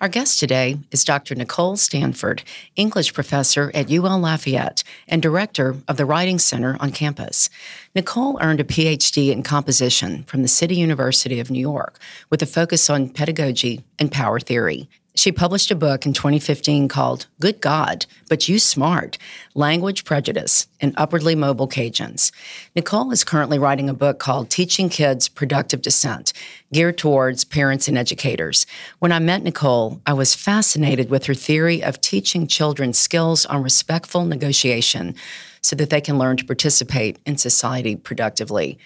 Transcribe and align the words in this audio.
Our 0.00 0.08
guest 0.08 0.40
today 0.40 0.78
is 0.90 1.04
Dr. 1.04 1.34
Nichole 1.34 1.76
Stanford, 1.76 2.42
English 2.76 3.12
professor 3.12 3.70
at 3.74 3.90
UL 3.90 4.18
Lafayette 4.18 4.82
and 5.08 5.20
director 5.20 5.76
of 5.88 5.96
the 5.96 6.04
Writing 6.04 6.38
Center 6.38 6.76
on 6.80 6.92
campus. 6.92 7.50
Nichole 7.94 8.38
earned 8.40 8.60
a 8.60 8.64
PhD 8.64 9.30
in 9.30 9.42
composition 9.42 10.24
from 10.24 10.42
the 10.42 10.48
City 10.48 10.76
University 10.76 11.40
of 11.40 11.50
New 11.50 11.60
York 11.60 11.98
with 12.30 12.42
a 12.42 12.46
focus 12.46 12.88
on 12.88 13.08
pedagogy 13.08 13.84
and 13.98 14.10
power 14.10 14.40
theory. 14.40 14.88
She 15.16 15.32
published 15.32 15.72
a 15.72 15.74
book 15.74 16.06
in 16.06 16.12
2015 16.12 16.86
called 16.86 17.26
Good 17.40 17.60
God, 17.60 18.06
But 18.28 18.48
You 18.48 18.60
Smart 18.60 19.18
Language 19.54 20.04
Prejudice 20.04 20.68
in 20.78 20.94
Upwardly 20.96 21.34
Mobile 21.34 21.66
Cajuns. 21.66 22.30
Nichole 22.76 23.12
is 23.12 23.24
currently 23.24 23.58
writing 23.58 23.88
a 23.88 23.94
book 23.94 24.20
called 24.20 24.50
Teaching 24.50 24.88
Kids 24.88 25.28
Productive 25.28 25.82
Dissent, 25.82 26.32
geared 26.72 26.96
towards 26.96 27.44
parents 27.44 27.88
and 27.88 27.98
educators. 27.98 28.66
When 29.00 29.10
I 29.10 29.18
met 29.18 29.42
Nichole, 29.42 30.00
I 30.06 30.12
was 30.12 30.36
fascinated 30.36 31.10
with 31.10 31.26
her 31.26 31.34
theory 31.34 31.82
of 31.82 32.00
teaching 32.00 32.46
children 32.46 32.92
skills 32.92 33.44
on 33.46 33.64
respectful 33.64 34.24
negotiation 34.24 35.16
so 35.60 35.74
that 35.74 35.90
they 35.90 36.00
can 36.00 36.18
learn 36.18 36.36
to 36.36 36.44
participate 36.44 37.18
in 37.26 37.36
society 37.36 37.96
productively. 37.96 38.78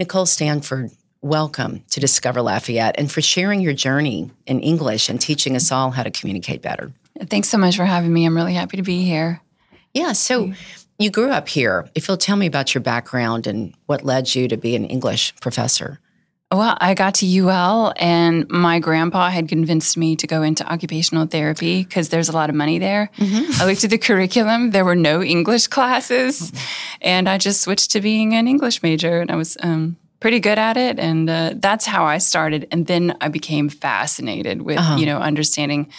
Nichole 0.00 0.26
Stanford 0.26 0.90
welcome 1.22 1.84
to 1.88 2.00
Discover 2.00 2.42
Lafayette 2.42 2.96
and 2.98 3.10
for 3.10 3.22
sharing 3.22 3.60
your 3.60 3.72
journey 3.72 4.28
in 4.44 4.58
English 4.58 5.08
and 5.08 5.20
teaching 5.20 5.54
us 5.54 5.70
all 5.70 5.92
how 5.92 6.02
to 6.02 6.10
communicate 6.10 6.62
better. 6.62 6.92
Thanks 7.26 7.48
so 7.48 7.58
much 7.58 7.76
for 7.76 7.84
having 7.84 8.12
me. 8.12 8.26
I'm 8.26 8.34
really 8.34 8.54
happy 8.54 8.76
to 8.76 8.82
be 8.82 9.04
here. 9.04 9.40
Yeah, 9.94 10.12
so 10.14 10.52
you 10.98 11.10
grew 11.10 11.30
up 11.30 11.48
here. 11.48 11.88
If 11.94 12.08
you'll 12.08 12.16
tell 12.16 12.36
me 12.36 12.46
about 12.46 12.74
your 12.74 12.82
background 12.82 13.46
and 13.46 13.72
what 13.86 14.04
led 14.04 14.34
you 14.34 14.48
to 14.48 14.56
be 14.56 14.74
an 14.74 14.84
English 14.84 15.34
professor. 15.36 16.00
Well, 16.50 16.76
I 16.80 16.94
got 16.94 17.14
to 17.16 17.38
UL 17.38 17.94
and 17.96 18.50
my 18.50 18.80
grandpa 18.80 19.30
had 19.30 19.48
convinced 19.48 19.96
me 19.96 20.16
to 20.16 20.26
go 20.26 20.42
into 20.42 20.70
occupational 20.70 21.26
therapy 21.26 21.84
because 21.84 22.08
there's 22.08 22.28
a 22.28 22.32
lot 22.32 22.50
of 22.50 22.56
money 22.56 22.78
there. 22.78 23.10
Mm-hmm. 23.16 23.62
I 23.62 23.66
looked 23.66 23.84
at 23.84 23.90
the 23.90 23.96
curriculum, 23.96 24.72
there 24.72 24.84
were 24.84 24.96
no 24.96 25.22
English 25.22 25.68
classes, 25.68 26.50
mm-hmm. 26.50 26.98
and 27.00 27.28
I 27.28 27.38
just 27.38 27.60
switched 27.60 27.92
to 27.92 28.00
being 28.00 28.34
an 28.34 28.48
English 28.48 28.82
major. 28.82 29.20
And 29.20 29.30
I 29.30 29.36
was 29.36 29.56
um, 29.62 29.96
pretty 30.22 30.38
good 30.38 30.56
at 30.56 30.76
it 30.76 31.00
and 31.00 31.28
uh, 31.28 31.52
that's 31.56 31.84
how 31.84 32.04
i 32.04 32.16
started 32.16 32.66
and 32.70 32.86
then 32.86 33.16
i 33.20 33.28
became 33.28 33.68
fascinated 33.68 34.62
with 34.62 34.78
uh-huh. 34.78 34.96
you 34.96 35.04
know 35.04 35.18
understanding 35.18 35.90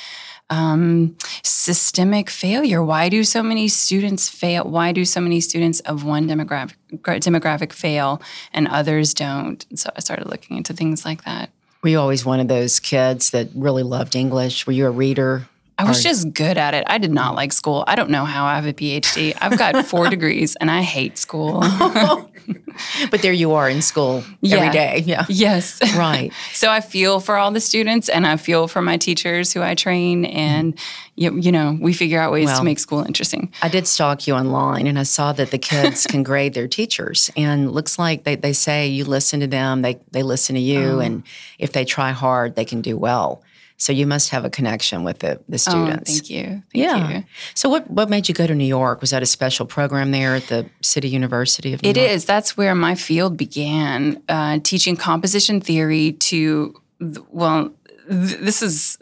um, 0.49 1.15
systemic 1.41 2.29
failure. 2.29 2.83
Why 2.83 3.09
do 3.09 3.23
so 3.23 3.41
many 3.41 3.67
students 3.67 4.29
fail? 4.29 4.65
Why 4.65 4.91
do 4.91 5.03
so 5.05 5.19
many 5.19 5.39
students 5.39 5.79
of 5.81 6.03
one 6.03 6.27
demographic 6.27 6.75
demographic 6.91 7.73
fail 7.73 8.21
and 8.53 8.67
others 8.67 9.13
don't? 9.13 9.65
So 9.75 9.89
i 9.95 9.99
started 9.99 10.27
looking 10.27 10.57
into 10.57 10.73
things 10.73 11.05
like 11.05 11.23
that. 11.23 11.49
Were 11.81 11.89
you 11.89 11.99
always 11.99 12.23
one 12.23 12.39
of 12.39 12.47
those 12.47 12.79
kids 12.79 13.31
that 13.31 13.47
really 13.55 13.83
loved 13.83 14.15
english? 14.15 14.67
Were 14.67 14.73
you 14.73 14.85
a 14.85 14.91
reader 14.91 15.47
I 15.85 15.89
was 15.89 16.03
just 16.03 16.33
good 16.33 16.57
at 16.57 16.73
it. 16.73 16.83
I 16.87 16.97
did 16.97 17.11
not 17.11 17.35
like 17.35 17.53
school. 17.53 17.83
I 17.87 17.95
don't 17.95 18.09
know 18.09 18.25
how 18.25 18.45
I 18.45 18.55
have 18.55 18.65
a 18.65 18.73
PhD. 18.73 19.35
I've 19.39 19.57
got 19.57 19.85
four 19.85 20.09
degrees 20.09 20.55
and 20.55 20.69
I 20.71 20.81
hate 20.81 21.17
school. 21.17 21.61
but 23.11 23.21
there 23.21 23.33
you 23.33 23.53
are 23.53 23.69
in 23.69 23.81
school 23.81 24.23
yeah. 24.41 24.57
every 24.57 24.69
day. 24.71 25.03
Yeah. 25.05 25.25
Yes. 25.29 25.79
Right. 25.95 26.31
so 26.53 26.69
I 26.69 26.81
feel 26.81 27.19
for 27.19 27.37
all 27.37 27.51
the 27.51 27.59
students 27.59 28.09
and 28.09 28.25
I 28.25 28.37
feel 28.37 28.67
for 28.67 28.81
my 28.81 28.97
teachers 28.97 29.53
who 29.53 29.61
I 29.61 29.75
train 29.75 30.25
and 30.25 30.77
you, 31.15 31.37
you 31.37 31.51
know, 31.51 31.77
we 31.79 31.93
figure 31.93 32.19
out 32.19 32.31
ways 32.31 32.47
well, 32.47 32.57
to 32.57 32.63
make 32.63 32.79
school 32.79 33.03
interesting. 33.03 33.51
I 33.61 33.69
did 33.69 33.87
stalk 33.87 34.25
you 34.25 34.33
online 34.33 34.87
and 34.87 34.97
I 34.97 35.03
saw 35.03 35.31
that 35.33 35.51
the 35.51 35.59
kids 35.59 36.07
can 36.07 36.23
grade 36.23 36.53
their 36.53 36.67
teachers 36.67 37.29
and 37.37 37.71
looks 37.71 37.99
like 37.99 38.23
they, 38.23 38.35
they 38.35 38.53
say 38.53 38.87
you 38.87 39.05
listen 39.05 39.39
to 39.41 39.47
them, 39.47 39.81
they 39.81 39.99
they 40.11 40.23
listen 40.23 40.55
to 40.55 40.61
you 40.61 40.83
oh. 40.83 40.99
and 40.99 41.23
if 41.59 41.71
they 41.71 41.85
try 41.85 42.11
hard, 42.11 42.55
they 42.55 42.65
can 42.65 42.81
do 42.81 42.97
well. 42.97 43.43
So 43.83 43.91
you 43.91 44.07
must 44.07 44.29
have 44.29 44.45
a 44.45 44.49
connection 44.49 45.03
with 45.03 45.19
the, 45.19 45.41
the 45.49 45.57
students. 45.57 46.09
Oh, 46.09 46.13
thank 46.13 46.29
you. 46.29 46.43
Thank 46.43 46.63
yeah. 46.71 47.17
You. 47.17 47.23
So 47.53 47.67
what 47.67 47.91
what 47.91 48.09
made 48.09 48.29
you 48.29 48.33
go 48.33 48.47
to 48.47 48.55
New 48.55 48.63
York? 48.63 49.01
Was 49.01 49.09
that 49.09 49.21
a 49.21 49.25
special 49.25 49.65
program 49.65 50.11
there 50.11 50.35
at 50.35 50.47
the 50.47 50.69
City 50.81 51.09
University 51.09 51.73
of 51.73 51.83
New 51.83 51.89
It 51.89 51.97
York? 51.97 52.09
It 52.09 52.13
is. 52.13 52.23
That's 52.23 52.55
where 52.55 52.75
my 52.75 52.95
field 52.95 53.35
began, 53.35 54.23
uh, 54.29 54.59
teaching 54.63 54.95
composition 54.95 55.59
theory 55.59 56.13
to 56.13 56.81
well 57.29 57.73
this 58.07 58.61
is 58.61 58.97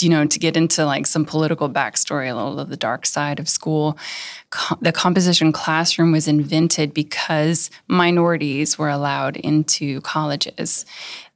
you 0.00 0.10
know 0.10 0.26
to 0.26 0.38
get 0.38 0.54
into 0.54 0.84
like 0.84 1.06
some 1.06 1.24
political 1.24 1.70
backstory 1.70 2.30
a 2.30 2.34
little 2.34 2.60
of 2.60 2.68
the 2.68 2.76
dark 2.76 3.06
side 3.06 3.38
of 3.38 3.48
school 3.48 3.96
Co- 4.50 4.76
the 4.80 4.92
composition 4.92 5.52
classroom 5.52 6.12
was 6.12 6.26
invented 6.26 6.92
because 6.92 7.70
minorities 7.86 8.78
were 8.78 8.88
allowed 8.88 9.36
into 9.36 10.00
colleges 10.00 10.84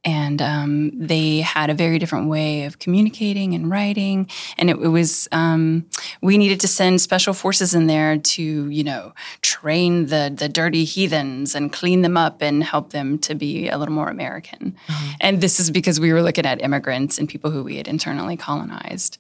and 0.05 0.43
um, 0.43 0.91
they 0.95 1.41
had 1.41 1.71
a 1.71 1.75
very 1.75 1.99
different 1.99 2.29
way 2.29 2.65
of 2.65 2.79
communicating 2.79 3.55
and 3.55 3.71
writing. 3.71 4.29
And 4.59 4.69
it, 4.69 4.77
it 4.77 4.89
was 4.89 5.29
um, 5.33 5.87
we 6.21 6.37
needed 6.37 6.61
to 6.61 6.69
send 6.69 7.01
special 7.01 7.33
forces 7.33 7.75
in 7.75 7.87
there 7.87 8.19
to 8.19 8.69
you 8.69 8.85
know 8.85 9.15
train 9.41 10.07
the 10.07 10.33
the 10.35 10.49
dirty 10.49 10.85
heathens 10.85 11.55
and 11.55 11.73
clean 11.73 12.03
them 12.03 12.17
up 12.17 12.43
and 12.43 12.63
help 12.63 12.91
them 12.91 13.19
to 13.21 13.35
be 13.35 13.69
a 13.69 13.79
little 13.79 13.95
more 13.95 14.09
american. 14.09 14.77
Mm-hmm. 14.87 15.11
and 15.21 15.41
this 15.41 15.59
is 15.59 15.71
because 15.71 15.99
we 15.99 16.13
were 16.13 16.23
looking 16.23 16.47
at 16.47 16.63
immigrants 16.63 17.19
and 17.19 17.29
people 17.29 17.51
who 17.51 17.63
we 17.63 17.77
had 17.77 17.89
internally 17.89 18.37
colonized. 18.37 19.19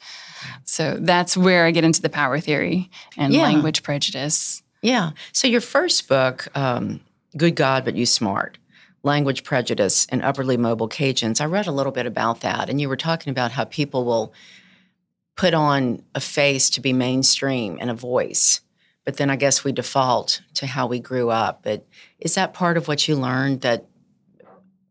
So 0.64 0.98
that's 1.00 1.36
where 1.36 1.64
i 1.64 1.70
get 1.70 1.84
into 1.84 2.02
the 2.02 2.10
power 2.10 2.38
theory 2.40 2.90
and 3.16 3.32
yeah. 3.32 3.42
language 3.42 3.82
prejudice. 3.82 4.62
Yeah. 4.82 5.12
So 5.32 5.48
your 5.48 5.62
first 5.62 6.08
book 6.08 6.48
um, 6.54 7.00
good 7.36 7.56
god 7.56 7.84
but 7.84 7.96
you 7.96 8.06
smart 8.06 8.58
language 9.04 9.44
prejudice 9.44 10.06
and 10.10 10.22
upwardly 10.22 10.56
mobile 10.56 10.88
Cajuns. 10.88 11.40
I 11.40 11.44
read 11.44 11.66
a 11.66 11.72
little 11.72 11.92
bit 11.92 12.06
about 12.06 12.40
that, 12.40 12.68
and 12.68 12.80
you 12.80 12.88
were 12.88 12.96
talking 12.96 13.30
about 13.30 13.52
how 13.52 13.64
people 13.64 14.04
will 14.04 14.32
put 15.36 15.54
on 15.54 16.02
a 16.14 16.20
face 16.20 16.70
to 16.70 16.80
be 16.80 16.92
mainstream 16.92 17.78
and 17.80 17.90
a 17.90 17.94
voice. 17.94 18.60
But 19.04 19.18
then 19.18 19.28
I 19.28 19.36
guess 19.36 19.64
we 19.64 19.72
default 19.72 20.40
to 20.54 20.66
how 20.66 20.86
we 20.86 20.98
grew 20.98 21.28
up. 21.28 21.60
But 21.62 21.86
is 22.18 22.34
that 22.36 22.54
part 22.54 22.76
of 22.76 22.88
what 22.88 23.06
you 23.06 23.16
learned 23.16 23.60
that 23.60 23.84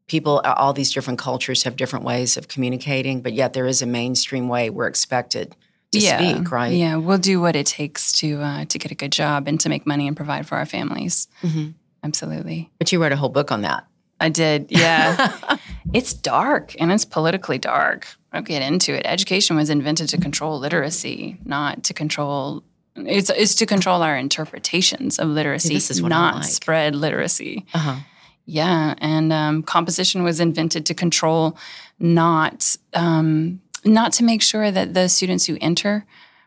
people, 0.07 0.39
all 0.45 0.73
these 0.73 0.93
different 0.93 1.17
cultures 1.17 1.63
have 1.63 1.75
different 1.75 2.05
ways 2.05 2.37
of 2.37 2.47
communicating, 2.47 3.21
but 3.21 3.33
yet 3.33 3.53
there 3.53 3.65
is 3.65 3.81
a 3.81 3.87
mainstream 3.87 4.47
way 4.47 4.69
we're 4.69 4.87
expected 4.87 5.55
to 5.93 5.99
yeah. 5.99 6.17
speak, 6.17 6.51
right? 6.51 6.73
Yeah, 6.73 6.97
we'll 6.97 7.17
do 7.17 7.41
what 7.41 7.55
it 7.55 7.65
takes 7.65 8.11
to 8.13 8.41
uh, 8.41 8.65
to 8.65 8.77
get 8.77 8.91
a 8.91 8.95
good 8.95 9.11
job 9.11 9.47
and 9.47 9.59
to 9.61 9.69
make 9.69 9.87
money 9.87 10.07
and 10.07 10.15
provide 10.15 10.47
for 10.47 10.57
our 10.57 10.65
families. 10.65 11.27
Mm-hmm. 11.41 11.71
Absolutely. 12.03 12.69
But 12.77 12.91
you 12.91 13.01
wrote 13.01 13.13
a 13.13 13.15
whole 13.15 13.29
book 13.29 13.51
on 13.51 13.61
that. 13.61 13.85
I 14.23 14.29
did, 14.29 14.67
yeah. 14.69 15.57
it's 15.93 16.13
dark 16.13 16.75
and 16.79 16.93
it's 16.93 17.03
politically 17.03 17.57
dark. 17.57 18.07
I'll 18.31 18.41
get 18.41 18.61
into 18.61 18.93
it. 18.93 19.01
Education 19.05 19.57
was 19.57 19.69
invented 19.69 20.07
to 20.09 20.17
control 20.17 20.59
literacy, 20.59 21.37
not 21.43 21.83
to 21.83 21.93
control. 21.93 22.63
It's, 22.95 23.29
it's 23.29 23.55
to 23.55 23.65
control 23.65 24.01
our 24.01 24.15
interpretations 24.15 25.19
of 25.19 25.27
literacy, 25.27 25.77
See, 25.79 26.01
not 26.03 26.35
like. 26.35 26.43
spread 26.45 26.95
literacy. 26.95 27.65
Uh-huh. 27.73 27.97
Yeah, 28.45 28.95
and 28.97 29.33
um, 29.33 29.63
composition 29.63 30.23
was 30.23 30.39
invented 30.39 30.85
to 30.85 30.93
control, 30.93 31.57
not 31.99 32.75
um, 32.93 33.61
not 33.85 34.13
to 34.13 34.23
make 34.23 34.41
sure 34.41 34.69
that 34.69 34.93
the 34.93 35.07
students 35.07 35.45
who 35.45 35.57
enter 35.61 36.05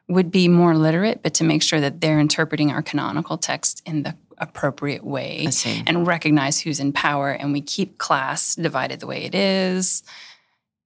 would 0.09 0.31
be 0.31 0.47
more 0.47 0.77
literate, 0.77 1.23
but 1.23 1.35
to 1.35 1.45
make 1.45 1.63
sure 1.63 1.81
that 1.81 2.01
they're 2.01 2.21
interpreting 2.21 2.71
our 2.71 2.83
canonical 2.83 3.39
text 3.39 3.83
in 3.87 4.03
the 4.03 4.15
appropriate 4.39 5.05
way 5.05 5.49
and 5.87 6.07
recognize 6.07 6.61
who's 6.61 6.81
in 6.81 6.93
power 6.93 7.31
and 7.31 7.53
we 7.53 7.61
keep 7.61 7.99
class 7.99 8.55
divided 8.55 9.01
the 9.01 9.07
way 9.07 9.25
it 9.25 9.35
is 9.35 10.03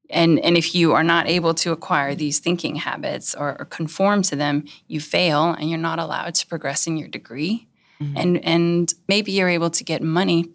and 0.09 0.39
and 0.41 0.57
if 0.57 0.75
you 0.75 0.93
are 0.93 1.05
not 1.05 1.29
able 1.29 1.55
to 1.55 1.73
acquire 1.73 2.15
these 2.15 2.39
thinking 2.39 2.77
habits 2.77 3.35
or, 3.35 3.57
or 3.59 3.65
conform 3.65 4.23
to 4.23 4.37
them 4.37 4.65
you 4.87 5.01
fail 5.01 5.53
and 5.53 5.69
you're 5.69 5.79
not 5.79 5.99
allowed 5.99 6.35
to 6.35 6.47
progress 6.47 6.87
in 6.87 6.97
your 6.97 7.09
degree 7.09 7.67
mm-hmm. 8.01 8.17
and 8.17 8.45
and 8.45 8.95
maybe 9.09 9.33
you're 9.33 9.49
able 9.49 9.71
to 9.71 9.85
get 9.85 10.03
money 10.03 10.49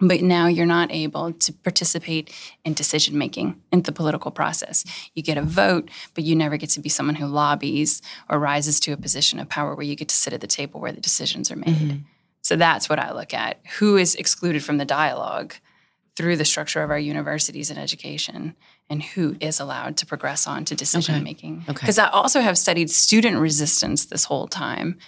but 0.00 0.22
now 0.22 0.46
you're 0.46 0.66
not 0.66 0.90
able 0.90 1.32
to 1.32 1.52
participate 1.52 2.32
in 2.64 2.74
decision 2.74 3.16
making 3.16 3.60
in 3.72 3.82
the 3.82 3.92
political 3.92 4.30
process. 4.30 4.84
You 5.14 5.22
get 5.22 5.38
a 5.38 5.42
vote, 5.42 5.88
but 6.14 6.24
you 6.24 6.34
never 6.34 6.56
get 6.56 6.70
to 6.70 6.80
be 6.80 6.88
someone 6.88 7.14
who 7.14 7.26
lobbies 7.26 8.02
or 8.28 8.38
rises 8.38 8.80
to 8.80 8.92
a 8.92 8.96
position 8.96 9.38
of 9.38 9.48
power 9.48 9.74
where 9.74 9.86
you 9.86 9.94
get 9.94 10.08
to 10.08 10.16
sit 10.16 10.32
at 10.32 10.40
the 10.40 10.46
table 10.46 10.80
where 10.80 10.92
the 10.92 11.00
decisions 11.00 11.50
are 11.50 11.56
made. 11.56 11.68
Mm-hmm. 11.68 11.98
So 12.44 12.56
that's 12.56 12.90
what 12.90 12.98
I 12.98 13.12
look 13.12 13.32
at. 13.32 13.58
Who 13.78 13.96
is 13.96 14.14
excluded 14.14 14.62
from 14.62 14.76
the 14.76 14.84
dialogue 14.84 15.54
through 16.14 16.36
the 16.36 16.44
structure 16.44 16.82
of 16.82 16.90
our 16.90 16.98
universities 16.98 17.70
and 17.70 17.78
education, 17.78 18.54
and 18.88 19.02
who 19.02 19.34
is 19.40 19.58
allowed 19.58 19.96
to 19.96 20.06
progress 20.06 20.46
on 20.46 20.64
to 20.66 20.74
decision 20.76 21.16
okay. 21.16 21.24
making. 21.24 21.64
Because 21.66 21.98
okay. 21.98 22.06
I 22.06 22.10
also 22.10 22.40
have 22.40 22.56
studied 22.56 22.90
student 22.90 23.38
resistance 23.38 24.04
this 24.04 24.24
whole 24.24 24.46
time 24.46 24.98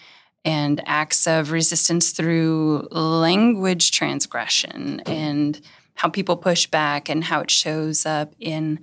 and 0.45 0.83
acts 0.87 1.27
of 1.27 1.53
resistance 1.53 2.11
through 2.11 2.89
language 2.91 3.91
transgression 3.91 5.03
and 5.05 5.61
how 5.95 6.09
people 6.09 6.37
push 6.37 6.67
back 6.67 7.09
and 7.09 7.23
how 7.23 7.41
it 7.41 7.51
shows 7.51 8.07
up 8.07 8.35
in 8.41 8.81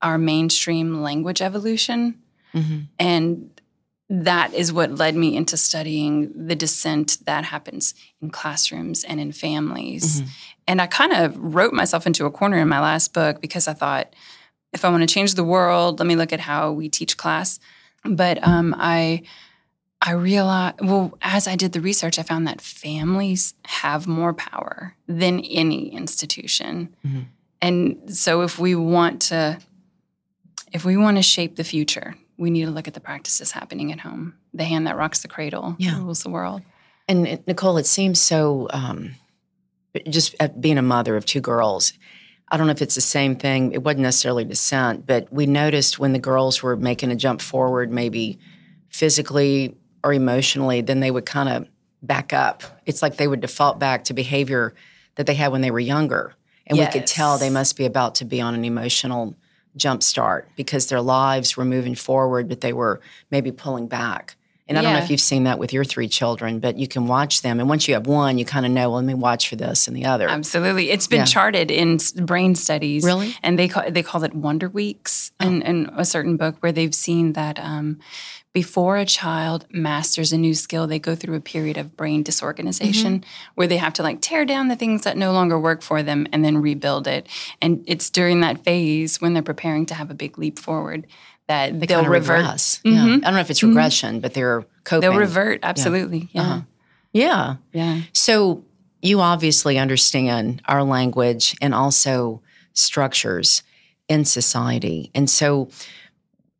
our 0.00 0.18
mainstream 0.18 1.02
language 1.02 1.42
evolution. 1.42 2.22
Mm-hmm. 2.54 2.78
And 2.98 3.57
that 4.10 4.54
is 4.54 4.72
what 4.72 4.94
led 4.94 5.14
me 5.14 5.36
into 5.36 5.56
studying 5.56 6.46
the 6.46 6.54
dissent 6.54 7.18
that 7.26 7.44
happens 7.44 7.94
in 8.22 8.30
classrooms 8.30 9.04
and 9.04 9.20
in 9.20 9.32
families. 9.32 10.20
Mm-hmm. 10.20 10.30
And 10.66 10.82
I 10.82 10.86
kind 10.86 11.12
of 11.12 11.36
wrote 11.36 11.74
myself 11.74 12.06
into 12.06 12.24
a 12.24 12.30
corner 12.30 12.58
in 12.58 12.68
my 12.68 12.80
last 12.80 13.12
book 13.12 13.40
because 13.40 13.68
I 13.68 13.74
thought, 13.74 14.14
if 14.72 14.84
I 14.84 14.90
want 14.90 15.02
to 15.02 15.12
change 15.12 15.34
the 15.34 15.44
world, 15.44 15.98
let 15.98 16.06
me 16.06 16.16
look 16.16 16.32
at 16.32 16.40
how 16.40 16.72
we 16.72 16.88
teach 16.88 17.16
class. 17.16 17.58
But 18.04 18.46
um, 18.46 18.74
I 18.78 19.22
I 20.00 20.12
realized, 20.12 20.76
well, 20.80 21.18
as 21.20 21.48
I 21.48 21.56
did 21.56 21.72
the 21.72 21.80
research, 21.80 22.18
I 22.18 22.22
found 22.22 22.46
that 22.46 22.60
families 22.60 23.54
have 23.64 24.06
more 24.06 24.32
power 24.32 24.94
than 25.08 25.40
any 25.40 25.92
institution. 25.92 26.94
Mm-hmm. 27.04 27.20
And 27.60 28.16
so 28.16 28.42
if 28.42 28.58
we 28.58 28.76
want 28.76 29.20
to, 29.22 29.58
if 30.72 30.84
we 30.84 30.96
want 30.96 31.16
to 31.16 31.22
shape 31.22 31.56
the 31.56 31.64
future, 31.64 32.14
we 32.38 32.50
need 32.50 32.64
to 32.64 32.70
look 32.70 32.88
at 32.88 32.94
the 32.94 33.00
practices 33.00 33.52
happening 33.52 33.92
at 33.92 34.00
home. 34.00 34.34
The 34.54 34.64
hand 34.64 34.86
that 34.86 34.96
rocks 34.96 35.20
the 35.20 35.28
cradle 35.28 35.76
yeah. 35.78 35.98
rules 35.98 36.22
the 36.22 36.30
world. 36.30 36.62
And 37.08 37.26
Nichole, 37.46 37.80
it 37.80 37.86
seems 37.86 38.20
so, 38.20 38.68
um, 38.70 39.16
just 40.08 40.36
being 40.60 40.78
a 40.78 40.82
mother 40.82 41.16
of 41.16 41.26
two 41.26 41.40
girls, 41.40 41.92
I 42.50 42.56
don't 42.56 42.66
know 42.66 42.72
if 42.72 42.80
it's 42.80 42.94
the 42.94 43.00
same 43.00 43.36
thing. 43.36 43.72
It 43.72 43.82
wasn't 43.82 44.02
necessarily 44.02 44.44
dissent, 44.44 45.04
but 45.04 45.30
we 45.32 45.46
noticed 45.46 45.98
when 45.98 46.12
the 46.12 46.18
girls 46.18 46.62
were 46.62 46.76
making 46.76 47.10
a 47.10 47.16
jump 47.16 47.42
forward, 47.42 47.90
maybe 47.90 48.38
physically 48.88 49.76
or 50.04 50.14
emotionally, 50.14 50.80
then 50.80 51.00
they 51.00 51.10
would 51.10 51.26
kind 51.26 51.48
of 51.48 51.68
back 52.02 52.32
up. 52.32 52.62
It's 52.86 53.02
like 53.02 53.16
they 53.16 53.26
would 53.26 53.40
default 53.40 53.78
back 53.78 54.04
to 54.04 54.14
behavior 54.14 54.74
that 55.16 55.26
they 55.26 55.34
had 55.34 55.50
when 55.50 55.60
they 55.60 55.70
were 55.70 55.80
younger. 55.80 56.34
And 56.66 56.78
yes. 56.78 56.94
we 56.94 57.00
could 57.00 57.06
tell 57.06 57.36
they 57.36 57.50
must 57.50 57.76
be 57.76 57.84
about 57.84 58.16
to 58.16 58.24
be 58.24 58.40
on 58.40 58.54
an 58.54 58.64
emotional 58.64 59.34
jump 59.78 60.02
start 60.02 60.48
because 60.56 60.88
their 60.88 61.00
lives 61.00 61.56
were 61.56 61.64
moving 61.64 61.94
forward, 61.94 62.48
but 62.48 62.60
they 62.60 62.72
were 62.72 63.00
maybe 63.30 63.50
pulling 63.52 63.86
back. 63.86 64.36
And 64.68 64.76
I 64.76 64.82
yeah. 64.82 64.90
don't 64.90 64.98
know 64.98 65.04
if 65.04 65.10
you've 65.10 65.20
seen 65.20 65.44
that 65.44 65.58
with 65.58 65.72
your 65.72 65.82
three 65.82 66.08
children, 66.08 66.58
but 66.58 66.76
you 66.76 66.86
can 66.86 67.06
watch 67.06 67.40
them. 67.40 67.58
And 67.58 67.70
once 67.70 67.88
you 67.88 67.94
have 67.94 68.06
one, 68.06 68.36
you 68.36 68.44
kind 68.44 68.66
of 68.66 68.72
know, 68.72 68.90
well, 68.90 68.96
let 68.96 69.06
me 69.06 69.14
watch 69.14 69.48
for 69.48 69.56
this 69.56 69.88
and 69.88 69.96
the 69.96 70.04
other. 70.04 70.28
Absolutely. 70.28 70.90
It's 70.90 71.06
been 71.06 71.20
yeah. 71.20 71.24
charted 71.24 71.70
in 71.70 71.98
brain 72.26 72.54
studies. 72.54 73.02
Really? 73.02 73.34
And 73.42 73.58
they 73.58 73.66
call, 73.66 73.90
they 73.90 74.02
call 74.02 74.24
it 74.24 74.34
Wonder 74.34 74.68
Weeks 74.68 75.32
oh. 75.40 75.46
in, 75.46 75.62
in 75.62 75.90
a 75.96 76.04
certain 76.04 76.36
book 76.36 76.56
where 76.60 76.70
they've 76.70 76.94
seen 76.94 77.32
that 77.32 77.58
um, 77.58 77.98
before 78.52 78.96
a 78.96 79.04
child 79.04 79.66
masters 79.70 80.32
a 80.32 80.38
new 80.38 80.54
skill, 80.54 80.86
they 80.86 80.98
go 80.98 81.14
through 81.14 81.36
a 81.36 81.40
period 81.40 81.76
of 81.76 81.96
brain 81.96 82.22
disorganization 82.22 83.20
mm-hmm. 83.20 83.50
where 83.54 83.66
they 83.66 83.76
have 83.76 83.92
to 83.94 84.02
like 84.02 84.20
tear 84.20 84.44
down 84.44 84.68
the 84.68 84.76
things 84.76 85.04
that 85.04 85.16
no 85.16 85.32
longer 85.32 85.58
work 85.58 85.82
for 85.82 86.02
them 86.02 86.26
and 86.32 86.44
then 86.44 86.58
rebuild 86.58 87.06
it. 87.06 87.28
And 87.60 87.84
it's 87.86 88.10
during 88.10 88.40
that 88.40 88.64
phase 88.64 89.20
when 89.20 89.34
they're 89.34 89.42
preparing 89.42 89.86
to 89.86 89.94
have 89.94 90.10
a 90.10 90.14
big 90.14 90.38
leap 90.38 90.58
forward 90.58 91.06
that 91.46 91.78
they 91.78 91.94
will 91.94 92.04
revert. 92.04 92.38
Regress. 92.38 92.80
Mm-hmm. 92.84 92.96
Yeah. 92.96 93.02
I 93.02 93.18
don't 93.18 93.34
know 93.34 93.40
if 93.40 93.50
it's 93.50 93.60
mm-hmm. 93.60 93.68
regression, 93.68 94.14
mm-hmm. 94.14 94.20
but 94.20 94.34
they're 94.34 94.64
coping. 94.84 95.08
They'll 95.08 95.18
revert, 95.18 95.60
absolutely. 95.62 96.28
Yeah. 96.32 96.42
Uh-huh. 96.42 96.60
Yeah. 97.12 97.56
Yeah. 97.72 98.00
So 98.12 98.64
you 99.02 99.20
obviously 99.20 99.78
understand 99.78 100.62
our 100.66 100.82
language 100.82 101.56
and 101.60 101.74
also 101.74 102.42
structures 102.72 103.62
in 104.08 104.24
society. 104.24 105.10
And 105.14 105.28
so 105.28 105.68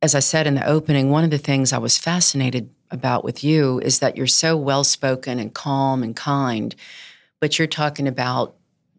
as 0.01 0.15
I 0.15 0.21
said 0.21 0.47
in 0.47 0.55
the 0.55 0.67
opening, 0.67 1.11
one 1.11 1.25
of 1.25 1.31
the 1.31 1.39
things 1.39 1.73
I 1.73 1.79
was 1.79 1.99
fascinated 1.99 2.71
about 2.91 3.25
with 3.25 3.43
you 3.43 3.81
is 3.81 3.99
that 3.99 4.17
you're 4.17 4.27
so 4.27 4.57
well 4.57 4.85
spoken 4.85 5.39
and 5.39 5.53
calm 5.53 6.03
and 6.03 6.15
kind, 6.15 6.75
but 7.41 7.59
you're 7.59 7.69
talking 7.69 8.07
about 8.09 8.55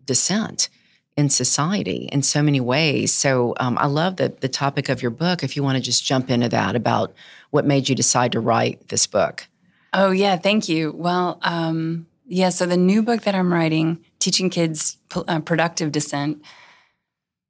dissent 0.05 0.69
in 1.15 1.29
society 1.29 2.07
in 2.11 2.21
so 2.21 2.41
many 2.41 2.59
ways. 2.61 3.13
So 3.13 3.53
um, 3.59 3.77
I 3.77 3.87
love 3.87 4.17
the, 4.17 4.29
the 4.29 4.49
topic 4.49 4.89
of 4.89 5.01
your 5.01 5.11
book. 5.11 5.43
If 5.43 5.55
you 5.55 5.63
want 5.63 5.77
to 5.77 5.83
just 5.83 6.03
jump 6.03 6.29
into 6.29 6.49
that 6.49 6.75
about 6.75 7.13
what 7.49 7.65
made 7.65 7.89
you 7.89 7.95
decide 7.95 8.31
to 8.33 8.39
write 8.39 8.89
this 8.89 9.07
book. 9.07 9.47
Oh, 9.93 10.11
yeah, 10.11 10.37
thank 10.37 10.69
you. 10.69 10.93
Well, 10.95 11.39
um, 11.41 12.07
yeah, 12.25 12.49
so 12.49 12.65
the 12.65 12.77
new 12.77 13.01
book 13.01 13.23
that 13.23 13.35
I'm 13.35 13.51
writing, 13.51 14.05
Teaching 14.19 14.49
Kids 14.49 14.97
uh, 15.15 15.39
Productive 15.39 15.91
Dissent, 15.91 16.41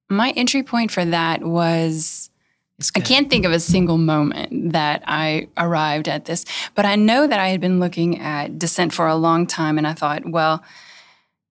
my 0.10 0.32
entry 0.32 0.64
point 0.64 0.90
for 0.90 1.06
that 1.06 1.44
was 1.44 2.29
I 2.96 3.00
can't 3.00 3.30
think 3.30 3.46
of 3.46 3.52
a 3.52 3.60
single 3.60 3.98
moment 3.98 4.72
that 4.74 5.04
I 5.06 5.50
arrived 5.58 6.08
at 6.08 6.26
this, 6.26 6.46
but 6.76 6.86
I 6.86 6.96
know 6.96 7.28
that 7.28 7.40
I 7.40 7.50
had 7.50 7.60
been 7.60 7.80
looking 7.80 8.20
at 8.20 8.58
dissent 8.58 8.94
for 8.94 9.08
a 9.08 9.16
long 9.16 9.48
time, 9.48 9.78
and 9.78 9.86
I 9.86 9.94
thought, 9.94 10.30
well, 10.30 10.64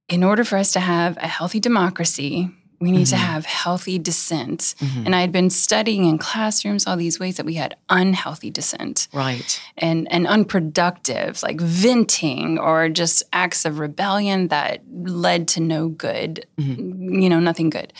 in 0.08 0.25
order 0.25 0.44
for 0.44 0.56
us 0.56 0.72
to 0.72 0.80
have 0.80 1.16
a 1.19 1.26
healthy 1.26 1.60
democracy, 1.60 2.50
we 2.80 2.92
need 2.92 3.06
mm-hmm. 3.06 3.16
to 3.16 3.16
have 3.16 3.44
healthy 3.44 3.98
dissent. 3.98 4.75
Mm-hmm. 4.78 5.06
And 5.06 5.16
I 5.16 5.20
had 5.20 5.32
been 5.32 5.50
studying 5.50 6.04
in 6.04 6.16
classrooms 6.19 6.86
all 6.86 6.96
these 6.96 7.19
ways 7.19 7.36
that 7.36 7.46
we 7.46 7.54
had 7.54 7.76
unhealthy 7.88 8.50
dissent. 8.50 9.08
Right. 9.12 9.60
And 9.76 10.10
and 10.12 10.26
unproductive, 10.26 11.42
like 11.42 11.60
venting 11.60 12.58
or 12.58 12.88
just 12.88 13.22
acts 13.32 13.64
of 13.64 13.78
rebellion 13.78 14.48
that 14.48 14.82
led 14.90 15.48
to 15.48 15.60
no 15.60 15.88
good, 15.88 16.46
mm-hmm. 16.56 17.20
you 17.20 17.28
know, 17.28 17.40
nothing 17.40 17.70
good. 17.70 17.92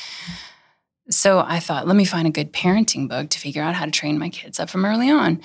So 1.10 1.40
I 1.40 1.60
thought, 1.60 1.87
let 1.87 1.96
me 1.96 2.05
find 2.05 2.26
a 2.26 2.31
good 2.31 2.52
parenting 2.52 3.08
book 3.08 3.31
to 3.31 3.38
figure 3.38 3.62
out 3.62 3.75
how 3.75 3.84
to 3.84 3.90
train 3.90 4.19
my 4.19 4.28
kids 4.28 4.60
up 4.60 4.69
from 4.69 4.84
early 4.84 5.10
on. 5.10 5.40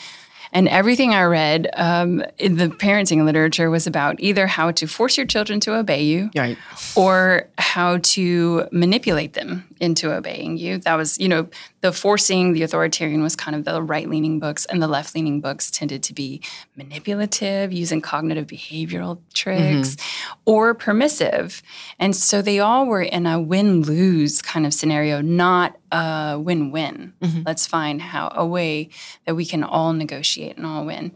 And 0.56 0.68
everything 0.68 1.15
I 1.15 1.24
read 1.24 1.69
um, 1.74 2.24
in 2.38 2.57
the 2.57 2.68
parenting 2.68 3.25
literature 3.25 3.71
was 3.71 3.88
about 3.88 4.19
either 4.19 4.45
how 4.45 4.69
to 4.71 4.88
force 4.88 5.18
your 5.18 5.25
children 5.25 5.60
to 5.62 5.75
obey 5.75 6.04
you 6.04 6.30
right. 6.36 6.57
or 6.95 7.48
how 7.57 7.98
to 7.98 8.68
manipulate 8.71 9.33
them 9.33 9.68
into 9.80 10.13
obeying 10.13 10.57
you. 10.57 10.77
That 10.77 10.94
was, 10.94 11.18
you 11.18 11.27
know, 11.27 11.48
the 11.83 11.91
forcing, 11.91 12.53
the 12.53 12.63
authoritarian 12.63 13.21
was 13.21 13.35
kind 13.35 13.57
of 13.57 13.65
the 13.65 13.81
right 13.81 14.09
leaning 14.09 14.40
books, 14.40 14.66
and 14.66 14.81
the 14.81 14.87
left 14.87 15.13
leaning 15.13 15.42
books 15.42 15.69
tended 15.69 16.02
to 16.04 16.13
be 16.13 16.42
manipulative, 16.78 17.73
using 17.73 17.99
cognitive 17.99 18.47
behavioral 18.47 19.19
tricks, 19.33 19.97
mm-hmm. 19.97 20.42
or 20.45 20.73
permissive. 20.73 21.61
And 21.99 22.16
so 22.16 22.42
they 22.42 22.59
all 22.59 22.85
were 22.85 23.02
in 23.02 23.28
a 23.28 23.40
win 23.40 23.81
lose 23.81 24.42
kind 24.42 24.66
of 24.66 24.73
scenario, 24.73 25.19
not 25.19 25.78
a 25.92 26.40
win 26.40 26.71
win. 26.71 27.13
Mm-hmm. 27.21 27.42
Let's 27.45 27.68
find 27.68 28.02
how 28.02 28.31
a 28.33 28.45
way 28.45 28.87
that 29.25 29.35
we 29.35 29.45
can 29.45 29.61
all 29.61 29.92
negotiate 29.92 30.56
and 30.56 30.66
all 30.66 30.85
win. 30.85 31.11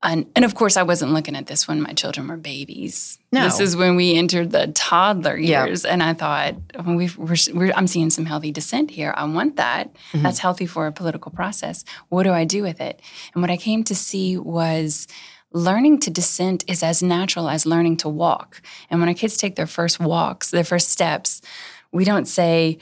And, 0.00 0.26
and 0.36 0.44
of 0.44 0.54
course, 0.54 0.76
I 0.76 0.84
wasn't 0.84 1.12
looking 1.12 1.34
at 1.34 1.48
this 1.48 1.66
when 1.66 1.82
my 1.82 1.92
children 1.92 2.28
were 2.28 2.36
babies. 2.36 3.18
No. 3.32 3.42
This 3.42 3.58
is 3.58 3.76
when 3.76 3.96
we 3.96 4.14
entered 4.14 4.52
the 4.52 4.68
toddler 4.68 5.36
years. 5.36 5.84
And 5.84 6.02
I 6.02 6.14
thought, 6.14 6.54
well, 6.76 6.96
we 6.96 7.08
are 7.08 7.72
I'm 7.74 7.88
seeing 7.88 8.10
some 8.10 8.24
healthy 8.24 8.52
dissent 8.52 8.92
here. 8.92 9.12
I 9.16 9.24
want 9.24 9.56
that. 9.56 9.92
Mm-hmm. 10.12 10.22
That's 10.22 10.38
healthy 10.38 10.66
for 10.66 10.86
a 10.86 10.92
political 10.92 11.32
process. 11.32 11.84
What 12.10 12.22
do 12.22 12.32
I 12.32 12.44
do 12.44 12.62
with 12.62 12.80
it? 12.80 13.00
And 13.34 13.42
what 13.42 13.50
I 13.50 13.56
came 13.56 13.82
to 13.84 13.94
see 13.94 14.36
was 14.36 15.08
learning 15.52 15.98
to 16.00 16.10
dissent 16.10 16.64
is 16.68 16.82
as 16.82 17.02
natural 17.02 17.48
as 17.48 17.66
learning 17.66 17.96
to 17.98 18.08
walk. 18.08 18.62
And 18.90 19.00
when 19.00 19.08
our 19.08 19.14
kids 19.14 19.36
take 19.36 19.56
their 19.56 19.66
first 19.66 19.98
walks, 19.98 20.50
their 20.50 20.64
first 20.64 20.90
steps, 20.90 21.42
we 21.90 22.04
don't 22.04 22.26
say, 22.26 22.78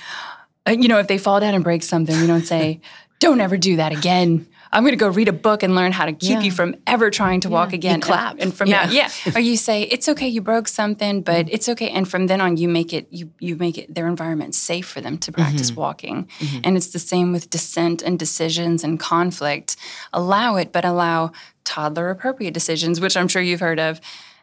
uh, 0.69 0.73
you 0.73 0.89
know, 0.89 0.99
if 0.99 1.07
they 1.07 1.19
fall 1.19 1.41
down 1.41 1.55
and 1.55 1.65
break 1.65 1.83
something, 1.83 2.21
we 2.21 2.27
don't 2.27 2.47
say, 2.47 2.81
don't 3.21 3.41
ever 3.41 3.57
do 3.57 3.77
that 3.77 3.93
again. 3.93 4.47
I'm 4.77 4.83
going 4.83 4.93
to 4.93 4.99
go 4.99 5.09
read 5.09 5.29
a 5.29 5.33
book 5.33 5.63
and 5.63 5.75
learn 5.75 5.93
how 5.93 6.05
to 6.05 6.13
keep 6.13 6.33
yeah. 6.33 6.41
you 6.43 6.51
from 6.53 6.77
ever 6.87 7.09
trying 7.09 7.41
to 7.41 7.49
yeah. 7.49 7.55
walk 7.55 7.73
again. 7.73 8.01
You 8.01 8.03
clap. 8.03 8.33
And, 8.33 8.43
and 8.43 8.55
from 8.55 8.69
yeah. 8.69 8.85
now, 8.85 8.91
yeah. 8.93 9.11
or 9.35 9.41
you 9.41 9.57
say, 9.57 9.85
it's 9.85 10.07
okay, 10.07 10.29
you 10.29 10.43
broke 10.43 10.69
something, 10.69 11.23
but 11.23 11.47
mm-hmm. 11.47 11.55
it's 11.55 11.67
okay. 11.71 11.89
And 11.89 12.07
from 12.07 12.27
then 12.27 12.43
on, 12.43 12.59
you 12.59 12.69
make 12.69 12.93
it, 12.93 13.07
you, 13.11 13.33
you 13.39 13.57
make 13.57 13.79
it 13.79 13.95
their 13.95 14.07
environment 14.07 14.55
safe 14.55 14.87
for 14.87 15.01
them 15.01 15.17
to 15.17 15.33
practice 15.33 15.71
mm-hmm. 15.71 15.81
walking. 15.81 16.29
Mm-hmm. 16.41 16.61
And 16.65 16.77
it's 16.77 16.89
the 16.89 16.99
same 16.99 17.33
with 17.33 17.49
dissent 17.49 18.03
and 18.03 18.19
decisions 18.19 18.85
and 18.85 19.01
conflict. 19.01 19.77
Allow 20.13 20.57
it, 20.57 20.73
but 20.73 20.85
allow 20.85 21.33
toddler 21.65 22.11
appropriate 22.11 22.53
decisions, 22.53 23.01
which 23.01 23.17
I'm 23.17 23.29
sure 23.29 23.41
you've 23.41 23.61
heard 23.61 23.81
of. 23.81 23.99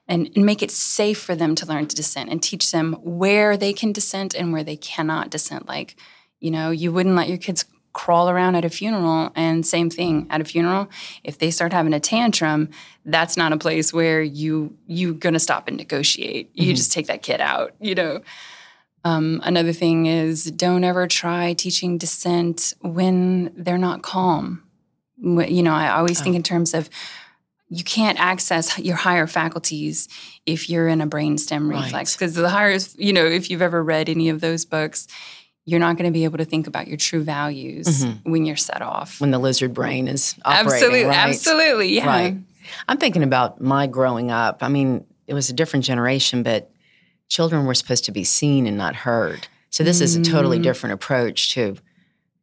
And, 0.08 0.32
and, 0.36 0.46
make 0.46 0.64
it 0.64 0.72
safe 0.72 1.22
for 1.22 1.34
them 1.34 1.56
to 1.56 1.66
learn 1.66 1.86
to 1.86 1.96
dissent 1.96 2.30
and 2.30 2.44
teach 2.44 2.72
them 2.72 2.94
where 3.04 3.56
they 3.56 3.72
can 3.72 3.94
dissent 3.94 4.34
and 4.34 4.52
where 4.52 4.64
they 4.64 4.76
cannot 4.76 5.30
dissent. 5.30 5.66
Like, 5.66 5.96
you 6.42 6.52
know, 6.52 6.72
you 6.72 6.92
wouldn't 6.92 7.16
let 7.16 7.30
your 7.30 7.38
kids 7.38 7.64
crawl 7.94 8.30
around 8.30 8.56
at 8.56 8.66
a 8.66 8.70
funeral 8.70 9.32
and 9.36 9.66
same 9.66 9.90
thing 9.90 10.26
at 10.30 10.42
a 10.42 10.44
funeral 10.44 10.90
if 11.24 11.38
they 11.38 11.52
start 11.52 11.72
having 11.72 11.94
a 11.94 12.00
tantrum 12.00 12.70
that's 13.06 13.38
not 13.38 13.54
a 13.54 13.58
place 13.58 13.94
where 13.94 14.22
you 14.22 14.76
you're 14.88 15.14
going 15.14 15.34
to 15.34 15.40
stop 15.40 15.68
and 15.68 15.78
negotiate 15.78 16.50
you 16.54 16.66
Mm-hmm. 16.68 16.76
just 16.76 16.92
take 16.92 17.08
that 17.08 17.22
kid 17.22 17.40
out 17.42 17.74
you 17.80 17.94
know 17.96 18.22
um, 19.06 19.42
another 19.44 19.74
thing 19.74 20.06
is 20.06 20.46
don't 20.46 20.84
ever 20.84 21.08
try 21.08 21.54
teaching 21.54 21.98
dissent 21.98 22.74
when 22.82 23.52
they're 23.56 23.78
not 23.78 24.02
calm 24.02 24.64
you 25.22 25.62
know 25.64 25.74
i 25.74 25.90
always 25.90 26.20
Oh. 26.20 26.24
think 26.24 26.36
in 26.36 26.44
terms 26.44 26.74
of 26.74 26.90
you 27.70 27.84
can't 27.84 28.20
access 28.20 28.78
your 28.80 28.96
higher 28.96 29.26
faculties 29.28 30.08
if 30.46 30.70
you're 30.70 30.88
in 30.88 31.02
a 31.02 31.08
brainstem 31.08 31.70
Right. 31.70 31.84
reflex 31.86 32.16
because 32.16 32.34
the 32.36 32.50
higher 32.50 32.78
you 32.98 33.14
know 33.14 33.26
if 33.26 33.50
you've 33.50 33.62
ever 33.62 33.84
read 33.84 34.10
any 34.10 34.30
of 34.30 34.42
those 34.42 34.66
books 34.66 35.08
you're 35.66 35.80
not 35.80 35.98
going 35.98 36.10
to 36.10 36.14
be 36.14 36.26
able 36.26 36.38
to 36.40 36.46
think 36.46 36.68
about 36.68 36.88
your 36.88 36.98
true 36.98 37.24
values 37.24 37.88
Mm-hmm. 38.04 38.30
when 38.32 38.46
you're 38.46 38.56
set 38.58 38.82
off 38.82 39.22
when 39.22 39.32
the 39.32 39.40
lizard 39.40 39.74
brain 39.74 40.08
is 40.08 40.36
operating. 40.44 40.74
absolutely 40.74 41.04
right? 41.06 41.18
absolutely 41.30 41.96
yeah 41.96 42.06
Right. 42.08 42.38
I'm 42.88 42.98
thinking 42.98 43.24
about 43.24 43.60
my 43.62 43.88
growing 43.88 44.32
up. 44.32 44.60
I 44.64 44.70
mean, 44.70 45.06
it 45.28 45.34
was 45.34 45.50
a 45.50 45.54
different 45.54 45.84
generation, 45.86 46.44
but 46.44 46.72
children 47.28 47.66
were 47.66 47.74
supposed 47.74 48.06
to 48.06 48.12
be 48.12 48.24
seen 48.24 48.66
and 48.68 48.78
not 48.78 48.96
heard. 48.96 49.48
So 49.70 49.84
this 49.84 50.00
is 50.02 50.16
a 50.16 50.22
totally 50.24 50.60
Mm. 50.60 50.64
different 50.64 50.94
approach 50.94 51.54
to, 51.56 51.76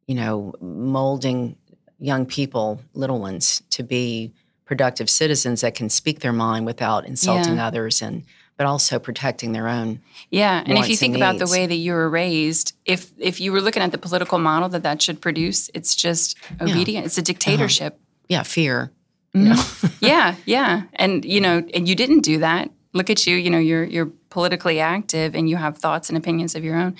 you 0.07 0.15
know, 0.15 0.53
molding 0.61 1.55
young 1.99 2.25
people, 2.25 2.81
little 2.93 3.19
ones, 3.19 3.63
to 3.71 3.83
be 3.83 4.31
productive 4.65 5.09
citizens 5.09 5.61
that 5.61 5.75
can 5.75 5.89
speak 5.89 6.19
their 6.19 6.33
mind 6.33 6.65
without 6.65 7.05
insulting 7.07 7.55
Yeah. 7.57 7.67
others 7.67 8.01
and 8.01 8.23
but 8.61 8.67
also 8.67 8.99
protecting 8.99 9.53
their 9.53 9.67
own. 9.67 9.99
Yeah, 10.29 10.61
and 10.63 10.77
if 10.77 10.87
you 10.87 10.95
think 10.95 11.15
about 11.15 11.39
the 11.39 11.47
way 11.47 11.65
that 11.65 11.77
you 11.77 11.93
were 11.93 12.07
raised, 12.07 12.75
if 12.85 13.11
if 13.17 13.41
you 13.41 13.51
were 13.51 13.59
looking 13.59 13.81
at 13.81 13.91
the 13.91 13.97
political 13.97 14.37
model 14.37 14.69
that 14.69 14.83
that 14.83 15.01
should 15.01 15.19
produce, 15.19 15.71
it's 15.73 15.95
just 15.95 16.37
obedient. 16.61 17.07
It's 17.07 17.17
a 17.17 17.21
uh-huh. 17.21 17.25
dictatorship. 17.25 17.99
Yeah, 18.29 18.43
fear. 18.43 18.91
Mm-hmm. 19.33 19.87
yeah, 20.05 20.35
yeah, 20.45 20.83
and 20.93 21.25
you 21.25 21.41
know, 21.41 21.65
and 21.73 21.89
you 21.89 21.95
didn't 21.95 22.19
do 22.19 22.37
that. 22.37 22.69
Look 22.93 23.09
at 23.09 23.25
you. 23.25 23.35
You 23.35 23.49
know, 23.49 23.57
you're 23.57 23.83
you're 23.83 24.11
politically 24.29 24.79
active 24.79 25.33
and 25.33 25.49
you 25.49 25.57
have 25.57 25.79
thoughts 25.79 26.09
and 26.09 26.15
opinions 26.15 26.53
of 26.53 26.63
your 26.63 26.75
own. 26.75 26.95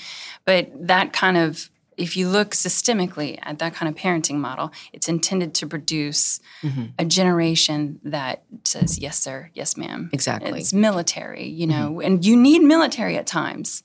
But 0.46 0.72
that 0.88 1.14
kind 1.14 1.38
of, 1.38 1.70
if 1.98 2.16
you 2.18 2.30
look 2.30 2.52
systemically 2.52 3.38
at 3.42 3.60
that 3.60 3.74
kind 3.76 3.90
of 3.90 3.96
parenting 4.02 4.36
model, 4.36 4.72
it's 4.94 5.08
intended 5.10 5.54
to 5.56 5.68
produce 5.68 6.40
Mm-hmm. 6.64 6.86
a 7.00 7.06
generation 7.06 8.00
that 8.04 8.44
says 8.64 9.00
yes, 9.00 9.18
sir, 9.20 9.50
yes, 9.56 9.76
ma'am. 9.76 10.10
Exactly. 10.14 10.60
It's 10.60 10.74
military, 10.74 11.48
you 11.48 11.66
know, 11.66 12.00
and 12.00 12.24
you 12.24 12.38
need 12.38 12.62
military 12.62 13.18
at 13.18 13.26
times, 13.26 13.82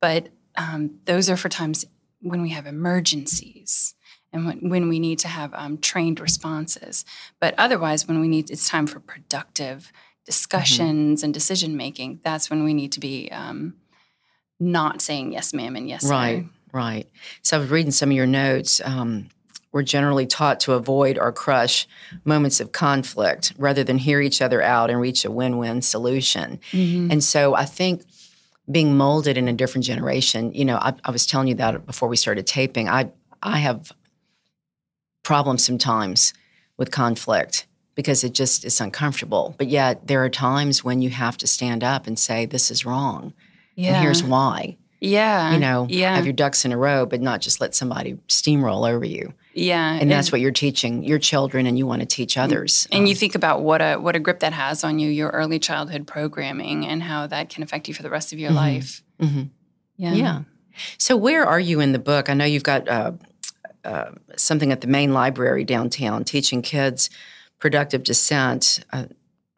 but 0.00 0.28
um, 0.56 1.00
those 1.04 1.28
are 1.28 1.36
for 1.36 1.48
times 1.48 1.84
when 2.20 2.42
we 2.42 2.50
have 2.50 2.64
emergencies 2.66 3.94
and 4.32 4.46
when, 4.46 4.68
when 4.70 4.88
we 4.88 4.98
need 5.00 5.18
to 5.20 5.28
have 5.28 5.52
um, 5.54 5.78
trained 5.78 6.20
responses. 6.20 7.04
But 7.40 7.54
otherwise, 7.58 8.06
when 8.06 8.20
we 8.20 8.28
need, 8.28 8.50
it's 8.50 8.68
time 8.68 8.86
for 8.86 9.00
productive 9.00 9.92
discussions 10.24 11.22
and 11.24 11.34
decision 11.34 11.76
making. 11.76 12.20
That's 12.22 12.50
when 12.50 12.62
we 12.64 12.72
need 12.74 12.92
to 12.92 13.00
be 13.00 13.28
um, 13.32 13.74
not 14.60 15.00
saying 15.02 15.32
yes, 15.32 15.52
ma'am, 15.52 15.74
and 15.76 15.88
yes, 15.88 16.04
Right, 16.08 16.44
sir. 16.44 16.50
Right. 16.76 17.08
So 17.42 17.56
I 17.56 17.60
was 17.60 17.70
reading 17.70 17.90
some 17.90 18.10
of 18.10 18.16
your 18.16 18.26
notes. 18.26 18.80
Um, 18.84 19.30
we're 19.72 19.82
generally 19.82 20.26
taught 20.26 20.60
to 20.60 20.72
avoid 20.72 21.18
or 21.18 21.32
crush 21.32 21.86
moments 22.24 22.60
of 22.60 22.72
conflict 22.72 23.52
rather 23.58 23.84
than 23.84 23.98
hear 23.98 24.20
each 24.20 24.40
other 24.40 24.62
out 24.62 24.90
and 24.90 25.00
reach 25.00 25.24
a 25.24 25.30
win 25.30 25.58
win 25.58 25.82
solution. 25.82 26.60
And 27.10 27.22
so 27.22 27.54
I 27.54 27.64
think 27.64 28.02
being 28.70 28.96
molded 28.96 29.36
in 29.36 29.48
a 29.48 29.52
different 29.52 29.84
generation, 29.84 30.52
you 30.54 30.64
know, 30.64 30.76
I, 30.76 30.94
I 31.04 31.10
was 31.10 31.26
telling 31.26 31.48
you 31.48 31.54
that 31.56 31.84
before 31.84 32.08
we 32.08 32.16
started 32.16 32.46
taping. 32.46 32.88
I, 32.88 33.10
I 33.42 33.58
have 33.58 33.92
problems 35.22 35.64
sometimes 35.64 36.32
with 36.78 36.90
conflict 36.90 37.66
because 37.94 38.24
it 38.24 38.32
just 38.32 38.64
is 38.64 38.80
uncomfortable. 38.80 39.54
But 39.58 39.68
yet 39.68 40.06
there 40.06 40.24
are 40.24 40.30
times 40.30 40.84
when 40.84 41.02
you 41.02 41.10
have 41.10 41.36
to 41.38 41.46
stand 41.46 41.84
up 41.84 42.06
and 42.06 42.18
say, 42.18 42.46
this 42.46 42.70
is 42.70 42.86
wrong. 42.86 43.34
Yeah. 43.74 43.94
And 43.94 44.02
here's 44.02 44.22
why 44.22 44.78
yeah. 45.00 45.52
you 45.52 45.58
know, 45.58 45.86
yeah. 45.88 46.14
have 46.16 46.24
your 46.24 46.32
ducks 46.32 46.64
in 46.64 46.72
a 46.72 46.76
row, 46.76 47.06
but 47.06 47.20
not 47.20 47.40
just 47.40 47.60
let 47.60 47.74
somebody 47.74 48.14
steamroll 48.28 48.88
over 48.90 49.04
you. 49.04 49.32
yeah. 49.54 49.94
And 50.00 50.10
that's 50.10 50.30
what 50.32 50.40
you're 50.40 50.50
teaching 50.52 51.02
your 51.04 51.18
children, 51.18 51.66
and 51.66 51.76
you 51.78 51.86
want 51.86 52.00
to 52.00 52.06
teach 52.06 52.36
others. 52.36 52.86
And 52.92 53.08
you 53.08 53.14
think 53.14 53.34
about 53.34 53.62
what 53.62 53.80
a 53.80 53.96
what 53.96 54.16
a 54.16 54.20
grip 54.20 54.40
that 54.40 54.52
has 54.52 54.84
on 54.84 54.98
you, 54.98 55.08
your 55.10 55.30
early 55.30 55.58
childhood 55.58 56.06
programming, 56.06 56.86
and 56.86 57.02
how 57.02 57.26
that 57.26 57.48
can 57.48 57.62
affect 57.62 57.88
you 57.88 57.94
for 57.94 58.02
the 58.02 58.10
rest 58.10 58.32
of 58.32 58.38
your 58.38 58.50
life. 58.50 59.02
Mhm. 59.20 59.50
Yeah. 59.96 60.12
yeah. 60.12 60.42
So 60.98 61.16
where 61.16 61.46
are 61.46 61.60
you 61.60 61.80
in 61.80 61.92
the 61.92 61.98
book? 61.98 62.28
I 62.28 62.34
know 62.34 62.44
you've 62.44 62.62
got 62.62 62.86
uh, 62.86 63.12
uh, 63.84 64.10
something 64.36 64.72
at 64.72 64.82
the 64.82 64.86
main 64.88 65.14
library 65.14 65.64
downtown, 65.64 66.24
teaching 66.24 66.60
kids 66.60 67.08
productive 67.58 68.02
dissent. 68.02 68.80
Uh, 68.92 69.06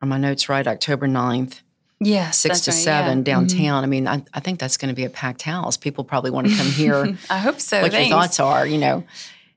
are 0.00 0.06
my 0.06 0.16
notes 0.18 0.48
right? 0.48 0.64
October 0.64 1.08
9th, 1.08 1.62
Yes. 2.00 2.38
six 2.38 2.60
to 2.62 2.70
right, 2.70 2.76
seven 2.76 3.08
yeah. 3.08 3.14
Mm-hmm. 3.14 3.22
downtown. 3.46 3.84
I 3.84 3.86
mean, 3.86 4.06
I, 4.06 4.22
I 4.32 4.40
think 4.40 4.58
that's 4.60 4.76
going 4.76 4.90
to 4.90 4.94
be 4.94 5.04
a 5.04 5.10
packed 5.10 5.42
house. 5.42 5.76
People 5.76 6.04
probably 6.04 6.30
want 6.30 6.48
to 6.48 6.54
come 6.56 6.66
here. 6.82 7.16
I 7.28 7.38
hope 7.38 7.60
so. 7.60 7.82
what 7.82 7.90
thanks. 7.92 8.08
your 8.08 8.18
thoughts 8.20 8.38
are. 8.40 8.66
You 8.66 8.78
know, 8.78 9.04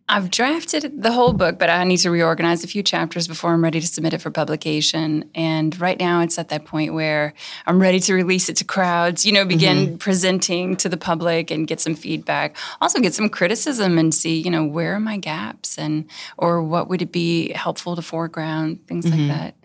I've 0.10 0.29
drafted 0.29 1.01
the 1.03 1.12
whole 1.13 1.31
book, 1.31 1.57
but 1.57 1.69
I 1.69 1.86
need 1.86 1.98
to 1.98 2.12
reorganize 2.12 2.65
a 2.65 2.67
few 2.67 2.83
chapters 2.83 3.29
before 3.29 3.53
I'm 3.53 3.63
ready 3.63 3.79
to 3.79 3.88
submit 3.88 4.13
it 4.13 4.21
for 4.21 4.29
publication. 4.29 5.29
And 5.36 5.79
right 5.79 5.98
now 5.98 6.19
it's 6.19 6.38
at 6.38 6.50
that 6.50 6.65
point 6.65 6.93
where 6.93 7.33
I'm 7.65 7.79
ready 7.79 8.00
to 8.01 8.13
release 8.13 8.50
it 8.50 8.57
to 8.57 8.65
crowds, 8.65 9.25
you 9.25 9.31
know, 9.31 9.45
begin 9.45 9.77
Mm-hmm. 9.88 9.95
presenting 9.98 10.75
to 10.77 10.89
the 10.89 10.98
public 10.98 11.50
and 11.50 11.65
get 11.65 11.79
some 11.79 11.95
feedback. 11.95 12.57
Also 12.81 13.00
get 13.00 13.13
some 13.13 13.29
criticism 13.29 13.98
and 13.98 14.13
see, 14.13 14.41
you 14.41 14.50
know, 14.51 14.65
where 14.65 14.95
are 14.95 15.00
my 15.00 15.15
gaps 15.17 15.77
and 15.77 16.05
or 16.38 16.62
what 16.62 16.89
would 16.89 17.01
it 17.01 17.13
be 17.13 17.53
helpful 17.53 17.95
to 17.95 18.01
foreground, 18.01 18.86
things 18.88 19.05
Mm-hmm. 19.05 19.29
like 19.29 19.38
that. 19.38 19.55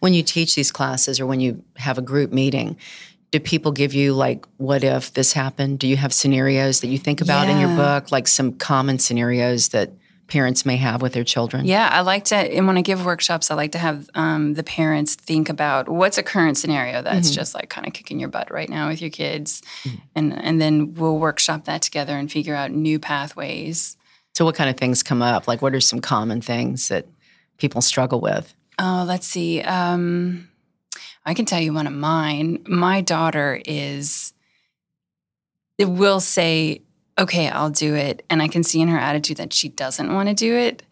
When 0.00 0.14
you 0.14 0.22
teach 0.22 0.54
these 0.54 0.72
classes 0.72 1.20
or 1.20 1.26
when 1.26 1.40
you 1.40 1.62
have 1.76 1.98
a 1.98 2.02
group 2.02 2.32
meeting, 2.32 2.76
do 3.30 3.40
people 3.40 3.72
give 3.72 3.94
you 3.94 4.14
like, 4.14 4.46
what 4.58 4.84
if 4.84 5.12
this 5.14 5.32
happened? 5.32 5.78
Do 5.80 5.88
you 5.88 5.96
have 5.96 6.12
scenarios 6.12 6.80
that 6.80 6.86
you 6.86 6.98
think 6.98 7.20
about 7.20 7.48
in 7.48 7.58
your 7.58 7.74
book, 7.76 8.12
like 8.12 8.28
some 8.28 8.52
common 8.52 8.98
scenarios 8.98 9.68
that 9.70 9.90
parents 10.28 10.64
may 10.64 10.76
have 10.76 11.02
with 11.02 11.12
their 11.12 11.24
children? 11.24 11.66
Yeah, 11.66 11.88
I 11.92 12.02
like 12.02 12.24
to, 12.26 12.36
and 12.36 12.66
when 12.66 12.78
I 12.78 12.82
give 12.82 13.04
workshops, 13.04 13.50
I 13.50 13.56
like 13.56 13.72
to 13.72 13.78
have 13.78 14.08
um, 14.14 14.54
the 14.54 14.62
parents 14.62 15.16
think 15.16 15.48
about 15.48 15.88
what's 15.88 16.16
a 16.16 16.22
current 16.22 16.56
scenario 16.56 17.02
that's 17.02 17.28
Mm-hmm. 17.28 17.34
just 17.34 17.54
like 17.54 17.68
kind 17.68 17.86
of 17.86 17.92
kicking 17.92 18.20
your 18.20 18.28
butt 18.28 18.50
right 18.50 18.68
now 18.68 18.88
with 18.88 19.00
your 19.02 19.10
kids, 19.10 19.62
and 20.14 20.32
and 20.32 20.60
then 20.60 20.94
we'll 20.94 21.18
workshop 21.18 21.64
that 21.64 21.82
together 21.82 22.16
and 22.16 22.30
figure 22.30 22.54
out 22.54 22.70
new 22.70 22.98
pathways. 23.00 23.96
So, 24.34 24.44
what 24.44 24.54
kind 24.54 24.70
of 24.70 24.76
things 24.76 25.02
come 25.02 25.22
up? 25.22 25.46
Like, 25.48 25.60
what 25.60 25.74
are 25.74 25.80
some 25.80 26.00
common 26.00 26.40
things 26.40 26.88
that 26.88 27.06
people 27.58 27.80
struggle 27.82 28.20
with? 28.20 28.54
Oh, 28.78 29.04
let's 29.06 29.26
see. 29.26 29.60
Um, 29.62 30.48
I 31.24 31.34
can 31.34 31.44
tell 31.44 31.60
you 31.60 31.72
one 31.72 31.86
of 31.86 31.92
mine. 31.92 32.62
My 32.66 33.00
daughter 33.00 33.60
is 33.64 34.32
it 35.78 35.86
will 35.86 36.20
say, 36.20 36.82
"Okay, 37.18 37.48
I'll 37.48 37.70
do 37.70 37.94
it," 37.94 38.24
and 38.30 38.42
I 38.42 38.48
can 38.48 38.62
see 38.62 38.80
in 38.80 38.88
her 38.88 38.98
attitude 38.98 39.38
that 39.38 39.52
she 39.52 39.68
doesn't 39.68 40.12
want 40.12 40.28
to 40.28 40.34
do 40.34 40.54
it. 40.56 40.82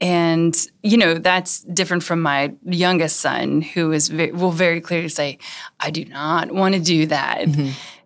And 0.00 0.56
you 0.82 0.96
know 0.96 1.14
that's 1.14 1.60
different 1.60 2.02
from 2.02 2.22
my 2.22 2.54
youngest 2.64 3.20
son, 3.20 3.60
who 3.62 3.92
is 3.92 4.08
ve- 4.08 4.32
will 4.32 4.52
very 4.52 4.80
clearly 4.80 5.08
say, 5.08 5.38
"I 5.78 5.90
do 5.90 6.04
not 6.04 6.52
want 6.52 6.74
to 6.74 6.80
do 6.80 7.06
that." 7.06 7.46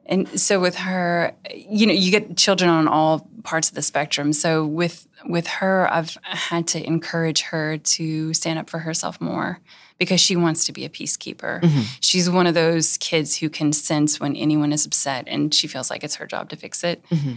And 0.06 0.38
so 0.38 0.61
with 0.61 0.76
her, 0.76 1.34
you 1.54 1.87
know, 1.87 1.92
you 1.92 2.11
get 2.11 2.37
children 2.37 2.70
on 2.70 2.88
all 2.88 3.28
parts 3.42 3.68
of 3.68 3.75
the 3.75 3.82
spectrum. 3.82 4.32
So 4.32 4.66
with 4.66 5.06
with 5.26 5.46
her, 5.46 5.90
I've 5.90 6.16
had 6.23 6.66
to 6.68 6.87
encourage 6.87 7.42
her 7.42 7.78
to 7.78 8.34
stand 8.34 8.58
up 8.58 8.68
for 8.68 8.78
herself 8.80 9.20
more 9.20 9.61
because 9.99 10.20
she 10.20 10.37
wants 10.37 10.64
to 10.66 10.73
be 10.73 10.84
a 10.84 10.88
peacekeeper. 10.88 11.61
Mm-hmm. 11.62 11.80
She's 12.00 12.28
one 12.28 12.46
of 12.46 12.54
those 12.54 12.99
kids 12.99 13.38
who 13.38 13.49
can 13.49 13.73
sense 13.73 14.20
when 14.20 14.37
anyone 14.37 14.73
is 14.73 14.84
upset 14.84 15.25
and 15.26 15.54
she 15.54 15.66
feels 15.66 15.88
like 15.88 16.04
it's 16.04 16.16
her 16.16 16.26
job 16.26 16.50
to 16.50 16.56
fix 16.56 16.84
it. 16.84 17.02
Mm-hmm. 17.08 17.34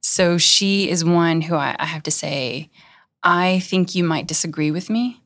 So 0.00 0.38
she 0.38 0.90
is 0.90 1.04
one 1.04 1.40
who 1.40 1.56
I, 1.56 1.74
I 1.78 1.86
have 1.86 2.02
to 2.04 2.10
say, 2.10 2.70
I 3.22 3.60
think 3.60 3.94
you 3.94 4.04
might 4.04 4.26
disagree 4.26 4.70
with 4.70 4.90
me. 4.90 5.22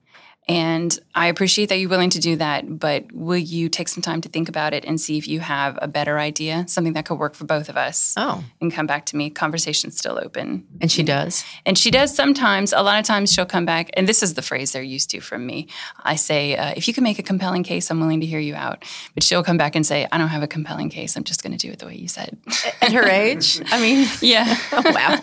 And 0.49 0.99
I 1.15 1.27
appreciate 1.27 1.69
that 1.69 1.77
you're 1.79 1.91
willing 1.91 2.09
to 2.11 2.19
do 2.21 2.37
that, 2.37 2.79
but 2.79 3.13
will 3.13 3.37
you 3.37 3.69
take 3.69 3.87
some 3.89 4.03
time 4.03 4.23
to 4.23 4.31
think 4.31 4.49
about 4.49 4.73
it 4.73 4.85
and 4.87 4.99
see 4.99 5.19
if 5.19 5.29
you 5.29 5.41
have 5.41 5.79
a 5.83 5.87
better 5.89 6.19
idea, 6.19 6.65
something 6.69 6.95
that 6.95 7.05
could 7.05 7.19
work 7.19 7.35
for 7.35 7.45
both 7.45 7.69
of 7.69 7.77
us, 7.77 8.15
Oh, 8.17 8.43
and 8.61 8.73
come 8.73 8.87
back 8.87 9.05
to 9.07 9.17
me? 9.17 9.29
Conversation's 9.29 9.99
still 9.99 10.19
open. 10.23 10.67
and 10.81 10.91
she 10.91 11.03
does? 11.03 11.45
And 11.67 11.77
she 11.77 11.91
does 11.91 12.15
sometimes, 12.15 12.73
a 12.73 12.81
lot 12.81 12.99
of 12.99 13.05
times 13.05 13.31
she'll 13.31 13.45
come 13.45 13.67
back, 13.67 13.91
and 13.93 14.09
this 14.09 14.23
is 14.23 14.35
the 14.35 14.43
phrase 14.43 14.73
they're 14.73 14.83
used 14.83 15.11
to 15.11 15.21
from 15.21 15.45
me. 15.45 15.69
I 16.03 16.17
say, 16.17 16.57
uh, 16.57 16.73
if 16.77 16.89
you 16.89 16.95
can 16.95 17.05
make 17.05 17.19
a 17.19 17.23
compelling 17.23 17.63
case, 17.63 17.91
I'm 17.91 18.01
willing 18.01 18.21
to 18.21 18.27
hear 18.27 18.41
you 18.41 18.55
out. 18.55 18.85
But 19.15 19.25
she'll 19.25 19.43
come 19.45 19.59
back 19.59 19.77
and 19.77 19.85
say, 19.85 20.07
I 20.11 20.17
don't 20.17 20.29
have 20.29 20.43
a 20.43 20.49
compelling 20.49 20.89
case. 20.89 21.15
I'm 21.17 21.25
just 21.25 21.43
going 21.43 21.57
to 21.57 21.59
do 21.59 21.71
it 21.71 21.79
the 21.79 21.87
way 21.87 21.97
you 21.97 22.09
said. 22.09 22.39
At 22.81 22.93
her 22.93 23.07
age? 23.07 23.61
I 23.71 23.81
mean, 23.83 24.09
yeah. 24.23 24.57
oh, 24.73 24.83
wow. 24.95 25.19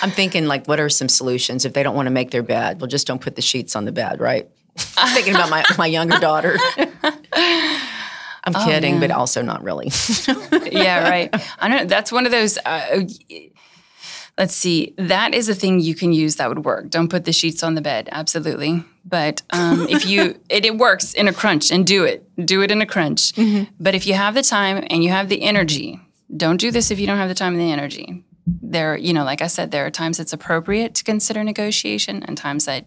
I'm 0.00 0.12
thinking, 0.12 0.46
like, 0.46 0.66
what 0.68 0.78
are 0.78 0.88
some 0.88 1.08
solutions 1.08 1.64
if 1.64 1.72
they 1.72 1.82
don't 1.82 1.96
want 1.96 2.06
to 2.06 2.10
make 2.12 2.30
their 2.30 2.44
bed? 2.44 2.80
Well, 2.80 2.86
just 2.88 3.08
don't 3.08 3.20
put 3.20 3.34
the 3.34 3.42
sheets 3.42 3.74
on 3.74 3.84
the 3.84 3.92
bed, 3.92 4.20
right? 4.20 4.48
I'm 4.96 5.14
thinking 5.14 5.34
about 5.34 5.50
my, 5.50 5.64
my 5.78 5.86
younger 5.86 6.18
daughter. 6.18 6.56
I'm 8.44 8.54
kidding, 8.54 9.00
but 9.00 9.10
also 9.10 9.42
not 9.42 9.62
really. 9.62 9.90
yeah, 10.72 11.08
right. 11.08 11.30
I 11.58 11.68
don't 11.68 11.76
know 11.76 11.84
that's 11.84 12.10
one 12.10 12.26
of 12.26 12.32
those. 12.32 12.58
Uh, 12.64 13.04
let's 14.38 14.54
see. 14.54 14.94
That 14.96 15.34
is 15.34 15.48
a 15.48 15.54
thing 15.54 15.80
you 15.80 15.94
can 15.94 16.12
use 16.12 16.36
that 16.36 16.48
would 16.48 16.64
work. 16.64 16.88
Don't 16.88 17.08
put 17.08 17.24
the 17.24 17.32
sheets 17.32 17.62
on 17.62 17.74
the 17.74 17.82
bed. 17.82 18.08
Absolutely. 18.10 18.84
But 19.04 19.42
um, 19.50 19.86
if 19.88 20.06
you, 20.06 20.40
it, 20.48 20.64
it 20.64 20.78
works 20.78 21.14
in 21.14 21.28
a 21.28 21.32
crunch 21.32 21.70
and 21.70 21.86
do 21.86 22.04
it. 22.04 22.26
Do 22.46 22.62
it 22.62 22.70
in 22.70 22.80
a 22.80 22.86
crunch. 22.86 23.34
But 23.78 23.94
if 23.94 24.06
you 24.06 24.14
have 24.14 24.34
the 24.34 24.42
time 24.42 24.84
and 24.88 25.04
you 25.04 25.10
have 25.10 25.28
the 25.28 25.42
energy, 25.42 26.00
don't 26.34 26.58
do 26.58 26.70
this 26.70 26.90
if 26.90 26.98
you 26.98 27.06
don't 27.06 27.18
have 27.18 27.28
the 27.28 27.34
time 27.34 27.52
and 27.52 27.60
the 27.60 27.72
energy. 27.72 28.24
There, 28.46 28.96
you 28.96 29.12
know, 29.12 29.24
like 29.24 29.42
I 29.42 29.46
said, 29.46 29.70
there 29.70 29.86
are 29.86 29.90
times 29.90 30.18
it's 30.18 30.32
appropriate 30.32 30.94
to 30.96 31.04
consider 31.04 31.44
negotiation 31.44 32.22
and 32.22 32.36
times 32.36 32.64
that 32.64 32.86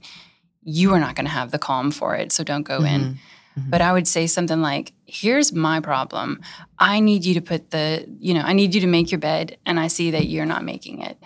you 0.63 0.93
are 0.93 0.99
not 0.99 1.15
going 1.15 1.25
to 1.25 1.31
have 1.31 1.51
the 1.51 1.59
calm 1.59 1.91
for 1.91 2.15
it. 2.15 2.31
So 2.31 2.43
don't 2.43 2.63
go 2.63 2.83
in. 2.83 3.19
But 3.55 3.81
I 3.81 3.93
would 3.93 4.07
say 4.07 4.25
something 4.25 4.61
like, 4.61 4.93
here's 5.05 5.53
my 5.53 5.79
problem. 5.79 6.41
I 6.79 6.99
need 6.99 7.23
you 7.23 7.35
to 7.35 7.41
put 7.41 7.69
the, 7.69 8.03
you 8.19 8.33
know, 8.33 8.41
I 8.41 8.53
need 8.53 8.73
you 8.73 8.81
to 8.81 8.87
make 8.87 9.11
your 9.11 9.19
bed 9.19 9.57
and 9.65 9.79
I 9.79 9.87
see 9.89 10.09
that 10.11 10.25
you're 10.27 10.47
not 10.47 10.63
making 10.63 11.01
it. 11.01 11.17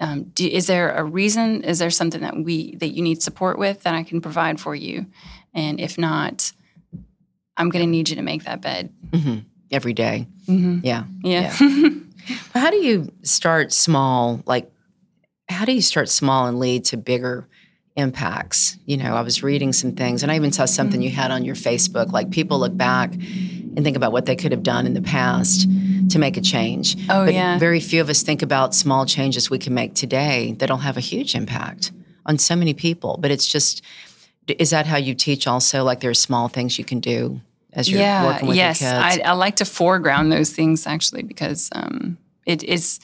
Um, 0.00 0.24
do, 0.34 0.46
is 0.48 0.66
there 0.66 0.92
a 0.96 1.04
reason? 1.04 1.62
Is 1.62 1.78
there 1.78 1.90
something 1.90 2.22
that 2.22 2.36
we 2.36 2.74
that 2.76 2.88
you 2.88 3.02
need 3.02 3.22
support 3.22 3.56
with 3.58 3.82
that 3.82 3.94
I 3.94 4.02
can 4.02 4.20
provide 4.20 4.58
for 4.58 4.74
you? 4.74 5.06
And 5.54 5.78
if 5.78 5.96
not, 5.96 6.50
I'm 7.56 7.68
going 7.68 7.84
to 7.84 7.90
need 7.90 8.08
you 8.08 8.16
to 8.16 8.22
make 8.22 8.44
that 8.44 8.60
bed. 8.62 8.92
Mhm. 9.10 9.44
every 9.70 9.92
day. 9.92 10.26
Mm-hmm. 10.48 10.78
Yeah. 10.82 11.04
Yeah. 11.22 11.56
But 12.52 12.60
how 12.60 12.70
do 12.70 12.76
you 12.78 13.12
start 13.22 13.72
small? 13.72 14.42
Like, 14.44 14.70
how 15.48 15.64
do 15.64 15.72
you 15.72 15.82
start 15.82 16.08
small 16.08 16.46
and 16.46 16.58
lead 16.58 16.84
to 16.86 16.96
bigger 16.96 17.46
impacts? 17.96 18.78
You 18.86 18.96
know, 18.96 19.14
I 19.14 19.22
was 19.22 19.42
reading 19.42 19.72
some 19.72 19.92
things, 19.92 20.22
and 20.22 20.30
I 20.30 20.36
even 20.36 20.52
saw 20.52 20.64
something 20.64 21.02
you 21.02 21.10
had 21.10 21.30
on 21.30 21.44
your 21.44 21.54
Facebook. 21.54 22.12
Like, 22.12 22.30
people 22.30 22.58
look 22.58 22.76
back 22.76 23.12
and 23.12 23.84
think 23.84 23.96
about 23.96 24.12
what 24.12 24.26
they 24.26 24.36
could 24.36 24.52
have 24.52 24.62
done 24.62 24.86
in 24.86 24.94
the 24.94 25.02
past 25.02 25.68
to 26.10 26.18
make 26.18 26.36
a 26.36 26.40
change. 26.40 26.96
Oh, 27.08 27.24
but 27.26 27.34
yeah. 27.34 27.58
very 27.58 27.80
few 27.80 28.00
of 28.00 28.08
us 28.08 28.22
think 28.22 28.42
about 28.42 28.74
small 28.74 29.06
changes 29.06 29.50
we 29.50 29.58
can 29.58 29.74
make 29.74 29.94
today 29.94 30.54
that'll 30.58 30.78
have 30.78 30.96
a 30.96 31.00
huge 31.00 31.34
impact 31.34 31.92
on 32.26 32.38
so 32.38 32.56
many 32.56 32.74
people. 32.74 33.16
But 33.20 33.30
it's 33.30 33.46
just, 33.46 33.82
is 34.46 34.70
that 34.70 34.86
how 34.86 34.96
you 34.96 35.14
teach 35.14 35.46
also? 35.46 35.84
Like, 35.84 36.00
there 36.00 36.10
are 36.10 36.14
small 36.14 36.48
things 36.48 36.78
you 36.78 36.84
can 36.84 37.00
do 37.00 37.40
as 37.72 37.88
you're 37.88 38.00
yeah. 38.00 38.26
working 38.26 38.48
with 38.48 38.56
yes. 38.56 38.80
your 38.80 38.90
kids? 38.90 39.20
I, 39.24 39.30
I 39.30 39.32
like 39.32 39.56
to 39.56 39.64
foreground 39.64 40.32
those 40.32 40.50
things 40.50 40.86
actually 40.86 41.22
because 41.22 41.68
um, 41.72 42.18
it 42.46 42.64
is. 42.64 42.98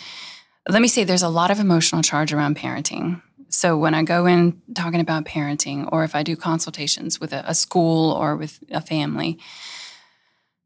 Let 0.69 0.83
me 0.83 0.89
say, 0.89 1.05
there's 1.05 1.23
a 1.23 1.29
lot 1.29 1.53
of 1.53 1.61
emotional 1.61 2.03
charge 2.03 2.33
around 2.33 2.57
parenting. 2.57 3.23
So 3.49 3.77
when 3.77 3.95
I 3.95 4.03
go 4.03 4.27
in 4.27 4.61
talking 4.75 5.01
about 5.01 5.25
parenting, 5.25 5.89
or 5.93 6.05
if 6.05 6.15
I 6.15 6.23
do 6.23 6.37
consultations 6.37 7.21
with 7.21 7.33
a, 7.33 7.45
a 7.47 7.55
school 7.55 8.13
or 8.13 8.37
with 8.37 8.59
a 8.71 8.81
family, 8.81 9.39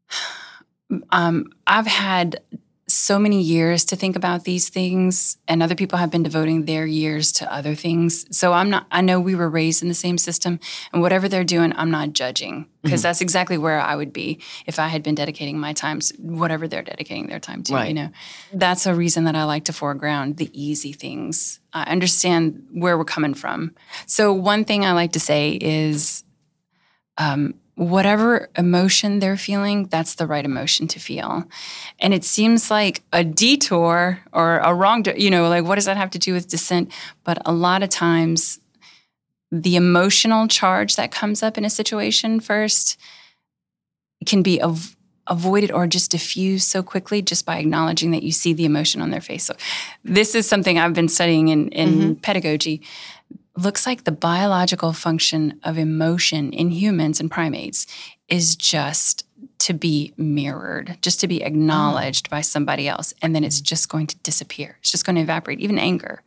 um, 1.11 1.51
I've 1.67 1.87
had 1.87 2.41
so 2.91 3.17
many 3.17 3.41
years 3.41 3.85
to 3.85 3.95
think 3.95 4.15
about 4.15 4.43
these 4.43 4.69
things, 4.69 5.37
and 5.47 5.61
other 5.63 5.75
people 5.75 5.97
have 5.97 6.11
been 6.11 6.23
devoting 6.23 6.65
their 6.65 6.85
years 6.85 7.31
to 7.33 7.53
other 7.53 7.75
things. 7.75 8.25
So 8.35 8.53
I'm 8.53 8.69
not. 8.69 8.87
I 8.91 9.01
know 9.01 9.19
we 9.19 9.35
were 9.35 9.49
raised 9.49 9.81
in 9.81 9.87
the 9.87 9.93
same 9.95 10.17
system, 10.17 10.59
and 10.93 11.01
whatever 11.01 11.27
they're 11.27 11.43
doing, 11.43 11.73
I'm 11.75 11.91
not 11.91 12.13
judging 12.13 12.67
because 12.83 13.01
that's 13.03 13.21
exactly 13.21 13.57
where 13.57 13.79
I 13.79 13.95
would 13.95 14.11
be 14.11 14.41
if 14.65 14.79
I 14.79 14.87
had 14.87 15.03
been 15.03 15.15
dedicating 15.15 15.59
my 15.59 15.73
time 15.73 15.99
to 15.99 16.13
whatever 16.17 16.67
they're 16.67 16.81
dedicating 16.81 17.27
their 17.27 17.39
time 17.39 17.63
to. 17.63 17.73
You 17.87 17.93
know, 17.93 18.09
that's 18.53 18.85
a 18.85 18.95
reason 18.95 19.25
that 19.25 19.35
I 19.35 19.43
like 19.43 19.65
to 19.65 19.73
foreground 19.73 20.37
the 20.37 20.49
easy 20.53 20.91
things. 20.93 21.59
I 21.73 21.83
understand 21.83 22.67
where 22.73 22.97
we're 22.97 23.05
coming 23.05 23.33
from. 23.33 23.75
So 24.05 24.33
one 24.33 24.65
thing 24.65 24.83
I 24.85 24.93
like 24.93 25.13
to 25.13 25.19
say 25.19 25.57
is 25.61 26.23
um, 27.17 27.55
whatever 27.81 28.47
emotion 28.55 29.17
they're 29.17 29.35
feeling, 29.35 29.87
that's 29.87 30.13
the 30.13 30.27
right 30.27 30.45
emotion 30.45 30.87
to 30.87 30.99
feel. 30.99 31.43
And 31.97 32.13
it 32.13 32.23
seems 32.23 32.69
like 32.69 33.01
a 33.11 33.23
detour 33.23 34.19
or 34.31 34.59
a 34.59 34.71
wrong, 34.71 35.01
de- 35.01 35.19
you 35.19 35.31
know, 35.31 35.49
like 35.49 35.65
what 35.65 35.75
does 35.75 35.85
that 35.85 35.97
have 35.97 36.11
to 36.11 36.19
do 36.19 36.33
with 36.33 36.47
dissent? 36.47 36.91
But 37.23 37.41
a 37.43 37.51
lot 37.51 37.81
of 37.81 37.89
times, 37.89 38.59
the 39.51 39.75
emotional 39.75 40.47
charge 40.47 40.95
that 40.95 41.11
comes 41.11 41.41
up 41.41 41.57
in 41.57 41.65
a 41.65 41.71
situation 41.71 42.39
first 42.39 42.99
can 44.27 44.43
be 44.43 44.61
av- 44.61 44.95
avoided 45.25 45.71
or 45.71 45.87
just 45.87 46.11
diffused 46.11 46.69
so 46.69 46.83
quickly 46.83 47.23
just 47.23 47.47
by 47.47 47.57
acknowledging 47.57 48.11
that 48.11 48.21
you 48.21 48.31
see 48.31 48.53
the 48.53 48.65
emotion 48.65 49.01
on 49.01 49.09
their 49.09 49.21
face. 49.21 49.43
So, 49.43 49.55
this 50.03 50.35
is 50.35 50.47
something 50.47 50.77
I've 50.77 50.93
been 50.93 51.09
studying 51.09 51.47
in, 51.47 51.69
in 51.69 51.89
mm-hmm. 51.89 52.13
pedagogy 52.13 52.83
looks 53.55 53.85
like 53.85 54.03
the 54.03 54.11
biological 54.11 54.93
function 54.93 55.59
of 55.63 55.77
emotion 55.77 56.53
in 56.53 56.71
humans 56.71 57.19
and 57.19 57.29
primates 57.29 57.85
is 58.29 58.55
just 58.55 59.25
to 59.59 59.73
be 59.73 60.13
mirrored, 60.17 60.97
just 61.01 61.19
to 61.19 61.27
be 61.27 61.43
acknowledged 61.43 62.29
by 62.29 62.41
somebody 62.41 62.87
else. 62.87 63.13
And 63.21 63.35
then 63.35 63.43
it's 63.43 63.61
just 63.61 63.89
going 63.89 64.07
to 64.07 64.17
disappear. 64.19 64.77
It's 64.79 64.91
just 64.91 65.05
going 65.05 65.17
to 65.17 65.21
evaporate, 65.21 65.59
even 65.59 65.77
anger. 65.77 66.23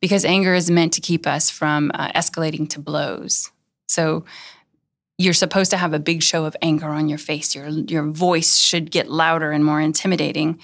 Because 0.00 0.24
anger 0.24 0.54
is 0.54 0.70
meant 0.70 0.92
to 0.92 1.00
keep 1.00 1.26
us 1.26 1.50
from 1.50 1.90
uh, 1.94 2.12
escalating 2.12 2.68
to 2.70 2.78
blows. 2.78 3.50
So 3.88 4.24
you're 5.18 5.32
supposed 5.32 5.70
to 5.70 5.76
have 5.76 5.94
a 5.94 5.98
big 5.98 6.22
show 6.22 6.44
of 6.44 6.56
anger 6.60 6.88
on 6.88 7.08
your 7.08 7.18
face. 7.18 7.54
Your, 7.54 7.68
your 7.68 8.04
voice 8.04 8.58
should 8.58 8.90
get 8.90 9.10
louder 9.10 9.50
and 9.50 9.64
more 9.64 9.80
intimidating 9.80 10.60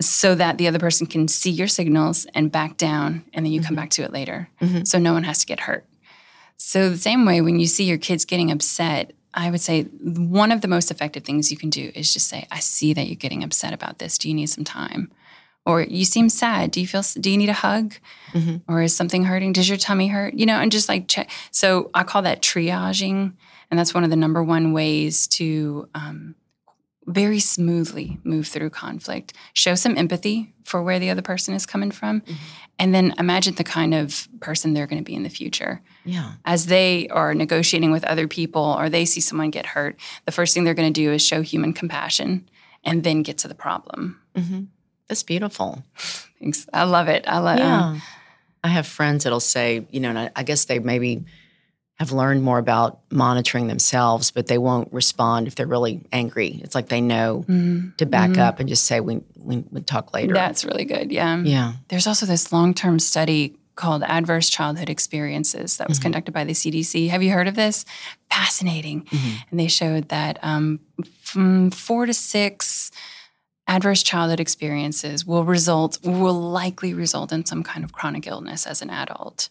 so 0.00 0.34
that 0.34 0.58
the 0.58 0.68
other 0.68 0.78
person 0.78 1.06
can 1.06 1.26
see 1.28 1.50
your 1.50 1.66
signals 1.68 2.26
and 2.34 2.52
back 2.52 2.76
down, 2.76 3.24
and 3.34 3.44
then 3.44 3.52
you 3.52 3.60
come 3.60 3.74
back 3.74 3.90
to 3.90 4.02
it 4.02 4.12
later. 4.12 4.48
Mhm. 4.60 4.86
So 4.86 4.98
no 4.98 5.12
one 5.12 5.24
has 5.24 5.38
to 5.40 5.46
get 5.46 5.60
hurt. 5.60 5.84
So, 6.56 6.90
the 6.90 6.98
same 6.98 7.24
way, 7.24 7.40
when 7.40 7.60
you 7.60 7.66
see 7.66 7.84
your 7.84 7.98
kids 7.98 8.24
getting 8.24 8.50
upset, 8.50 9.12
I 9.32 9.50
would 9.50 9.60
say 9.60 9.84
one 9.84 10.50
of 10.50 10.60
the 10.60 10.68
most 10.68 10.90
effective 10.90 11.22
things 11.24 11.50
you 11.52 11.56
can 11.56 11.70
do 11.70 11.92
is 11.94 12.12
just 12.12 12.26
say, 12.28 12.46
I 12.50 12.58
see 12.58 12.92
that 12.94 13.06
you're 13.06 13.14
getting 13.14 13.44
upset 13.44 13.72
about 13.72 13.98
this. 14.00 14.18
Do 14.18 14.28
you 14.28 14.34
need 14.34 14.46
some 14.48 14.64
time? 14.64 15.10
Or 15.64 15.82
you 15.82 16.04
seem 16.04 16.28
sad. 16.28 16.70
Do 16.72 16.80
you 16.80 16.86
feel, 16.88 17.02
do 17.20 17.30
you 17.30 17.36
need 17.36 17.48
a 17.48 17.52
hug? 17.52 17.94
Mhm. 18.32 18.62
Or 18.66 18.82
is 18.82 18.96
something 18.96 19.24
hurting? 19.24 19.52
Does 19.52 19.68
your 19.68 19.78
tummy 19.78 20.08
hurt? 20.08 20.34
You 20.34 20.46
know, 20.46 20.58
and 20.58 20.72
just 20.72 20.88
like 20.88 21.06
check. 21.06 21.30
So, 21.52 21.90
I 21.94 22.02
call 22.02 22.22
that 22.22 22.42
triaging. 22.42 23.34
And 23.70 23.78
that's 23.78 23.92
one 23.94 24.02
of 24.02 24.10
the 24.10 24.16
number 24.16 24.42
one 24.42 24.72
ways 24.72 25.26
to 25.28 25.88
um, 25.94 26.34
very 27.08 27.40
smoothly 27.40 28.18
move 28.22 28.46
through 28.46 28.70
conflict. 28.70 29.32
Show 29.54 29.74
some 29.74 29.96
empathy 29.96 30.52
for 30.64 30.82
where 30.82 30.98
the 30.98 31.10
other 31.10 31.22
person 31.22 31.54
is 31.54 31.64
coming 31.66 31.90
from. 31.90 32.22
And 32.78 32.94
then 32.94 33.14
imagine 33.18 33.54
the 33.54 33.64
kind 33.64 33.94
of 33.94 34.28
person 34.40 34.74
they're 34.74 34.86
going 34.86 35.02
to 35.02 35.04
be 35.04 35.14
in 35.16 35.22
the 35.24 35.30
future. 35.30 35.80
yeah. 36.04 36.32
As 36.44 36.66
they 36.66 37.08
are 37.08 37.34
negotiating 37.34 37.90
with 37.90 38.04
other 38.04 38.28
people 38.28 38.76
or 38.78 38.88
they 38.88 39.04
see 39.04 39.20
someone 39.20 39.50
get 39.50 39.66
hurt, 39.66 39.98
the 40.26 40.32
first 40.32 40.52
thing 40.54 40.64
they're 40.64 40.74
going 40.74 40.92
to 40.92 41.00
do 41.04 41.12
is 41.12 41.22
show 41.24 41.42
human 41.42 41.72
compassion 41.72 42.48
and 42.84 43.02
then 43.04 43.22
get 43.22 43.38
to 43.38 43.48
the 43.48 43.54
problem. 43.54 44.20
hmm 44.36 44.64
That's 45.08 45.22
beautiful. 45.24 45.82
Thanks. 46.40 46.66
I 46.72 46.84
love 46.84 47.08
it. 47.08 47.24
I 47.26 47.38
love 47.38 47.58
Yeah. 47.58 47.98
I 48.62 48.68
have 48.68 48.86
friends 48.86 49.24
that'll 49.24 49.40
say, 49.40 49.86
you 49.90 50.00
know, 50.00 50.10
and 50.10 50.18
I, 50.18 50.30
I 50.36 50.42
guess 50.42 50.66
they 50.66 50.78
maybe 50.78 51.24
have 51.98 52.12
learned 52.12 52.42
more 52.44 52.58
about 52.58 53.00
monitoring 53.10 53.66
themselves, 53.66 54.30
but 54.30 54.46
they 54.46 54.58
won't 54.58 54.92
respond 54.92 55.48
if 55.48 55.56
they're 55.56 55.66
really 55.66 56.00
angry. 56.12 56.60
It's 56.62 56.74
like 56.74 56.88
they 56.88 57.00
know 57.00 57.44
Mhm. 57.48 57.96
to 57.96 58.06
back 58.06 58.30
Mhm. 58.30 58.38
up 58.38 58.60
and 58.60 58.68
just 58.68 58.84
say, 58.84 59.00
we, 59.00 59.20
we, 59.36 59.64
we 59.72 59.80
talk 59.80 60.14
later. 60.14 60.32
That's 60.32 60.64
really 60.64 60.84
good. 60.84 61.10
Yeah. 61.10 61.42
yeah. 61.42 61.72
There's 61.88 62.06
also 62.06 62.24
this 62.24 62.52
long 62.52 62.72
term 62.72 63.00
study 63.00 63.56
called 63.74 64.02
Adverse 64.04 64.48
Childhood 64.48 64.88
Experiences 64.88 65.76
that 65.78 65.88
was 65.88 65.98
Mhm. 65.98 66.02
conducted 66.02 66.32
by 66.32 66.44
the 66.44 66.54
CDC. 66.54 67.08
Have 67.08 67.22
you 67.22 67.32
heard 67.32 67.48
of 67.48 67.54
this? 67.56 67.84
Fascinating. 68.30 69.02
Mhm. 69.06 69.32
And 69.50 69.58
they 69.60 69.68
showed 69.68 70.08
that 70.10 70.38
um, 70.42 70.80
from 71.22 71.70
four 71.72 72.06
to 72.06 72.14
six 72.14 72.90
adverse 73.66 74.02
childhood 74.02 74.40
experiences 74.40 75.26
will 75.26 75.44
result, 75.44 75.98
will 76.02 76.40
likely 76.40 76.94
result 76.94 77.32
in 77.32 77.44
some 77.44 77.62
kind 77.62 77.84
of 77.84 77.92
chronic 77.92 78.26
illness 78.26 78.66
as 78.66 78.82
an 78.82 78.88
adult. 78.90 79.48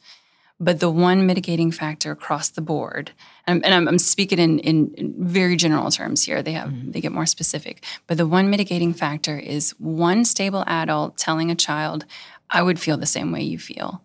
But 0.60 0.80
the 0.80 0.90
one 0.90 1.28
mitigating 1.28 1.72
factor 1.72 2.10
across 2.12 2.50
the 2.50 2.62
board, 2.62 3.12
and, 3.46 3.64
and 3.64 3.76
I'm, 3.76 3.88
I'm 3.88 4.00
speaking 4.00 4.40
in, 4.40 4.58
in, 4.60 4.92
in 4.96 5.14
very 5.18 5.56
general 5.56 5.92
terms 5.92 6.24
here, 6.24 6.42
they 6.42 6.54
have 6.54 6.72
they 6.92 7.00
get 7.00 7.12
more 7.12 7.28
specific. 7.28 7.84
But 8.08 8.18
the 8.18 8.26
one 8.26 8.50
mitigating 8.50 8.94
factor 8.94 9.38
is 9.38 9.72
one 9.78 10.26
stable 10.26 10.64
adult 10.66 11.16
telling 11.18 11.52
a 11.52 11.56
child, 11.56 12.06
"I 12.50 12.64
would 12.64 12.80
feel 12.80 12.98
the 12.98 13.06
same 13.06 13.32
way 13.32 13.44
you 13.44 13.60
feel," 13.60 14.02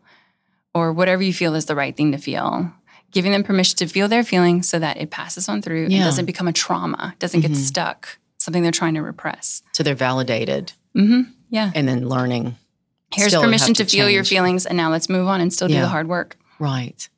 or 0.74 0.92
whatever 0.92 1.22
you 1.22 1.32
feel 1.32 1.54
is 1.54 1.64
the 1.64 1.74
right 1.74 1.96
thing 1.96 2.12
to 2.12 2.18
feel. 2.18 2.70
Giving 3.12 3.32
them 3.32 3.44
permission 3.44 3.76
to 3.78 3.86
feel 3.86 4.08
their 4.08 4.24
feelings 4.24 4.68
so 4.68 4.78
that 4.78 4.98
it 4.98 5.10
passes 5.10 5.48
on 5.48 5.62
through 5.62 5.84
and 5.84 5.92
doesn't 6.04 6.24
become 6.26 6.48
a 6.48 6.52
trauma, 6.52 7.14
doesn't 7.18 7.40
get 7.40 7.50
Mhm. 7.52 7.56
stuck, 7.56 8.18
something 8.38 8.62
they're 8.62 8.72
trying 8.72 8.94
to 8.94 9.02
repress. 9.02 9.62
So 9.72 9.82
they're 9.82 9.94
validated 9.94 10.72
hmm 10.94 11.22
Yeah. 11.50 11.72
and 11.74 11.88
then 11.88 12.08
learning. 12.08 12.56
Here's 13.14 13.28
Still 13.28 13.42
permission 13.42 13.74
to, 13.74 13.84
to 13.84 13.90
feel 13.90 14.08
your 14.08 14.24
feelings, 14.24 14.64
and 14.66 14.76
now 14.76 14.90
let's 14.90 15.08
move 15.10 15.28
on 15.28 15.40
and 15.42 15.50
still 15.52 15.68
do 15.68 15.74
Yeah. 15.74 15.82
the 15.82 15.88
hard 15.88 16.08
work. 16.08 16.38
Right. 16.62 17.08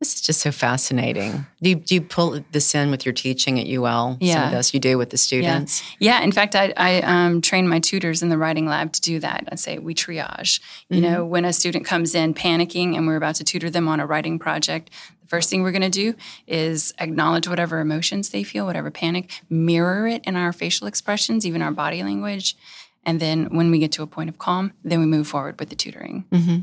This 0.00 0.14
is 0.14 0.20
just 0.20 0.40
so 0.40 0.52
fascinating. 0.52 1.46
Do 1.62 1.70
you, 1.70 1.74
do 1.76 1.94
you 1.94 2.00
pull 2.02 2.38
this 2.52 2.74
in 2.74 2.90
with 2.90 3.06
your 3.06 3.14
teaching 3.14 3.58
at 3.58 3.66
UL? 3.66 4.12
Some 4.12 4.18
Yeah. 4.20 4.46
of 4.46 4.52
this 4.52 4.74
you 4.74 4.80
do 4.80 4.98
with 4.98 5.08
the 5.08 5.16
students? 5.16 5.82
Yeah, 5.98 6.20
in 6.20 6.32
fact, 6.32 6.54
I, 6.54 6.72
I 6.76 7.00
um, 7.00 7.40
train 7.40 7.66
my 7.66 7.80
tutors 7.80 8.22
in 8.22 8.28
the 8.28 8.36
writing 8.36 8.66
lab 8.66 8.92
to 8.92 9.00
do 9.00 9.18
that. 9.20 9.48
I 9.50 9.54
say 9.54 9.78
we 9.78 9.94
triage. 9.94 10.60
You 10.90 11.00
know, 11.00 11.24
when 11.24 11.44
a 11.46 11.52
student 11.52 11.86
comes 11.86 12.14
in 12.14 12.34
panicking 12.34 12.94
and 12.94 13.06
we're 13.06 13.16
about 13.16 13.36
to 13.36 13.44
tutor 13.44 13.70
them 13.70 13.88
on 13.88 13.98
a 14.00 14.06
writing 14.06 14.38
project, 14.38 14.90
the 15.22 15.28
first 15.28 15.48
thing 15.48 15.62
we're 15.62 15.72
going 15.72 15.90
to 15.90 16.02
do 16.04 16.14
is 16.46 16.92
acknowledge 16.98 17.48
whatever 17.48 17.80
emotions 17.80 18.30
they 18.30 18.44
feel, 18.44 18.66
whatever 18.66 18.90
panic, 18.90 19.30
mirror 19.48 20.06
it 20.06 20.22
in 20.24 20.36
our 20.36 20.52
facial 20.52 20.86
expressions, 20.86 21.46
even 21.46 21.62
our 21.62 21.72
body 21.72 22.02
language, 22.02 22.54
And 23.08 23.18
then 23.20 23.46
when 23.56 23.70
we 23.70 23.78
get 23.78 23.92
to 23.92 24.02
a 24.02 24.06
point 24.06 24.28
of 24.28 24.36
calm, 24.36 24.72
then 24.84 25.00
we 25.00 25.06
move 25.06 25.26
forward 25.26 25.58
with 25.58 25.70
the 25.70 25.76
tutoring. 25.76 26.24
Mm-hmm. 26.30 26.58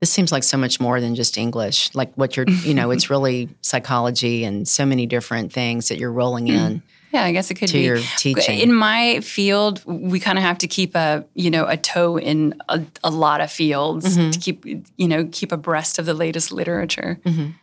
This 0.00 0.10
seems 0.10 0.30
like 0.30 0.44
so 0.44 0.56
much 0.56 0.78
more 0.80 1.00
than 1.00 1.14
just 1.16 1.36
English. 1.36 1.92
Like 1.94 2.12
what 2.14 2.36
you're, 2.36 2.48
you 2.48 2.72
know, 2.74 2.90
it's 2.92 3.10
really 3.14 3.48
psychology 3.62 4.44
and 4.44 4.66
so 4.68 4.86
many 4.86 5.06
different 5.06 5.52
things 5.52 5.88
that 5.88 5.98
you're 5.98 6.12
rolling 6.12 6.46
in 6.48 6.82
Yeah, 7.12 7.24
I 7.24 7.32
guess 7.32 7.50
it 7.50 7.54
could 7.54 7.68
to 7.68 7.74
be. 7.78 7.80
your 7.84 7.98
teaching. 8.16 8.60
In 8.60 8.72
my 8.72 9.18
field, 9.20 9.82
we 9.86 10.20
kind 10.20 10.38
of 10.38 10.44
have 10.44 10.58
to 10.58 10.68
keep 10.68 10.94
a 10.94 11.24
you 11.34 11.50
know 11.50 11.66
a 11.66 11.76
toe 11.76 12.16
in 12.18 12.54
a, 12.68 12.80
a 13.02 13.10
lot 13.10 13.40
of 13.40 13.50
fields 13.50 14.16
Mhm. 14.16 14.30
to 14.32 14.38
keep 14.38 14.64
you 14.96 15.08
know 15.08 15.28
keep 15.32 15.50
abreast 15.52 15.98
of 15.98 16.06
the 16.06 16.14
latest 16.14 16.52
literature. 16.52 17.18
Mhm. 17.24 17.54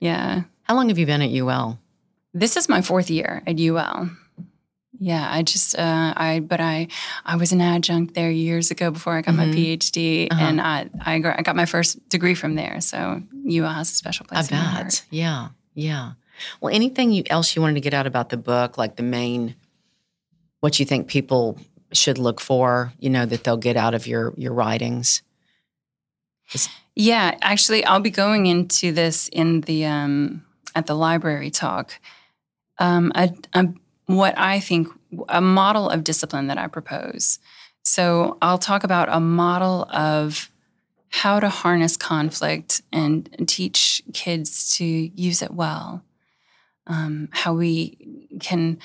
Yeah, 0.00 0.42
How 0.64 0.74
long 0.74 0.88
have 0.90 0.98
you 0.98 1.06
been 1.06 1.22
at 1.22 1.30
UL? 1.30 1.78
this 2.34 2.56
is 2.56 2.68
my 2.68 2.82
fourth 2.82 3.08
year 3.10 3.42
at 3.46 3.58
UL. 3.58 4.10
Yeah, 5.00 5.28
I 5.30 5.42
just 5.42 5.78
uh, 5.78 6.12
I 6.16 6.40
but 6.40 6.60
I 6.60 6.88
I 7.24 7.36
was 7.36 7.52
an 7.52 7.60
adjunct 7.60 8.14
there 8.14 8.30
years 8.30 8.70
ago 8.70 8.90
before 8.90 9.16
I 9.16 9.22
got 9.22 9.34
my 9.36 9.44
Mhm. 9.46 9.54
PhD, 9.78 10.26
Uh-huh. 10.30 10.44
and 10.44 10.60
I 10.60 10.88
I 11.04 11.18
got, 11.20 11.38
I 11.38 11.42
got 11.42 11.54
my 11.56 11.66
first 11.66 12.08
degree 12.08 12.34
from 12.34 12.54
there. 12.56 12.80
So 12.80 13.22
UL 13.48 13.68
has 13.72 13.90
a 13.90 13.94
special 13.94 14.26
I 14.30 14.34
place. 14.34 14.50
in 14.50 14.56
my 14.56 14.62
heart. 14.64 14.84
bet. 14.84 15.02
Yeah. 15.10 15.48
Yeah. 15.74 16.12
Well, 16.60 16.74
anything 16.74 17.12
you, 17.12 17.22
else 17.30 17.54
you 17.54 17.62
wanted 17.62 17.74
to 17.74 17.80
get 17.80 17.94
out 17.94 18.06
about 18.06 18.28
the 18.30 18.36
book, 18.36 18.76
like 18.78 18.96
the 18.96 19.02
main, 19.02 19.54
what 20.60 20.78
you 20.80 20.84
think 20.86 21.06
people 21.08 21.58
should 21.92 22.18
look 22.18 22.40
for, 22.40 22.92
you 22.98 23.10
know, 23.10 23.24
that 23.26 23.44
they'll 23.44 23.56
get 23.56 23.76
out 23.76 23.94
of 23.94 24.06
your 24.06 24.34
your 24.36 24.52
writings? 24.52 25.22
Yeah, 26.94 27.36
actually, 27.42 27.84
I'll 27.84 28.00
be 28.00 28.10
going 28.10 28.46
into 28.46 28.90
this 28.92 29.28
in 29.28 29.60
the 29.62 29.84
um, 29.86 30.44
at 30.74 30.86
the 30.86 30.94
library 30.94 31.50
talk. 31.50 31.92
Um, 32.78 33.12
a, 33.14 33.30
a, 33.54 33.66
what 34.08 34.36
I 34.38 34.58
think 34.58 34.88
a 35.28 35.40
model 35.40 35.88
of 35.88 36.02
discipline 36.02 36.48
that 36.48 36.58
I 36.58 36.66
propose. 36.66 37.38
So 37.82 38.38
I'll 38.42 38.58
talk 38.58 38.82
about 38.82 39.08
a 39.10 39.20
model 39.20 39.86
of 39.90 40.50
how 41.10 41.40
to 41.40 41.48
harness 41.48 41.96
conflict 41.96 42.82
and 42.90 43.28
teach 43.46 44.02
kids 44.12 44.76
to 44.76 44.84
use 44.84 45.42
it 45.42 45.52
well. 45.52 46.02
Um, 46.86 47.28
how 47.32 47.52
we 47.52 48.28
can 48.40 48.78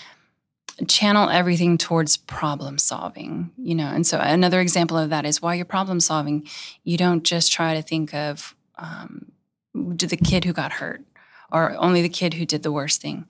channel 0.88 1.30
everything 1.30 1.78
towards 1.78 2.18
problem 2.18 2.78
solving, 2.78 3.52
you 3.58 3.76
know. 3.76 3.88
And 3.88 4.06
so 4.06 4.20
another 4.20 4.60
example 4.60 4.98
of 4.98 5.10
that 5.10 5.26
is 5.26 5.42
while 5.42 5.56
you're 5.56 5.64
problem 5.64 6.02
solving, 6.02 6.46
you 6.84 6.98
don't 6.98 7.24
just 7.24 7.52
try 7.52 7.76
to 7.76 7.82
think 7.82 8.14
of 8.14 8.56
um, 8.78 9.32
the 9.74 10.18
kid 10.18 10.44
who 10.44 10.52
got 10.52 10.74
hurt 10.74 11.02
or 11.50 11.76
only 11.78 12.02
the 12.02 12.10
kid 12.10 12.34
who 12.34 12.46
did 12.46 12.64
the 12.64 12.72
worst 12.74 13.02
thing, 13.02 13.26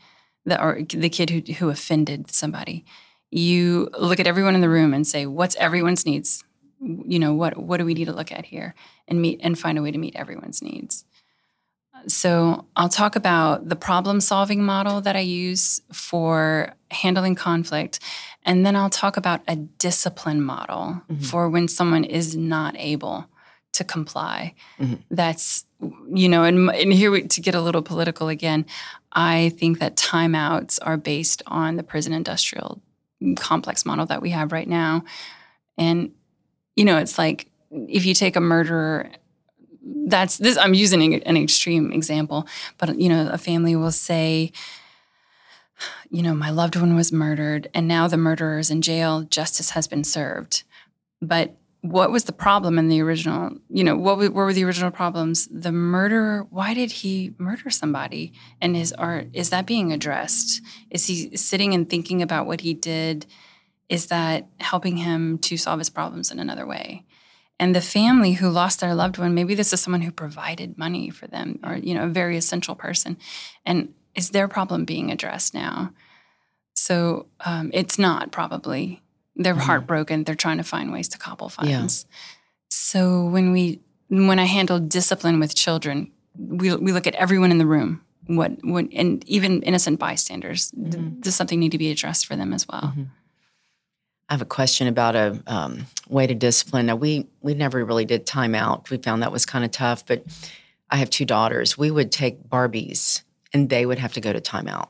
the, 0.46 0.62
or 0.62 0.82
the 0.84 1.10
kid 1.10 1.30
who 1.30 1.42
who 1.54 1.70
offended 1.70 2.32
somebody. 2.32 2.86
You 3.32 3.90
look 3.98 4.20
at 4.20 4.28
everyone 4.28 4.56
in 4.56 4.62
the 4.62 4.70
room 4.70 4.94
and 4.94 5.06
say, 5.08 5.26
"What's 5.26 5.56
everyone's 5.56 6.06
needs? 6.06 6.44
You 6.82 7.20
know, 7.20 7.34
what 7.34 7.58
what 7.58 7.78
do 7.78 7.86
we 7.86 7.94
need 7.94 8.06
to 8.06 8.14
look 8.14 8.32
at 8.32 8.46
here 8.46 8.76
and 9.08 9.22
meet 9.22 9.40
and 9.44 9.58
find 9.58 9.78
a 9.78 9.82
way 9.82 9.92
to 9.92 9.98
meet 9.98 10.16
everyone's 10.16 10.62
needs." 10.62 11.06
So 12.08 12.66
I'll 12.76 12.90
talk 12.90 13.16
about 13.16 13.70
the 13.70 13.76
problem 13.76 14.20
solving 14.20 14.64
model 14.64 15.00
that 15.02 15.16
I 15.16 15.22
use 15.22 15.82
for 15.94 16.74
handling 16.92 17.36
conflict. 17.36 18.00
And 18.46 18.66
then 18.66 18.76
I'll 18.76 18.90
talk 18.90 19.16
about 19.16 19.42
a 19.48 19.56
discipline 19.56 20.42
model 20.42 21.02
Mhm. 21.10 21.26
for 21.26 21.50
when 21.50 21.68
someone 21.70 22.04
is 22.04 22.36
not 22.36 22.76
able 22.78 23.28
to 23.74 23.84
comply. 23.84 24.54
Mhm. 24.80 25.00
That's, 25.12 25.66
you 26.14 26.30
know, 26.30 26.44
and, 26.44 26.70
and 26.72 26.94
here 26.94 27.12
we, 27.12 27.24
to 27.28 27.42
get 27.42 27.56
a 27.56 27.62
little 27.62 27.82
political 27.82 28.30
again, 28.30 28.66
I 29.12 29.50
think 29.58 29.80
that 29.80 29.96
timeouts 29.96 30.80
are 30.82 30.98
based 30.98 31.42
on 31.48 31.76
the 31.76 31.84
prison 31.84 32.14
industrial 32.14 32.82
complex 33.38 33.86
model 33.86 34.06
that 34.08 34.22
we 34.22 34.30
have 34.32 34.52
right 34.52 34.68
now. 34.68 35.04
And, 35.78 36.12
you 36.76 36.86
know, 36.86 36.98
it's 36.98 37.18
like 37.18 37.48
if 37.72 38.06
you 38.06 38.14
take 38.14 38.36
a 38.36 38.42
murderer 38.42 39.10
that's 40.06 40.38
this 40.38 40.58
i'm 40.58 40.74
using 40.74 41.14
an 41.14 41.36
extreme 41.36 41.92
example 41.92 42.48
but 42.78 42.98
you 43.00 43.10
know 43.10 43.28
a 43.30 43.38
family 43.38 43.76
will 43.76 43.92
say 43.92 44.52
you 46.10 46.22
know 46.22 46.34
my 46.34 46.50
loved 46.50 46.76
one 46.76 46.96
was 46.96 47.12
murdered 47.12 47.68
and 47.74 47.88
now 47.88 48.08
the 48.08 48.16
murderer 48.16 48.60
is 48.60 48.72
in 48.72 48.82
jail 48.82 49.24
justice 49.24 49.72
has 49.72 49.88
been 49.88 50.04
served 50.04 50.64
but 51.22 51.58
what 51.84 52.12
was 52.12 52.24
the 52.24 52.32
problem 52.32 52.80
in 52.80 52.88
the 52.88 53.02
original 53.02 53.52
you 53.70 53.84
know 53.84 53.98
what, 53.98 54.18
were- 54.18 54.32
what 54.32 54.46
were 54.46 54.54
the 54.54 54.64
original 54.64 54.90
problems? 54.90 55.48
The 55.52 55.74
murderer 55.74 56.48
why 56.50 56.74
did 56.74 56.92
he 56.92 57.36
murder 57.38 57.70
somebody 57.70 58.32
and 58.62 58.76
his 58.76 58.94
art? 58.94 59.28
Is 59.34 59.50
that 59.50 59.66
being 59.66 59.92
addressed? 59.92 60.62
Is 60.90 61.08
he 61.08 61.36
sitting 61.36 61.74
and 61.74 61.90
thinking 61.90 62.22
about 62.22 62.48
what 62.48 62.62
he 62.62 62.74
did? 62.74 63.26
Is 63.90 64.08
that 64.08 64.48
helping 64.62 64.96
him 64.96 65.38
to 65.40 65.58
solve 65.58 65.80
his 65.80 65.90
problems 65.90 66.32
in 66.32 66.40
another 66.40 66.66
way? 66.66 67.06
And 67.60 67.76
the 67.76 67.82
family 67.82 68.32
who 68.32 68.50
lost 68.50 68.80
their 68.80 68.96
loved 68.96 69.18
one 69.18 69.34
maybe 69.34 69.54
this 69.54 69.74
is 69.74 69.82
someone 69.82 70.02
who 70.02 70.12
provided 70.12 70.78
money 70.78 71.10
for 71.10 71.28
them 71.28 71.60
or 71.66 71.76
you 71.76 71.94
know 71.94 72.06
a 72.06 72.20
very 72.22 72.38
essential 72.38 72.76
person. 72.76 73.18
And 73.66 73.94
is 74.16 74.30
their 74.30 74.48
problem 74.48 74.86
being 74.86 75.12
addressed 75.12 75.54
now? 75.54 75.92
So 76.76 77.28
um, 77.42 77.72
it's 77.74 78.00
not 78.00 78.32
probably 78.32 79.02
they're 79.36 79.56
Mhm. 79.56 79.60
heartbroken 79.62 80.24
they're 80.24 80.36
trying 80.36 80.58
to 80.58 80.64
find 80.64 80.92
ways 80.92 81.08
to 81.10 81.18
cobble 81.18 81.50
funds. 81.50 81.70
Yeah. 81.72 81.88
so 82.70 83.26
when 83.26 83.52
we 83.52 83.80
when 84.10 84.40
i 84.40 84.46
handle 84.46 84.80
discipline 84.80 85.40
with 85.40 85.56
children 85.56 86.12
we, 86.38 86.76
we 86.76 86.92
look 86.92 87.08
at 87.08 87.16
everyone 87.16 87.52
in 87.52 87.58
the 87.58 87.66
room 87.66 88.02
what, 88.28 88.52
what 88.64 88.86
and 88.94 89.24
even 89.28 89.62
innocent 89.64 90.00
bystanders 90.00 90.72
Mhm. 90.72 91.22
does 91.22 91.36
something 91.36 91.60
need 91.60 91.72
to 91.74 91.78
be 91.78 91.92
addressed 91.92 92.26
for 92.26 92.36
them 92.36 92.54
as 92.54 92.68
well 92.68 92.94
Mhm. 92.96 93.08
I 94.30 94.34
have 94.36 94.42
a 94.42 94.46
question 94.46 94.88
about 94.88 95.16
a 95.16 95.44
um, 95.48 95.86
way 96.10 96.26
to 96.26 96.34
discipline. 96.34 96.86
Now, 96.88 96.96
we 96.96 97.28
we 97.42 97.54
never 97.54 97.84
really 97.84 98.06
did 98.06 98.26
timeout. 98.26 98.90
We 98.90 98.98
found 98.98 99.22
that 99.22 99.32
was 99.34 99.46
kind 99.46 99.66
of 99.66 99.70
tough. 99.72 100.06
But 100.06 100.24
I 100.90 100.96
have 100.96 101.10
two 101.10 101.26
daughters. 101.26 101.78
We 101.78 101.92
would 101.92 102.10
take 102.12 102.36
Barbies, 102.50 103.22
and 103.54 103.70
they 103.70 103.86
would 103.86 104.00
have 104.00 104.14
to 104.14 104.22
go 104.22 104.32
to 104.34 104.40
timeout, 104.42 104.88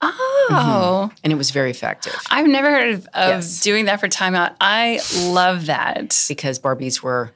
oh 0.00 0.27
Mm-hmm. 0.48 0.70
Oh. 0.70 1.10
and 1.22 1.32
it 1.32 1.36
was 1.36 1.50
very 1.50 1.70
effective 1.70 2.14
I've 2.30 2.46
never 2.46 2.70
heard 2.70 2.94
of, 2.94 3.06
of 3.14 3.28
Yes. 3.28 3.60
doing 3.60 3.84
that 3.86 4.00
for 4.00 4.08
timeout. 4.08 4.54
I 4.60 5.00
love 5.26 5.66
that. 5.66 6.24
because 6.28 6.58
Barbies 6.58 7.02
were, 7.02 7.32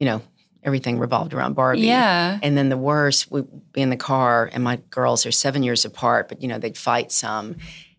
you 0.00 0.06
know, 0.06 0.20
everything 0.62 0.98
revolved 0.98 1.32
around 1.34 1.54
Barbie. 1.54 1.82
Yeah. 1.82 2.38
And 2.42 2.56
then 2.56 2.70
the 2.70 2.76
worst, 2.76 3.30
we'd 3.30 3.46
be 3.72 3.82
in 3.82 3.90
the 3.90 3.96
car, 3.96 4.48
and 4.52 4.64
my 4.64 4.76
girls 4.90 5.26
are 5.26 5.30
seven 5.32 5.62
years 5.62 5.84
apart, 5.84 6.28
but 6.28 6.40
you 6.42 6.48
know, 6.48 6.58
they'd 6.58 6.76
fight 6.78 7.12
some. 7.12 7.56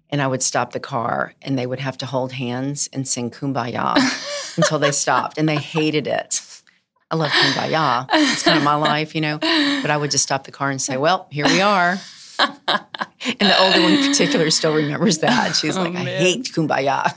And 0.09 0.21
I 0.21 0.27
would 0.27 0.41
stop 0.43 0.71
the 0.73 0.79
car, 0.79 1.33
and 1.41 1.57
they 1.57 1.65
would 1.67 1.79
have 1.79 1.97
to 1.99 2.05
hold 2.05 2.31
hands 2.33 2.89
and 2.93 3.07
sing 3.07 3.29
Kumbaya 3.31 3.95
until 4.57 4.79
they 4.79 4.91
stopped. 4.91 5.37
And 5.37 5.47
they 5.47 5.57
hated 5.57 6.07
it. 6.07 6.41
I 7.11 7.15
love 7.15 7.31
Kumbaya. 7.31 8.07
It's 8.11 8.43
kind 8.43 8.57
of 8.57 8.63
my 8.63 8.75
life, 8.75 9.13
you 9.15 9.21
know. 9.21 9.37
But 9.39 9.89
I 9.91 9.97
would 9.97 10.11
just 10.11 10.23
stop 10.23 10.43
the 10.45 10.51
car 10.51 10.69
and 10.71 10.81
say, 10.81 10.97
Well, 10.97 11.27
here 11.31 11.45
we 11.45 11.61
are. 11.61 11.97
and 13.27 13.49
the 13.49 13.59
older 13.59 13.81
one 13.81 13.93
in 13.93 14.07
particular 14.07 14.49
still 14.51 14.73
remembers 14.73 15.19
that. 15.19 15.55
She's 15.55 15.77
Oh, 15.77 15.83
like, 15.83 15.95
I 15.95 16.03
hate 16.05 16.43
Kumbaya. 16.45 17.11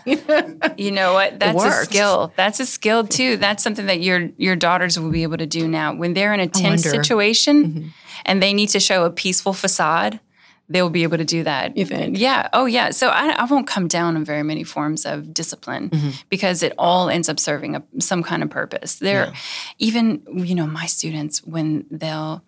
You 0.79 0.91
know 0.93 1.13
what? 1.13 1.39
That's 1.41 1.63
a 1.65 1.85
skill. 1.85 2.33
That's 2.37 2.61
a 2.61 2.67
skill 2.67 3.07
too. 3.07 3.37
That's 3.37 3.63
something 3.63 3.87
that 3.87 4.01
your 4.01 4.31
your 4.37 4.57
daughters 4.57 4.99
will 4.99 5.11
be 5.11 5.23
able 5.23 5.39
to 5.39 5.47
do 5.47 5.67
now. 5.69 5.95
When 5.95 6.15
they're 6.15 6.33
in 6.33 6.41
a 6.41 6.47
tense 6.49 6.83
situation 6.83 7.65
Mhm. 7.65 7.91
and 8.27 8.43
they 8.43 8.53
need 8.53 8.69
to 8.71 8.81
show 8.81 9.05
a 9.05 9.11
peaceful 9.11 9.53
facade, 9.53 10.21
they 10.69 10.83
will 10.83 10.91
be 10.91 11.03
able 11.03 11.17
to 11.19 11.25
do 11.25 11.43
that. 11.45 11.77
You 11.77 11.85
think? 11.87 12.19
Yeah. 12.19 12.49
Oh, 12.53 12.67
yeah. 12.67 12.91
So 12.91 13.09
I, 13.09 13.31
I 13.31 13.45
won't 13.47 13.67
come 13.67 13.89
down 13.89 14.17
on 14.17 14.25
very 14.25 14.43
many 14.43 14.65
forms 14.65 15.07
of 15.07 15.33
discipline 15.33 15.89
Mhm. 15.91 16.23
because 16.29 16.63
it 16.63 16.75
all 16.79 17.09
ends 17.09 17.29
up 17.29 17.41
serving 17.41 17.75
a, 17.77 17.83
some 18.01 18.23
kind 18.23 18.43
of 18.43 18.51
purpose. 18.51 18.97
There, 18.97 19.27
Yeah. 19.27 19.35
even 19.79 20.23
you 20.35 20.55
know, 20.55 20.67
my 20.67 20.87
students 20.87 21.43
when 21.45 21.87
they'll 21.91 22.45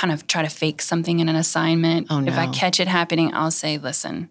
kind 0.00 0.12
of 0.12 0.26
try 0.26 0.42
to 0.42 0.48
fake 0.50 0.82
something 0.82 1.20
in 1.20 1.28
an 1.28 1.36
assignment. 1.36 2.08
Oh, 2.10 2.20
no. 2.20 2.30
If 2.32 2.36
I 2.38 2.46
catch 2.48 2.80
it 2.80 2.88
happening, 2.88 3.32
I'll 3.32 3.50
say, 3.62 3.78
"Listen, 3.78 4.28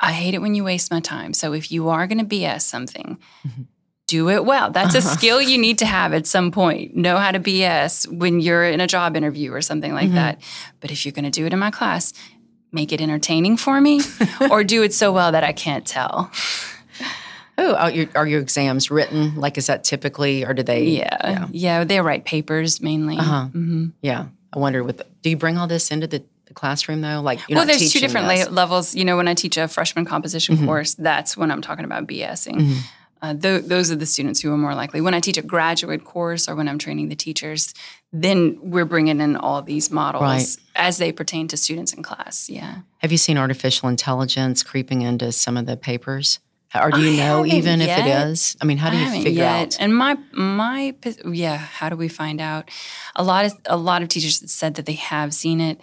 I 0.00 0.12
hate 0.12 0.34
it 0.34 0.40
when 0.40 0.54
you 0.54 0.64
waste 0.64 0.90
my 0.90 1.00
time. 1.00 1.32
So 1.34 1.52
if 1.52 1.70
you 1.72 1.88
are 1.88 2.06
going 2.06 2.18
to 2.18 2.24
BS 2.34 2.62
something." 2.62 3.18
Mhm. 3.46 3.66
Do 4.08 4.28
it 4.28 4.44
well. 4.44 4.70
That's 4.70 4.94
a 4.94 5.00
skill 5.16 5.40
you 5.40 5.56
need 5.56 5.78
to 5.78 5.86
have 5.86 6.12
at 6.12 6.26
some 6.26 6.50
point. 6.50 6.94
Know 6.94 7.16
how 7.16 7.30
to 7.32 7.40
BS 7.40 8.06
when 8.12 8.40
you're 8.40 8.64
in 8.64 8.80
a 8.80 8.86
job 8.86 9.16
interview 9.16 9.52
or 9.52 9.62
something 9.62 9.94
like 9.94 10.10
Mhm. 10.10 10.14
that. 10.20 10.38
But 10.80 10.90
if 10.90 11.04
you're 11.06 11.12
going 11.18 11.24
to 11.32 11.40
do 11.40 11.46
it 11.46 11.52
in 11.52 11.58
my 11.58 11.70
class, 11.70 12.12
make 12.72 12.92
it 12.92 13.00
entertaining 13.00 13.56
for 13.56 13.80
me 13.80 14.00
or 14.50 14.64
do 14.64 14.82
it 14.82 14.92
so 14.92 15.12
well 15.12 15.32
that 15.32 15.44
I 15.44 15.52
can't 15.52 15.86
tell. 15.86 16.30
Oh, 17.58 17.74
are 17.74 17.90
your, 17.90 18.06
are 18.14 18.26
your 18.26 18.40
exams 18.40 18.90
written? 18.90 19.36
Like, 19.36 19.56
is 19.58 19.66
that 19.66 19.84
typically, 19.84 20.44
or 20.44 20.52
do 20.54 20.62
they? 20.62 20.84
Yeah. 20.84 21.46
Yeah. 21.50 21.84
they 21.84 22.00
write 22.00 22.24
papers 22.24 22.80
mainly. 22.80 23.18
Uh-huh. 23.18 23.46
hmm 23.46 23.86
Yeah. 24.02 24.26
I 24.52 24.58
wonder, 24.58 24.84
with 24.84 25.02
do 25.22 25.30
you 25.30 25.36
bring 25.36 25.56
all 25.58 25.66
this 25.66 25.90
into 25.90 26.06
the, 26.06 26.22
the 26.46 26.54
classroom 26.54 27.00
though? 27.00 27.20
Like, 27.20 27.40
Well, 27.48 27.66
there's 27.66 27.92
two 27.92 28.00
different 28.00 28.26
la- 28.26 28.50
levels. 28.50 28.94
You 28.94 29.04
know, 29.04 29.16
when 29.16 29.28
I 29.28 29.34
teach 29.34 29.56
a 29.56 29.68
freshman 29.68 30.04
composition 30.04 30.56
Mhm. 30.56 30.66
course, 30.66 30.94
that's 30.94 31.36
when 31.36 31.50
I'm 31.50 31.62
talking 31.62 31.84
about 31.84 32.06
BSing. 32.06 32.56
Mhm. 32.60 32.76
Uh, 33.22 33.34
th- 33.34 33.64
those 33.66 33.90
are 33.92 33.96
the 33.96 34.04
students 34.04 34.40
who 34.40 34.52
are 34.52 34.56
more 34.58 34.74
likely. 34.74 35.00
When 35.00 35.14
I 35.14 35.20
teach 35.20 35.38
a 35.38 35.42
graduate 35.42 36.04
course 36.04 36.48
or 36.48 36.56
when 36.56 36.68
I'm 36.68 36.76
training 36.78 37.08
the 37.08 37.14
teachers, 37.14 37.72
then 38.12 38.58
we're 38.60 38.84
bringing 38.84 39.20
in 39.20 39.36
all 39.36 39.62
these 39.62 39.92
models 39.92 40.22
Right. 40.22 40.56
as 40.74 40.98
they 40.98 41.12
pertain 41.12 41.46
to 41.48 41.56
students 41.56 41.92
in 41.92 42.02
class. 42.02 42.50
Yeah. 42.50 42.78
Have 42.98 43.12
you 43.12 43.18
seen 43.18 43.38
artificial 43.38 43.88
intelligence 43.88 44.64
creeping 44.64 45.02
into 45.02 45.30
some 45.30 45.56
of 45.56 45.66
the 45.66 45.76
papers? 45.76 46.40
Or 46.74 46.90
do 46.90 47.00
you 47.02 47.12
I 47.12 47.16
know 47.26 47.44
even 47.46 47.80
if 47.82 47.88
it 47.98 48.06
yet. 48.06 48.56
I 48.60 48.64
mean, 48.64 48.78
how 48.78 48.90
do 48.90 48.96
you 48.96 49.10
figure 49.10 49.42
yet. 49.44 49.74
out? 49.74 49.76
And 49.80 49.94
my 49.94 50.16
my 50.32 50.94
yeah, 51.30 51.56
how 51.56 51.88
do 51.88 51.96
we 51.96 52.08
find 52.08 52.40
out? 52.40 52.70
A 53.14 53.22
lot 53.22 53.44
of 53.44 53.52
a 53.66 53.76
lot 53.76 54.02
of 54.02 54.08
teachers 54.08 54.50
said 54.50 54.74
that 54.76 54.86
they 54.86 54.94
have 54.94 55.34
seen 55.34 55.60
it, 55.60 55.80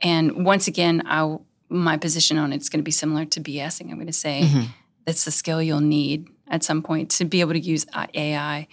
and 0.00 0.44
once 0.44 0.66
again, 0.68 1.02
I 1.06 1.36
my 1.68 1.96
position 1.96 2.38
on 2.38 2.52
it's 2.52 2.68
going 2.68 2.80
to 2.80 2.84
be 2.84 2.90
similar 2.90 3.24
to 3.24 3.40
BSing. 3.40 3.88
I'm 3.90 3.94
going 3.96 4.06
to 4.06 4.12
say 4.12 4.42
Mhm. 4.44 4.66
that's 5.04 5.24
the 5.24 5.30
skill 5.30 5.62
you'll 5.62 5.80
need 5.80 6.28
at 6.48 6.62
some 6.64 6.82
point 6.82 7.10
to 7.12 7.24
be 7.24 7.40
able 7.40 7.52
to 7.54 7.60
use 7.60 7.86
uh, 7.92 8.06
AI. 8.14 8.66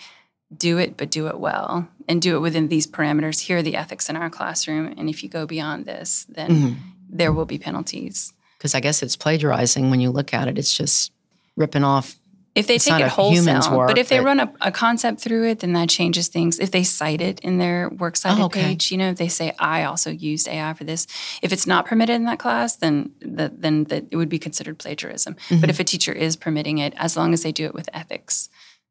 Do 0.55 0.77
it, 0.77 0.97
but 0.97 1.09
do 1.09 1.27
it 1.27 1.39
well, 1.39 1.87
and 2.07 2.21
do 2.21 2.35
it 2.35 2.39
within 2.39 2.67
these 2.67 2.85
parameters. 2.85 3.39
Here 3.39 3.57
are 3.57 3.63
the 3.63 3.75
ethics 3.75 4.09
in 4.09 4.15
our 4.15 4.29
classroom, 4.29 4.93
and 4.97 5.09
if 5.09 5.23
you 5.23 5.29
go 5.29 5.47
beyond 5.47 5.85
this, 5.85 6.27
then 6.29 6.49
Mhm. 6.51 6.75
there 7.09 7.31
will 7.33 7.45
be 7.45 7.57
penalties. 7.57 8.33
Because 8.59 8.75
I 8.75 8.79
guess 8.79 9.01
it's 9.01 9.15
plagiarizing 9.15 9.89
when 9.89 9.99
you 9.99 10.11
look 10.11 10.31
at 10.33 10.47
it. 10.47 10.59
It's 10.59 10.71
just 10.73 11.11
ripping 11.55 11.83
off. 11.83 12.15
If 12.55 12.67
they 12.67 12.77
take 12.77 12.99
it 13.01 13.07
wholesale, 13.07 13.75
work, 13.75 13.87
but 13.87 13.97
if 13.97 14.09
they 14.09 14.19
but- 14.19 14.25
run 14.25 14.39
a, 14.39 14.53
a 14.61 14.71
concept 14.71 15.19
through 15.21 15.47
it, 15.49 15.61
then 15.61 15.73
that 15.73 15.89
changes 15.89 16.27
things. 16.27 16.59
If 16.59 16.69
they 16.69 16.83
cite 16.83 17.19
it 17.19 17.39
in 17.39 17.57
their 17.57 17.89
works 17.89 18.21
cited 18.21 18.39
Oh, 18.39 18.45
okay. 18.45 18.61
page, 18.61 18.91
you 18.91 18.97
know, 18.99 19.09
if 19.09 19.17
they 19.17 19.27
say 19.27 19.55
I 19.57 19.85
also 19.85 20.11
used 20.11 20.47
AI 20.47 20.71
for 20.73 20.83
this, 20.83 21.07
if 21.41 21.51
it's 21.51 21.65
not 21.65 21.87
permitted 21.87 22.13
in 22.15 22.25
that 22.25 22.37
class, 22.37 22.75
then 22.75 23.11
that 23.21 23.59
then 23.63 23.85
that 23.85 24.05
it 24.11 24.17
would 24.17 24.29
be 24.29 24.37
considered 24.37 24.77
plagiarism. 24.77 25.33
Mm-hmm. 25.33 25.61
But 25.61 25.71
if 25.71 25.79
a 25.79 25.83
teacher 25.83 26.11
is 26.13 26.35
permitting 26.35 26.77
it, 26.77 26.93
as 26.97 27.17
long 27.17 27.33
as 27.33 27.41
they 27.41 27.51
do 27.51 27.65
it 27.65 27.73
with 27.73 27.89
ethics, 27.91 28.49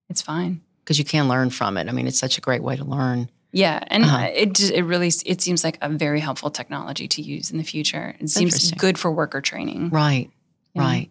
it's 0.09 0.23
fine. 0.23 0.63
Because 0.83 0.99
you 0.99 1.05
can 1.05 1.29
learn 1.29 1.51
from 1.51 1.77
it. 1.77 1.89
I 1.89 1.93
mean, 1.93 2.09
it's 2.09 2.19
such 2.19 2.39
a 2.39 2.41
great 2.41 2.65
way 2.65 2.75
to 2.75 2.85
learn. 2.85 3.31
Yeah, 3.53 3.79
and 3.87 4.03
Uh-huh. 4.05 4.29
it 4.35 4.59
it 4.73 4.83
really 4.83 5.13
it 5.25 5.41
seems 5.41 5.63
like 5.63 5.79
a 5.81 5.89
very 5.89 6.19
helpful 6.19 6.51
technology 6.51 7.07
to 7.07 7.23
use 7.23 7.53
in 7.53 7.59
the 7.59 7.65
future. 7.65 8.17
It 8.19 8.29
seems 8.29 8.73
good 8.73 8.99
for 8.99 9.13
worker 9.13 9.41
training. 9.41 9.91
Right, 9.91 10.31
right. 10.75 11.11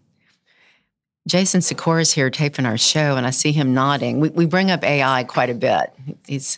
Jason 1.28 1.62
Sikora 1.62 2.02
is 2.02 2.12
here 2.12 2.30
taping 2.30 2.66
our 2.66 2.78
show, 2.78 3.16
and 3.16 3.26
I 3.26 3.30
see 3.30 3.52
him 3.52 3.74
nodding. 3.74 4.20
We, 4.20 4.30
we 4.30 4.46
bring 4.46 4.72
up 4.72 4.84
AI 4.84 5.24
quite 5.24 5.50
a 5.50 5.54
bit. 5.54 5.94
He's 6.28 6.58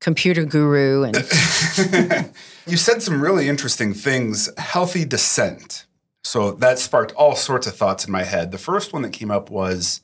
computer 0.00 0.44
guru, 0.44 1.02
and 1.02 1.16
you 2.66 2.76
said 2.76 3.02
some 3.02 3.20
really 3.20 3.48
interesting 3.48 3.92
things. 3.92 4.48
Healthy 4.58 5.06
dissent. 5.06 5.86
So 6.22 6.52
that 6.52 6.78
sparked 6.78 7.12
all 7.12 7.36
sorts 7.36 7.66
of 7.66 7.76
thoughts 7.76 8.06
in 8.06 8.12
my 8.12 8.22
head. 8.22 8.52
The 8.52 8.58
first 8.58 8.92
one 8.92 9.02
that 9.02 9.12
came 9.12 9.30
up 9.30 9.50
was 9.50 10.02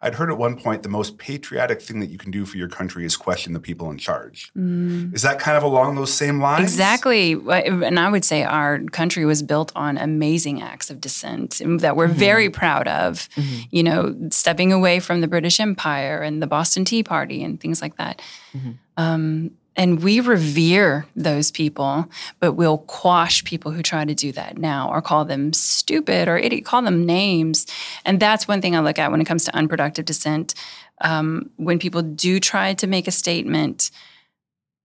I'd 0.00 0.14
heard 0.14 0.30
at 0.30 0.38
one 0.38 0.56
point 0.56 0.84
the 0.84 0.88
most 0.88 1.18
patriotic 1.18 1.82
thing 1.82 1.98
that 1.98 2.08
you 2.08 2.18
can 2.18 2.30
do 2.30 2.44
for 2.44 2.56
your 2.56 2.68
country 2.68 3.04
is 3.04 3.16
question 3.16 3.52
the 3.52 3.60
people 3.60 3.90
in 3.90 3.98
charge. 3.98 4.52
Mm. 4.56 5.12
Is 5.12 5.22
that 5.22 5.40
kind 5.40 5.56
of 5.56 5.64
along 5.64 5.96
those 5.96 6.12
same 6.12 6.40
lines? 6.40 6.62
Exactly. 6.62 7.32
And 7.32 7.98
I 7.98 8.08
would 8.08 8.24
say 8.24 8.44
our 8.44 8.78
country 8.92 9.24
was 9.24 9.42
built 9.42 9.72
on 9.74 9.98
amazing 9.98 10.62
acts 10.62 10.88
of 10.88 11.00
dissent 11.00 11.52
mm, 11.52 11.80
that 11.80 11.96
we're 11.96 12.06
mm-hmm. 12.06 12.18
very 12.18 12.48
proud 12.48 12.86
of. 12.86 13.28
Mm-hmm. 13.34 13.62
You 13.70 13.82
know, 13.82 14.16
stepping 14.30 14.72
away 14.72 15.00
from 15.00 15.20
the 15.20 15.26
British 15.26 15.58
Empire 15.58 16.22
and 16.22 16.40
the 16.40 16.46
Boston 16.46 16.84
Tea 16.84 17.02
Party 17.02 17.42
and 17.42 17.60
things 17.60 17.82
like 17.82 17.96
that. 17.96 18.22
Mm-hmm. 18.56 18.70
Um, 18.96 19.50
and 19.78 20.02
we 20.02 20.20
revere 20.20 21.06
those 21.16 21.50
people, 21.50 22.06
but 22.40 22.52
we'll 22.54 22.78
quash 22.78 23.44
people 23.44 23.70
who 23.72 23.82
try 23.82 24.04
to 24.04 24.14
do 24.14 24.32
that 24.32 24.58
now 24.58 24.90
or 24.90 25.00
call 25.00 25.24
them 25.24 25.52
stupid 25.54 26.28
or 26.28 26.36
idiot, 26.36 26.64
call 26.66 26.82
them 26.82 27.06
names. 27.06 27.66
And 28.04 28.18
that's 28.20 28.46
one 28.48 28.60
thing 28.60 28.76
I 28.76 28.80
look 28.80 28.98
at 28.98 29.10
when 29.10 29.20
it 29.20 29.24
comes 29.26 29.44
to 29.44 29.54
unproductive 29.56 30.04
dissent. 30.04 30.54
Um, 31.00 31.50
when 31.56 31.78
people 31.78 32.02
do 32.02 32.40
try 32.40 32.74
to 32.74 32.86
make 32.88 33.06
a 33.06 33.12
statement, 33.12 33.90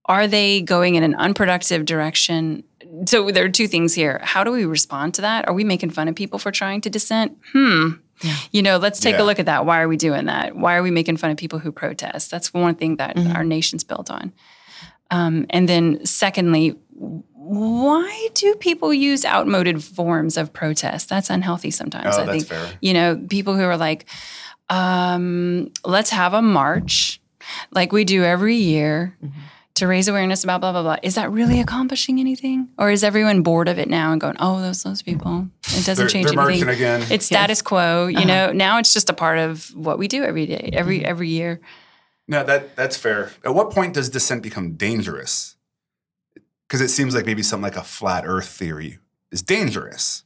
are 0.05 0.27
they 0.27 0.61
going 0.61 0.95
in 0.95 1.03
an 1.03 1.15
unproductive 1.15 1.85
direction? 1.85 2.63
So 3.07 3.31
there 3.31 3.45
are 3.45 3.49
two 3.49 3.67
things 3.67 3.93
here. 3.95 4.19
How 4.21 4.43
do 4.43 4.51
we 4.51 4.65
respond 4.65 5.15
to 5.15 5.21
that? 5.21 5.47
Are 5.47 5.53
we 5.55 5.63
making 5.63 5.89
fun 5.89 6.07
of 6.07 6.13
people 6.15 6.37
for 6.37 6.51
trying 6.51 6.81
to 6.81 6.89
dissent? 6.91 7.35
Hmm. 7.51 7.93
You 8.51 8.61
know, 8.61 8.77
let's 8.77 8.99
take 8.99 9.15
Yeah. 9.15 9.23
a 9.23 9.25
look 9.25 9.39
at 9.39 9.47
that. 9.47 9.65
Why 9.65 9.81
are 9.81 9.87
we 9.87 9.97
doing 9.97 10.25
that? 10.25 10.55
Why 10.55 10.75
are 10.75 10.83
we 10.83 10.91
making 10.91 11.17
fun 11.17 11.31
of 11.31 11.37
people 11.37 11.57
who 11.59 11.71
protest? 11.71 12.29
That's 12.29 12.53
one 12.53 12.75
thing 12.75 12.97
that 12.97 13.17
our 13.35 13.43
nation's 13.43 13.83
built 13.83 14.11
on. 14.11 14.31
Um, 15.13 15.45
and 15.49 15.69
then, 15.69 16.05
secondly, 16.05 16.75
why 17.45 18.29
do 18.33 18.55
people 18.55 18.93
use 18.93 19.25
outmoded 19.25 19.83
forms 19.83 20.37
of 20.37 20.51
protest? 20.53 21.09
That's 21.09 21.29
unhealthy 21.29 21.71
sometimes. 21.71 22.15
Oh, 22.17 22.21
I 22.21 22.25
that's 22.25 22.31
think 22.31 22.47
fair. 22.47 22.77
you 22.81 22.93
know 22.93 23.17
people 23.29 23.55
who 23.55 23.63
are 23.63 23.77
like, 23.77 24.05
um, 24.69 25.71
let's 25.85 26.09
have 26.09 26.33
a 26.33 26.41
march 26.41 27.21
like 27.71 27.91
we 27.91 28.03
do 28.05 28.23
every 28.23 28.55
year 28.55 29.15
Mm-hmm. 29.23 29.39
to 29.75 29.87
raise 29.87 30.07
awareness 30.07 30.43
about 30.43 30.61
blah 30.61 30.71
blah 30.71 30.83
blah. 30.83 30.97
Is 31.03 31.15
that 31.15 31.31
really 31.31 31.59
accomplishing 31.59 32.19
anything, 32.19 32.69
or 32.77 32.91
is 32.91 33.03
everyone 33.03 33.41
bored 33.43 33.67
of 33.67 33.77
it 33.79 33.89
now 33.89 34.11
and 34.11 34.21
going, 34.21 34.35
"Oh, 34.39 34.61
those 34.61 34.83
those 34.83 35.01
people"? 35.01 35.47
It 35.67 35.85
doesn't 35.85 35.95
They're, 35.97 36.07
change 36.07 36.31
they're 36.31 36.49
anything. 36.49 36.69
again. 36.69 37.03
It's 37.11 37.25
status 37.25 37.61
quo. 37.61 38.07
You 38.07 38.17
Uh-huh. 38.19 38.25
know, 38.27 38.51
now 38.51 38.77
it's 38.79 38.93
just 38.93 39.09
a 39.09 39.13
part 39.13 39.37
of 39.39 39.65
what 39.75 39.97
we 39.99 40.07
do 40.07 40.23
every 40.23 40.45
day, 40.45 40.69
every 40.73 40.99
Mm-hmm. 40.99 41.09
every 41.09 41.29
year. 41.29 41.59
No, 42.27 42.43
that 42.43 42.75
that's 42.75 42.97
fair. 42.97 43.31
At 43.43 43.53
what 43.53 43.71
point 43.71 43.93
does 43.93 44.09
dissent 44.09 44.43
become 44.43 44.73
dangerous? 44.73 45.55
Because 46.67 46.81
it 46.81 46.89
seems 46.89 47.13
like 47.13 47.25
maybe 47.25 47.43
something 47.43 47.63
like 47.63 47.75
a 47.75 47.83
flat 47.83 48.23
Earth 48.25 48.47
theory 48.47 48.99
is 49.31 49.41
dangerous. 49.41 50.22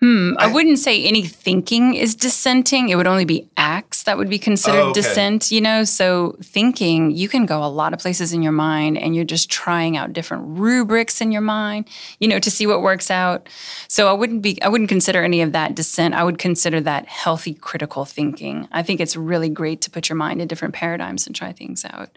Hmm. 0.00 0.34
I, 0.38 0.44
I- 0.48 0.52
wouldn't 0.52 0.78
say 0.78 1.04
any 1.04 1.22
thinking 1.24 1.94
is 1.94 2.14
dissenting. 2.14 2.88
It 2.88 2.94
would 2.96 3.06
only 3.08 3.24
be 3.24 3.48
acts 3.56 4.04
that 4.04 4.16
would 4.16 4.28
be 4.30 4.38
considered 4.38 4.78
Oh, 4.80 4.90
okay. 4.90 5.00
dissent, 5.00 5.50
you 5.50 5.60
know? 5.60 5.82
So 5.84 6.36
thinking, 6.42 7.10
you 7.10 7.28
can 7.28 7.46
go 7.46 7.64
a 7.64 7.66
lot 7.66 7.92
of 7.92 7.98
places 7.98 8.32
in 8.32 8.42
your 8.42 8.52
mind 8.52 8.96
and 8.96 9.14
you're 9.16 9.24
just 9.24 9.50
trying 9.50 9.96
out 9.96 10.12
different 10.12 10.58
rubrics 10.58 11.20
in 11.20 11.32
your 11.32 11.40
mind, 11.42 11.88
you 12.20 12.28
know, 12.28 12.38
to 12.38 12.50
see 12.50 12.66
what 12.66 12.80
works 12.80 13.10
out. 13.10 13.48
So 13.88 14.08
I 14.08 14.12
wouldn't 14.12 14.40
be 14.42 14.60
I 14.62 14.68
wouldn't 14.68 14.88
consider 14.88 15.24
any 15.24 15.40
of 15.42 15.52
that 15.52 15.74
dissent. 15.74 16.14
I 16.14 16.22
would 16.22 16.38
consider 16.38 16.80
that 16.82 17.06
healthy 17.08 17.54
critical 17.54 18.04
thinking. 18.04 18.68
I 18.70 18.82
think 18.84 19.00
it's 19.00 19.16
really 19.16 19.48
great 19.48 19.80
to 19.82 19.90
put 19.90 20.08
your 20.08 20.16
mind 20.16 20.40
in 20.40 20.46
different 20.48 20.74
paradigms 20.74 21.26
and 21.26 21.34
try 21.34 21.52
things 21.52 21.84
out. 21.84 22.10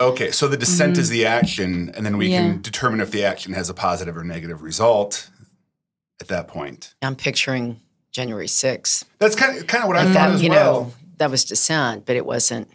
Okay, 0.00 0.30
so 0.30 0.48
the 0.48 0.56
dissent 0.56 0.98
is 0.98 1.10
the 1.10 1.26
action, 1.26 1.92
and 1.94 2.04
then 2.04 2.16
we 2.16 2.24
Mm-hmm. 2.30 2.32
Yeah. 2.32 2.52
can 2.54 2.62
determine 2.62 3.00
if 3.00 3.10
the 3.12 3.24
action 3.24 3.52
has 3.52 3.68
a 3.70 3.74
positive 3.74 4.16
or 4.16 4.24
negative 4.24 4.62
result 4.62 5.30
at 6.20 6.28
that 6.28 6.48
point. 6.48 6.94
I'm 7.02 7.16
picturing 7.16 7.80
January 8.12 8.46
6th. 8.46 9.04
That's 9.18 9.34
kind 9.36 9.58
of 9.58 9.66
kind 9.66 9.82
of 9.84 9.88
what 9.88 9.96
I 9.96 10.04
Like 10.04 10.14
thought 10.14 10.28
that, 10.28 10.34
as 10.34 10.42
you 10.42 10.50
well. 10.50 10.84
know, 10.84 10.92
that 11.18 11.30
was 11.30 11.44
dissent, 11.44 12.06
but 12.06 12.16
it 12.16 12.26
wasn't 12.26 12.68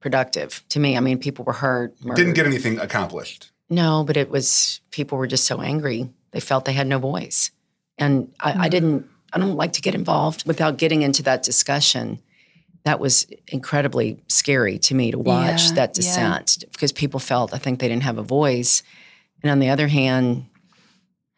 productive 0.00 0.62
to 0.70 0.80
me. 0.80 0.96
I 0.96 1.00
mean, 1.00 1.18
people 1.18 1.44
were 1.44 1.52
hurt, 1.52 1.94
murdered. 2.02 2.16
Didn't 2.16 2.34
get 2.34 2.46
anything 2.46 2.78
accomplished. 2.78 3.50
No, 3.68 4.02
but 4.04 4.16
it 4.16 4.30
was 4.30 4.80
people 4.90 5.18
were 5.18 5.26
just 5.26 5.44
so 5.44 5.60
angry. 5.60 6.08
They 6.32 6.40
felt 6.40 6.64
they 6.64 6.72
had 6.72 6.86
no 6.86 6.98
voice. 6.98 7.50
And 7.98 8.32
I, 8.40 8.52
Mm-hmm. 8.52 8.60
I 8.62 8.68
didn't 8.68 9.06
I 9.32 9.38
don't 9.38 9.54
like 9.56 9.74
to 9.74 9.80
get 9.80 9.94
involved 9.94 10.44
without 10.46 10.76
getting 10.76 11.02
into 11.02 11.22
that 11.22 11.42
discussion. 11.44 12.20
That 12.84 12.98
was 12.98 13.26
incredibly 13.46 14.18
scary 14.26 14.78
to 14.80 14.94
me 14.94 15.10
to 15.12 15.18
watch 15.18 15.68
Yeah, 15.68 15.74
that 15.74 15.90
yeah. 15.90 15.92
dissent 15.94 16.64
because 16.72 16.90
people 16.92 17.20
felt 17.20 17.54
I 17.54 17.58
think 17.58 17.78
they 17.78 17.88
didn't 17.88 18.02
have 18.04 18.18
a 18.18 18.22
voice. 18.24 18.82
And 19.42 19.50
on 19.52 19.58
the 19.60 19.68
other 19.68 19.86
hand, 19.88 20.46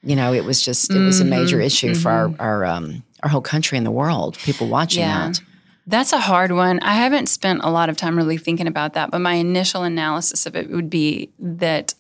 you 0.03 0.17
know, 0.17 0.33
it 0.33 0.45
was 0.45 0.63
just 0.63 0.91
it 0.93 1.05
was 1.05 1.21
a 1.21 1.25
major 1.25 1.59
Mhm, 1.59 1.65
issue 1.67 1.95
for 1.95 2.11
our 2.11 2.35
our 2.39 2.65
um 2.65 3.03
our 3.23 3.29
whole 3.31 3.41
country 3.41 3.79
and 3.79 3.87
the 3.87 3.91
world. 3.91 4.39
People 4.43 4.67
watching 4.69 5.01
Yeah. 5.03 5.29
that. 5.29 5.41
That's 5.87 6.13
a 6.13 6.19
hard 6.21 6.53
one. 6.53 6.79
I 6.81 6.95
haven't 6.95 7.29
spent 7.29 7.61
a 7.65 7.71
lot 7.71 7.89
of 7.89 7.97
time 7.97 8.17
really 8.17 8.39
thinking 8.39 8.69
about 8.69 8.93
that, 8.95 9.11
but 9.11 9.19
my 9.21 9.35
initial 9.35 9.83
analysis 9.83 10.47
of 10.47 10.55
it 10.55 10.71
would 10.71 10.89
be 10.89 11.31
that 11.41 11.95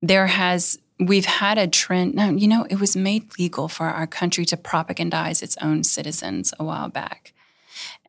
there 0.00 0.26
has 0.26 0.78
we've 1.00 1.26
had 1.26 1.58
a 1.58 1.66
trend. 1.66 2.14
Now, 2.14 2.30
you 2.30 2.46
know, 2.48 2.66
it 2.70 2.78
was 2.80 2.96
made 2.96 3.38
legal 3.38 3.68
for 3.68 3.86
our 3.88 4.06
country 4.06 4.44
to 4.46 4.56
propagandize 4.56 5.42
its 5.42 5.56
own 5.60 5.84
citizens 5.84 6.54
a 6.58 6.64
while 6.64 6.88
back. 6.88 7.33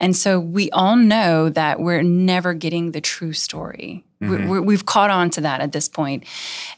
And 0.06 0.15
so 0.15 0.39
we 0.39 0.70
all 0.70 0.96
know 0.96 1.50
that 1.50 1.80
we're 1.80 2.04
never 2.04 2.54
getting 2.54 2.91
the 2.91 3.02
true 3.02 3.34
story. 3.34 4.06
We- 4.22 4.28
mm-hmm. 4.28 4.50
We're, 4.50 4.62
we've 4.62 4.86
caught 4.86 5.10
on 5.10 5.32
to 5.32 5.41
that 5.41 5.62
at 5.62 5.72
this 5.72 5.89
point. 5.89 6.26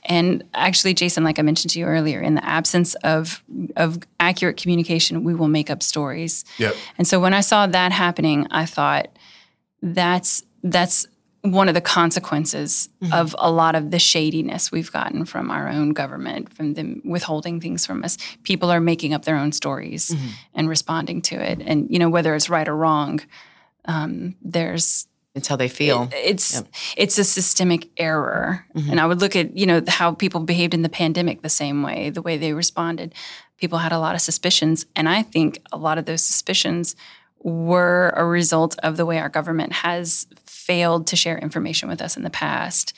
And 0.06 0.46
actually, 0.54 0.94
Jason, 0.94 1.26
like 1.26 1.38
I 1.38 1.42
mentioned 1.42 1.72
to 1.72 1.80
you 1.80 1.88
earlier, 1.88 2.22
in 2.22 2.36
the 2.36 2.46
absence 2.46 2.96
of, 3.04 3.44
of 3.76 4.00
accurate 4.22 4.56
communication, 4.56 5.26
we 5.26 5.36
will 5.36 5.50
make 5.50 5.70
up 5.70 5.84
stories. 5.84 6.46
Yep. 6.58 6.74
And 6.98 7.06
so 7.06 7.20
when 7.20 7.34
I 7.34 7.42
saw 7.42 7.68
that 7.68 7.92
happening, 7.92 8.48
I 8.50 8.66
thought 8.66 9.10
that's 9.82 10.44
that's 10.64 11.06
one 11.52 11.68
of 11.70 11.74
the 11.76 11.82
consequences 11.82 12.90
mm-hmm. 13.02 13.14
of 13.14 13.36
a 13.40 13.52
lot 13.52 13.76
of 13.76 13.92
the 13.92 14.00
shadiness 14.00 14.72
we've 14.72 14.92
gotten 14.92 15.26
from 15.26 15.52
our 15.52 15.68
own 15.70 15.94
government, 15.94 16.54
from 16.54 16.74
them 16.74 17.02
withholding 17.06 17.60
things 17.60 17.86
from 17.86 18.04
us. 18.04 18.18
People 18.44 18.72
are 18.72 18.82
making 18.82 19.14
up 19.14 19.26
their 19.26 19.38
own 19.38 19.52
stories 19.52 20.10
mm-hmm. 20.10 20.28
and 20.54 20.70
responding 20.70 21.22
to 21.22 21.36
it. 21.36 21.62
And 21.66 21.88
you 21.90 22.00
know, 22.00 22.10
whether 22.10 22.36
it's 22.36 22.50
right 22.50 22.68
or 22.68 22.76
wrong, 22.76 23.22
um, 23.86 24.36
there's 24.42 25.08
It's 25.36 25.48
how 25.48 25.56
they 25.56 25.70
feel. 25.70 26.10
it's 26.14 26.64
it's 26.96 27.18
a 27.18 27.24
systemic 27.24 27.90
error. 27.98 28.66
Mm-hmm. 28.76 28.92
And 28.92 29.00
I 29.00 29.06
would 29.06 29.22
look 29.22 29.36
at, 29.36 29.56
you 29.58 29.66
know, 29.66 29.82
how 29.88 30.14
people 30.14 30.42
behaved 30.42 30.74
in 30.74 30.82
the 30.82 30.90
pandemic 30.90 31.42
the 31.42 31.50
same 31.50 31.84
way, 31.84 32.10
the 32.10 32.22
way 32.22 32.38
they 32.38 32.54
responded. 32.54 33.14
People 33.58 33.80
had 33.80 33.92
a 33.92 34.00
lot 34.00 34.16
of 34.16 34.22
suspicions, 34.22 34.86
and 34.96 35.08
I 35.10 35.24
think 35.24 35.62
a 35.72 35.78
lot 35.78 35.98
of 35.98 36.06
those 36.06 36.22
suspicions 36.22 36.96
were 37.44 38.14
a 38.16 38.26
result 38.26 38.76
of 38.84 38.98
the 38.98 39.06
way 39.06 39.20
our 39.20 39.30
government 39.30 39.72
has 39.74 40.28
failed 40.68 41.08
to 41.08 41.16
share 41.16 41.38
information 41.38 41.88
with 41.88 42.02
us 42.02 42.18
in 42.18 42.24
the 42.24 42.30
past. 42.30 42.94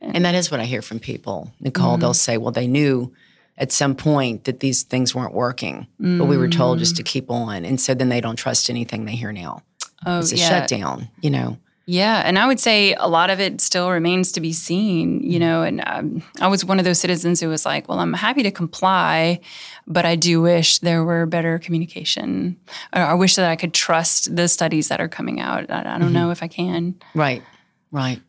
And 0.00 0.24
that 0.24 0.34
is 0.34 0.50
what 0.50 0.60
I 0.60 0.64
hear 0.64 0.82
from 0.82 0.98
people. 1.00 1.52
Nichole, 1.62 1.92
mm-hmm. 1.92 2.00
they'll 2.00 2.14
say, 2.14 2.38
well, 2.38 2.52
they 2.52 2.66
knew 2.66 3.12
at 3.58 3.72
some 3.72 3.94
point 3.94 4.44
that 4.44 4.60
these 4.60 4.84
things 4.84 5.14
weren't 5.14 5.34
working, 5.34 5.86
but 5.98 6.26
we 6.26 6.36
were 6.36 6.48
told 6.48 6.78
just 6.78 6.96
to 6.96 7.02
mm. 7.02 7.06
keep 7.06 7.30
on. 7.30 7.64
And 7.64 7.80
so 7.80 7.92
then 7.92 8.08
they 8.08 8.20
don't 8.20 8.36
trust 8.36 8.70
anything 8.70 9.04
they 9.04 9.16
hear 9.16 9.32
now. 9.32 9.62
Oh, 10.06 10.20
It's 10.20 10.32
a 10.32 10.36
yeah. 10.36 10.48
shutdown, 10.48 11.08
you 11.20 11.30
know. 11.30 11.58
Yeah, 11.90 12.20
and 12.22 12.38
I 12.38 12.46
would 12.46 12.60
say 12.60 12.92
a 12.98 13.08
lot 13.08 13.30
of 13.30 13.40
it 13.40 13.62
still 13.62 13.90
remains 13.90 14.30
to 14.32 14.42
be 14.42 14.52
seen, 14.52 15.22
you 15.22 15.38
know. 15.38 15.62
And 15.62 15.82
um, 15.86 16.22
I 16.38 16.46
was 16.46 16.62
one 16.62 16.78
of 16.78 16.84
those 16.84 17.00
citizens 17.00 17.40
who 17.40 17.48
was 17.48 17.64
like, 17.64 17.88
"Well, 17.88 17.98
I'm 17.98 18.12
happy 18.12 18.42
to 18.42 18.50
comply, 18.50 19.40
but 19.86 20.04
I 20.04 20.14
do 20.14 20.42
wish 20.42 20.80
there 20.80 21.02
were 21.02 21.24
better 21.24 21.58
communication. 21.58 22.58
Or 22.94 23.00
I 23.00 23.14
wish 23.14 23.36
that 23.36 23.48
I 23.48 23.56
could 23.56 23.72
trust 23.72 24.36
the 24.36 24.48
studies 24.48 24.88
that 24.88 25.00
are 25.00 25.08
coming 25.08 25.40
out. 25.40 25.70
I, 25.70 25.94
I 25.94 25.98
don't 25.98 26.12
know 26.12 26.30
if 26.30 26.42
I 26.42 26.46
can." 26.46 26.94
Right, 27.14 27.42
right. 27.90 28.20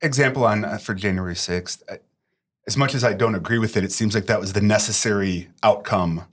Example 0.00 0.44
on 0.44 0.64
uh, 0.64 0.78
for 0.78 0.94
January 0.94 1.34
6th. 1.34 1.82
As 2.68 2.76
much 2.76 2.94
as 2.94 3.02
I 3.02 3.14
don't 3.14 3.34
agree 3.34 3.58
with 3.58 3.76
it, 3.76 3.82
it 3.82 3.90
seems 3.90 4.14
like 4.14 4.26
that 4.26 4.38
was 4.38 4.52
the 4.52 4.60
necessary 4.60 5.48
outcome 5.64 6.26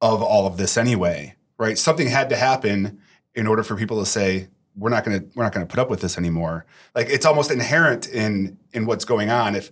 of 0.00 0.22
all 0.22 0.46
of 0.46 0.56
this 0.56 0.78
anyway, 0.78 1.34
right? 1.58 1.76
Something 1.76 2.08
had 2.08 2.30
to 2.30 2.36
happen 2.36 2.98
in 3.34 3.46
order 3.46 3.62
for 3.62 3.76
people 3.76 4.00
to 4.00 4.06
say, 4.06 4.48
we're 4.76 4.90
not 4.90 5.04
going 5.04 5.20
to 5.20 5.26
we're 5.34 5.44
not 5.44 5.52
going 5.52 5.66
to 5.66 5.70
put 5.70 5.80
up 5.80 5.90
with 5.90 6.00
this 6.00 6.16
anymore. 6.16 6.66
Like 6.94 7.08
it's 7.08 7.26
almost 7.26 7.50
inherent 7.50 8.08
in 8.08 8.58
in 8.72 8.86
what's 8.86 9.04
going 9.04 9.30
on 9.30 9.54
if 9.54 9.70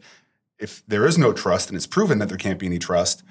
if 0.58 0.84
there 0.86 1.06
is 1.06 1.16
no 1.16 1.32
trust 1.32 1.68
and 1.68 1.76
it's 1.76 1.86
proven 1.86 2.18
that 2.18 2.28
there 2.28 2.38
can't 2.38 2.58
be 2.58 2.66
any 2.66 2.78
trust, 2.78 3.22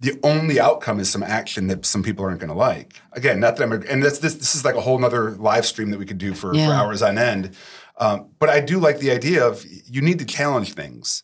the 0.00 0.18
only 0.22 0.60
outcome 0.60 1.00
is 1.00 1.10
some 1.10 1.22
action 1.22 1.68
that 1.68 1.86
some 1.86 2.02
people 2.02 2.24
aren't 2.24 2.40
going 2.40 2.50
to 2.50 2.56
like. 2.56 3.00
Again, 3.12 3.40
not 3.40 3.56
that 3.56 3.64
I'm, 3.64 3.72
and 3.72 4.02
this, 4.02 4.18
this, 4.18 4.34
this 4.34 4.54
is 4.54 4.64
like 4.64 4.74
a 4.74 4.80
whole 4.80 4.98
nother 4.98 5.30
live 5.32 5.64
stream 5.64 5.90
that 5.90 5.98
we 5.98 6.04
could 6.04 6.18
do 6.18 6.34
for, 6.34 6.52
for 6.52 6.72
hours 6.72 7.00
on 7.00 7.16
end. 7.16 7.56
Um, 7.96 8.28
but 8.38 8.50
I 8.50 8.60
do 8.60 8.78
like 8.78 8.98
the 8.98 9.10
idea 9.10 9.46
of 9.46 9.64
you 9.86 10.02
need 10.02 10.18
to 10.18 10.26
challenge 10.26 10.74
things, 10.74 11.22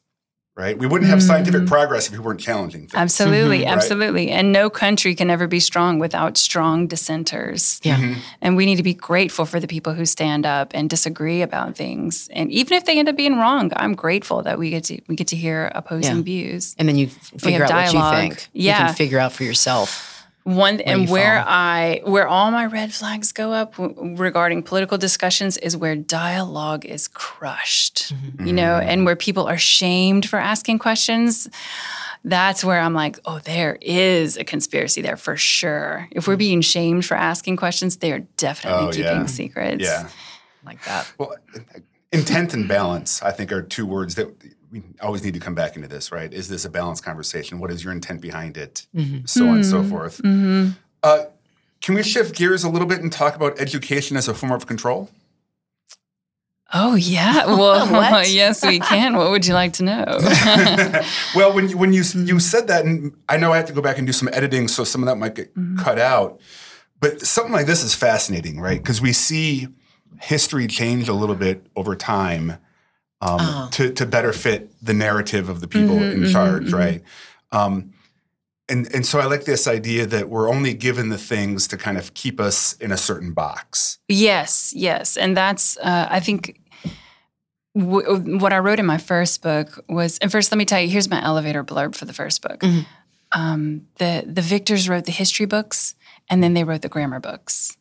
right? 0.56 0.76
We 0.78 0.86
wouldn't 0.86 1.08
have 1.10 1.22
scientific 1.22 1.62
mm. 1.62 1.68
progress 1.68 2.06
if 2.08 2.12
we 2.12 2.18
weren't 2.18 2.40
challenging 2.40 2.82
things. 2.82 2.94
Absolutely, 2.94 3.60
mm-hmm, 3.60 3.68
Right. 3.68 3.76
absolutely. 3.76 4.30
And 4.30 4.52
no 4.52 4.68
country 4.68 5.14
can 5.14 5.30
ever 5.30 5.46
be 5.46 5.60
strong 5.60 5.98
without 5.98 6.36
strong 6.36 6.86
dissenters. 6.86 7.80
Yeah. 7.82 7.96
Mm-hmm. 7.98 8.20
And 8.42 8.56
we 8.56 8.66
need 8.66 8.76
to 8.76 8.82
be 8.82 8.94
grateful 8.94 9.46
for 9.46 9.60
the 9.60 9.66
people 9.66 9.94
who 9.94 10.04
stand 10.04 10.44
up 10.46 10.72
and 10.74 10.90
disagree 10.90 11.42
about 11.42 11.76
things. 11.76 12.28
And 12.32 12.50
even 12.52 12.76
if 12.76 12.84
they 12.84 12.98
end 12.98 13.08
up 13.08 13.16
being 13.16 13.38
wrong, 13.38 13.72
I'm 13.76 13.94
grateful 13.94 14.42
that 14.42 14.58
we 14.58 14.70
get 14.70 14.84
to 14.84 15.00
we 15.08 15.16
get 15.16 15.28
to 15.28 15.36
hear 15.36 15.70
opposing 15.74 16.16
Yeah. 16.16 16.22
views. 16.22 16.74
And 16.78 16.88
then 16.88 16.96
you 16.96 17.06
f- 17.06 17.40
figure 17.40 17.62
have 17.64 17.70
out 17.70 17.94
what 17.94 18.12
you 18.12 18.18
think. 18.20 18.48
You 18.52 18.66
Yeah. 18.66 18.86
can 18.86 18.94
figure 18.94 19.18
out 19.18 19.32
for 19.32 19.44
yourself. 19.44 20.19
One 20.44 20.80
and 20.80 21.08
where 21.08 21.42
fall. 21.42 21.52
I 21.52 22.00
where 22.04 22.26
all 22.26 22.50
my 22.50 22.64
red 22.64 22.92
flags 22.92 23.30
go 23.30 23.52
up 23.52 23.76
w- 23.76 24.16
regarding 24.16 24.62
political 24.62 24.96
discussions 24.96 25.58
is 25.58 25.76
where 25.76 25.94
dialogue 25.94 26.86
is 26.86 27.08
crushed. 27.08 28.14
Mm-hmm. 28.14 28.46
You 28.46 28.52
know, 28.54 28.78
and 28.78 29.02
mm. 29.02 29.04
where 29.04 29.16
people 29.16 29.46
are 29.46 29.58
shamed 29.58 30.28
for 30.28 30.38
asking 30.38 30.78
questions. 30.78 31.48
That's 32.24 32.62
where 32.62 32.80
I'm 32.80 32.92
like, 32.94 33.18
oh, 33.24 33.38
there 33.38 33.78
is 33.80 34.36
a 34.36 34.44
conspiracy 34.44 35.00
there 35.00 35.16
for 35.16 35.36
sure. 35.36 36.08
If 36.10 36.28
we're 36.28 36.36
mm. 36.36 36.40
being 36.40 36.60
shamed 36.60 37.06
for 37.06 37.16
asking 37.16 37.56
questions, 37.56 37.96
they 37.96 38.12
are 38.12 38.20
definitely 38.36 38.88
Oh, 38.88 38.90
keeping 38.90 39.04
yeah. 39.04 39.26
secrets. 39.26 39.84
Yeah. 39.84 40.08
Like 40.64 40.84
that. 40.84 41.10
Well, 41.16 41.34
intent 42.12 42.52
and 42.52 42.68
balance, 42.68 43.22
I 43.22 43.30
think, 43.30 43.52
are 43.52 43.62
two 43.62 43.86
words 43.86 44.16
that 44.16 44.34
we 44.70 44.82
always 45.00 45.24
need 45.24 45.34
to 45.34 45.40
come 45.40 45.54
back 45.54 45.76
into 45.76 45.88
this, 45.88 46.12
right? 46.12 46.32
Is 46.32 46.48
this 46.48 46.64
a 46.64 46.70
balanced 46.70 47.04
conversation? 47.04 47.58
What 47.58 47.70
is 47.70 47.82
your 47.82 47.92
intent 47.92 48.20
behind 48.20 48.56
it? 48.56 48.86
Mm-hmm. 48.94 49.26
So 49.26 49.48
on 49.48 49.56
and 49.56 49.66
so 49.66 49.82
hmm. 49.82 49.90
forth. 49.90 50.18
Mm-hmm. 50.18 50.70
Uh, 51.02 51.24
can 51.80 51.94
we 51.94 52.02
shift 52.02 52.36
gears 52.36 52.62
a 52.62 52.68
little 52.68 52.86
bit 52.86 53.00
and 53.00 53.10
talk 53.10 53.34
about 53.34 53.58
education 53.58 54.16
as 54.16 54.28
a 54.28 54.34
form 54.34 54.52
of 54.52 54.66
control? 54.66 55.10
Oh 56.72 56.94
yeah. 56.94 57.46
Well, 57.60 58.26
yes, 58.26 58.64
we 58.64 58.78
can. 58.78 59.16
What 59.16 59.30
would 59.30 59.46
you 59.46 59.54
like 59.54 59.72
to 59.74 59.84
know? 59.84 60.04
well, 61.34 61.52
when 61.52 61.68
you, 61.68 61.78
when 61.78 61.92
you 61.92 62.02
you 62.14 62.38
said 62.38 62.68
that, 62.68 62.84
and 62.84 63.12
I 63.28 63.36
know 63.36 63.52
I 63.52 63.56
have 63.56 63.66
to 63.66 63.72
go 63.72 63.82
back 63.82 63.98
and 63.98 64.06
do 64.06 64.12
some 64.12 64.28
editing, 64.32 64.68
so 64.68 64.84
some 64.84 65.02
of 65.02 65.06
that 65.06 65.16
might 65.16 65.34
get 65.34 65.54
mm-hmm. 65.54 65.78
cut 65.78 65.98
out. 65.98 66.40
But 67.00 67.22
something 67.22 67.52
like 67.52 67.66
this 67.66 67.82
is 67.82 67.94
fascinating, 67.94 68.60
right? 68.60 68.78
Because 68.78 69.00
we 69.00 69.12
see 69.12 69.68
history 70.20 70.66
change 70.66 71.08
a 71.08 71.14
little 71.14 71.34
bit 71.34 71.66
over 71.74 71.96
time 71.96 72.58
um, 73.20 73.70
to 73.70 73.92
to 73.92 74.06
better 74.06 74.32
fit 74.32 74.70
the 74.84 74.94
narrative 74.94 75.48
of 75.48 75.60
the 75.60 75.68
people 75.68 76.02
in 76.02 76.30
charge, 76.30 76.72
right? 76.72 77.02
Um, 77.52 77.92
and 78.68 78.92
and 78.94 79.04
so 79.04 79.18
I 79.18 79.26
like 79.26 79.44
this 79.44 79.66
idea 79.66 80.06
that 80.06 80.28
we're 80.28 80.48
only 80.48 80.74
given 80.74 81.08
the 81.08 81.18
things 81.18 81.66
to 81.68 81.76
kind 81.76 81.98
of 81.98 82.14
keep 82.14 82.40
us 82.40 82.74
in 82.74 82.92
a 82.92 82.96
certain 82.96 83.32
box. 83.32 83.98
Yes, 84.08 84.72
yes, 84.74 85.16
and 85.16 85.36
that's 85.36 85.76
uh, 85.78 86.06
I 86.08 86.20
think 86.20 86.60
w- 87.76 88.38
what 88.38 88.52
I 88.52 88.58
wrote 88.58 88.78
in 88.78 88.86
my 88.86 88.98
first 88.98 89.42
book 89.42 89.84
was. 89.88 90.18
And 90.18 90.30
first, 90.30 90.52
let 90.52 90.58
me 90.58 90.64
tell 90.64 90.80
you. 90.80 90.88
Here's 90.88 91.10
my 91.10 91.22
elevator 91.22 91.64
blurb 91.64 91.94
for 91.96 92.04
the 92.04 92.12
first 92.12 92.42
book. 92.42 92.62
Um, 93.32 93.86
the 93.98 94.24
the 94.26 94.42
victors 94.42 94.88
wrote 94.88 95.04
the 95.04 95.12
history 95.12 95.46
books, 95.46 95.94
and 96.28 96.42
then 96.42 96.54
they 96.54 96.64
wrote 96.64 96.82
the 96.82 96.88
grammar 96.88 97.20
books. 97.20 97.76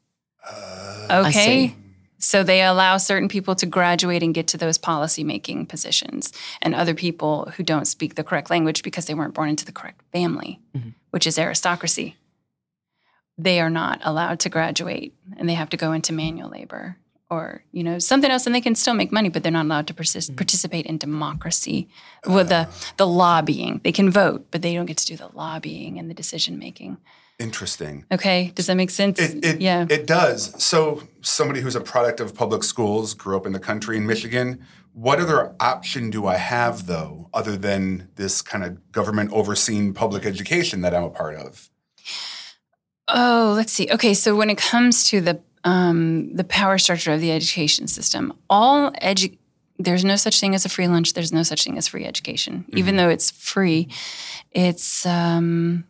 okay. 1.09 1.75
So 2.19 2.43
they 2.43 2.61
allow 2.61 2.97
certain 2.97 3.29
people 3.29 3.55
to 3.55 3.65
graduate 3.65 4.21
and 4.21 4.33
get 4.33 4.47
to 4.49 4.57
those 4.57 4.77
policy 4.77 5.23
making 5.23 5.65
positions, 5.67 6.31
and 6.61 6.75
other 6.75 6.93
people 6.93 7.51
who 7.55 7.63
don't 7.63 7.85
speak 7.85 8.15
the 8.15 8.23
correct 8.23 8.49
language 8.49 8.83
because 8.83 9.05
they 9.05 9.13
weren't 9.13 9.33
born 9.33 9.49
into 9.49 9.65
the 9.65 9.71
correct 9.71 10.01
family, 10.11 10.59
mm-hmm. 10.75 10.89
which 11.11 11.25
is 11.25 11.39
aristocracy. 11.39 12.17
They 13.37 13.61
are 13.61 13.69
not 13.69 14.01
allowed 14.03 14.41
to 14.41 14.49
graduate, 14.49 15.13
and 15.37 15.47
they 15.47 15.53
have 15.53 15.69
to 15.69 15.77
go 15.77 15.93
into 15.93 16.13
manual 16.13 16.49
labor 16.49 16.97
or 17.29 17.63
you 17.71 17.83
know 17.83 17.99
something 17.99 18.31
else, 18.31 18.45
and 18.45 18.55
they 18.55 18.61
can 18.61 18.75
still 18.75 18.93
make 18.93 19.11
money, 19.11 19.29
but 19.29 19.43
they're 19.43 19.51
not 19.51 19.65
allowed 19.65 19.87
to 19.87 19.93
persist, 19.93 20.29
mm-hmm. 20.29 20.37
participate 20.37 20.85
in 20.85 20.97
democracy. 20.97 21.87
Well, 22.25 22.45
the 22.45 22.67
the 22.97 23.07
lobbying, 23.07 23.81
they 23.83 23.91
can 23.91 24.09
vote, 24.09 24.47
but 24.51 24.61
they 24.61 24.73
don't 24.73 24.87
get 24.87 24.97
to 24.97 25.05
do 25.05 25.15
the 25.15 25.29
lobbying 25.33 25.99
and 25.99 26.09
the 26.09 26.13
decision 26.13 26.59
making. 26.59 26.97
Interesting. 27.39 28.05
Okay, 28.11 28.51
does 28.53 28.67
that 28.67 28.75
make 28.75 28.89
sense? 28.89 29.17
It, 29.17 29.45
it, 29.45 29.61
yeah. 29.61 29.85
it 29.89 30.05
does. 30.05 30.61
So, 30.61 31.03
somebody 31.21 31.61
who's 31.61 31.75
a 31.75 31.81
product 31.81 32.19
of 32.19 32.35
public 32.35 32.63
schools, 32.63 33.13
grew 33.13 33.37
up 33.37 33.45
in 33.45 33.53
the 33.53 33.59
country 33.59 33.95
in 33.95 34.05
Michigan, 34.05 34.59
what 34.93 35.19
other 35.19 35.55
option 35.61 36.09
do 36.09 36.27
I 36.27 36.35
have, 36.35 36.85
though, 36.85 37.29
other 37.33 37.55
than 37.55 38.09
this 38.15 38.41
kind 38.41 38.65
of 38.65 38.91
government 38.91 39.31
overseen 39.31 39.93
public 39.93 40.25
education 40.25 40.81
that 40.81 40.93
I'm 40.93 41.03
a 41.03 41.09
part 41.09 41.35
of? 41.35 41.69
Oh, 43.07 43.53
let's 43.55 43.71
see. 43.71 43.87
Okay, 43.89 44.13
so 44.13 44.35
when 44.35 44.49
it 44.49 44.57
comes 44.57 45.05
to 45.05 45.21
the 45.21 45.39
um, 45.63 46.33
the 46.35 46.43
power 46.43 46.77
structure 46.77 47.11
of 47.11 47.21
the 47.21 47.31
education 47.31 47.87
system, 47.87 48.33
all 48.49 48.91
edu- 48.93 49.37
there's 49.77 50.05
no 50.05 50.15
such 50.15 50.39
thing 50.39 50.55
as 50.55 50.65
a 50.65 50.69
free 50.69 50.87
lunch. 50.87 51.13
There's 51.13 51.33
no 51.33 51.43
such 51.43 51.63
thing 51.63 51.77
as 51.77 51.87
free 51.87 52.05
education, 52.05 52.65
even 52.73 52.97
though 52.97 53.09
it's 53.09 53.31
free. 53.31 53.87
It's 54.51 55.05
um, 55.05 55.85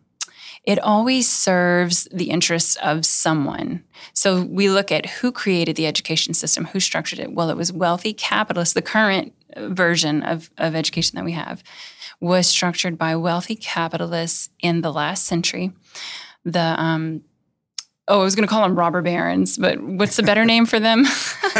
it 0.64 0.78
always 0.78 1.28
serves 1.28 2.06
the 2.12 2.30
interests 2.30 2.76
of 2.76 3.06
someone. 3.06 3.82
So 4.12 4.42
we 4.42 4.68
look 4.68 4.92
at 4.92 5.06
who 5.06 5.32
created 5.32 5.76
the 5.76 5.86
education 5.86 6.34
system, 6.34 6.66
who 6.66 6.80
structured 6.80 7.18
it. 7.18 7.32
Well, 7.32 7.50
it 7.50 7.56
was 7.56 7.72
wealthy 7.72 8.12
capitalists. 8.12 8.74
The 8.74 8.82
current 8.82 9.32
uh, 9.56 9.68
version 9.68 10.22
of, 10.22 10.50
of 10.58 10.74
education 10.74 11.16
that 11.16 11.24
we 11.24 11.32
have 11.32 11.62
was 12.20 12.46
structured 12.46 12.98
by 12.98 13.16
wealthy 13.16 13.56
capitalists 13.56 14.50
in 14.60 14.82
the 14.82 14.92
last 14.92 15.24
century. 15.24 15.72
The 16.44 16.74
um, 16.80 17.22
oh, 18.10 18.20
I 18.20 18.24
was 18.24 18.34
going 18.34 18.46
to 18.46 18.52
call 18.52 18.62
them 18.62 18.76
robber 18.76 19.00
barons, 19.00 19.56
but 19.56 19.80
what's 19.80 20.16
the 20.16 20.22
better 20.22 20.44
name 20.44 20.66
for 20.66 20.78
them? 20.78 21.06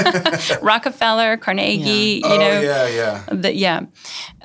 Rockefeller, 0.62 1.36
Carnegie. 1.38 2.20
oh, 2.22 2.32
You 2.32 2.38
know, 2.38 2.60
yeah, 2.60 2.88
yeah. 2.88 3.24
the, 3.32 3.54
yeah. 3.54 3.80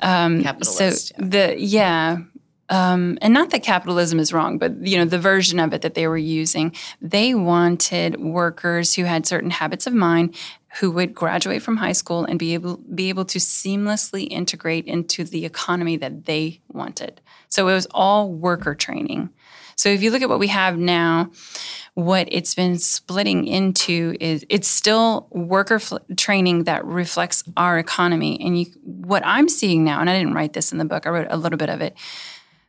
Um, 0.00 0.42
Capitalist, 0.42 1.08
So 1.08 1.14
the 1.18 1.56
yeah. 1.58 2.18
Um, 2.68 3.18
and 3.22 3.32
not 3.32 3.50
that 3.50 3.62
capitalism 3.62 4.18
is 4.18 4.32
wrong, 4.32 4.58
but 4.58 4.86
you 4.86 4.98
know 4.98 5.04
the 5.04 5.18
version 5.18 5.60
of 5.60 5.72
it 5.72 5.82
that 5.82 5.94
they 5.94 6.08
were 6.08 6.18
using. 6.18 6.74
They 7.00 7.34
wanted 7.34 8.20
workers 8.20 8.94
who 8.94 9.04
had 9.04 9.26
certain 9.26 9.50
habits 9.50 9.86
of 9.86 9.94
mind, 9.94 10.34
who 10.80 10.90
would 10.90 11.14
graduate 11.14 11.62
from 11.62 11.76
high 11.76 11.92
school 11.92 12.24
and 12.24 12.38
be 12.38 12.54
able 12.54 12.78
be 12.94 13.08
able 13.08 13.24
to 13.26 13.38
seamlessly 13.38 14.26
integrate 14.30 14.86
into 14.86 15.24
the 15.24 15.44
economy 15.44 15.96
that 15.98 16.24
they 16.26 16.60
wanted. 16.68 17.20
So 17.48 17.68
it 17.68 17.74
was 17.74 17.86
all 17.92 18.32
worker 18.32 18.74
training. 18.74 19.30
So 19.76 19.90
if 19.90 20.02
you 20.02 20.10
look 20.10 20.22
at 20.22 20.28
what 20.28 20.38
we 20.38 20.48
have 20.48 20.78
now, 20.78 21.30
what 21.94 22.28
it's 22.30 22.54
been 22.54 22.78
splitting 22.78 23.46
into 23.46 24.16
is 24.20 24.44
it's 24.48 24.68
still 24.68 25.28
worker 25.30 25.78
fl- 25.78 25.98
training 26.16 26.64
that 26.64 26.84
reflects 26.84 27.44
our 27.58 27.78
economy. 27.78 28.40
And 28.40 28.58
you, 28.58 28.66
what 28.82 29.22
I'm 29.24 29.50
seeing 29.50 29.84
now, 29.84 30.00
and 30.00 30.08
I 30.08 30.18
didn't 30.18 30.34
write 30.34 30.54
this 30.54 30.72
in 30.72 30.78
the 30.78 30.86
book, 30.86 31.06
I 31.06 31.10
wrote 31.10 31.26
a 31.28 31.36
little 31.36 31.58
bit 31.58 31.68
of 31.68 31.82
it, 31.82 31.94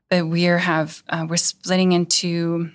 but 0.10 0.28
we 0.28 0.48
are 0.48 0.58
have 0.60 1.04
uh, 1.10 1.26
we're 1.30 1.38
splitting 1.38 1.92
into 1.92 2.72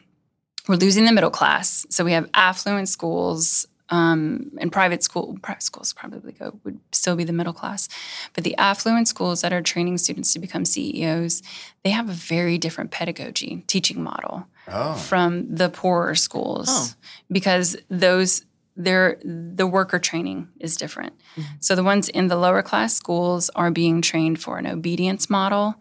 we're 0.69 0.77
losing 0.77 1.05
the 1.07 1.13
middle 1.13 1.31
class. 1.31 1.85
So 1.91 2.05
we 2.05 2.13
have 2.13 2.29
affluent 2.35 2.89
schools. 2.89 3.67
Um, 3.89 4.53
and 4.59 4.73
private 4.73 5.03
school 5.03 5.37
private 5.43 5.63
schools 5.63 5.93
probably 5.93 6.33
go 6.33 6.59
would 6.65 6.79
still 6.93 7.15
be 7.15 7.25
the 7.25 7.33
middle 7.35 7.53
class, 7.53 7.91
but 8.33 8.43
the 8.43 8.57
affluent 8.57 9.07
schools 9.07 9.43
that 9.43 9.53
are 9.53 9.61
training 9.61 9.99
students 9.99 10.33
to 10.33 10.39
become 10.39 10.65
CEOs, 10.65 11.43
they 11.85 11.91
have 11.91 12.09
a 12.09 12.13
very 12.15 12.57
different 12.57 12.91
pedagogy 12.91 13.65
teaching 13.67 14.03
model 14.03 14.47
Oh, 14.67 14.95
from 14.95 15.55
the 15.55 15.69
poorer 15.69 16.15
schools 16.15 16.69
Oh. 16.71 16.89
because 17.31 17.77
those 17.91 18.47
their 18.77 19.19
the 19.25 19.67
worker 19.67 19.99
training 19.99 20.49
is 20.59 20.77
different. 20.77 21.13
So 21.61 21.75
the 21.75 21.85
ones 21.85 22.09
in 22.09 22.29
the 22.29 22.37
lower 22.37 22.63
class 22.63 22.95
schools 22.95 23.51
are 23.55 23.71
being 23.71 24.01
trained 24.01 24.41
for 24.41 24.57
an 24.57 24.67
obedience 24.67 25.29
model, 25.29 25.75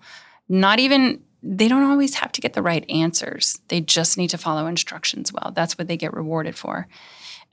not 0.49 0.79
even 0.79 1.21
they 1.43 1.67
don't 1.67 1.83
always 1.83 2.15
have 2.15 2.31
to 2.33 2.41
get 2.41 2.53
the 2.53 2.61
right 2.61 2.85
answers. 2.89 3.59
They 3.67 3.81
just 3.81 4.17
need 4.17 4.29
to 4.29 4.37
follow 4.37 4.67
instructions 4.67 5.33
well. 5.33 5.51
That's 5.55 5.77
what 5.77 5.87
they 5.87 5.97
get 5.97 6.13
rewarded 6.13 6.55
for. 6.55 6.87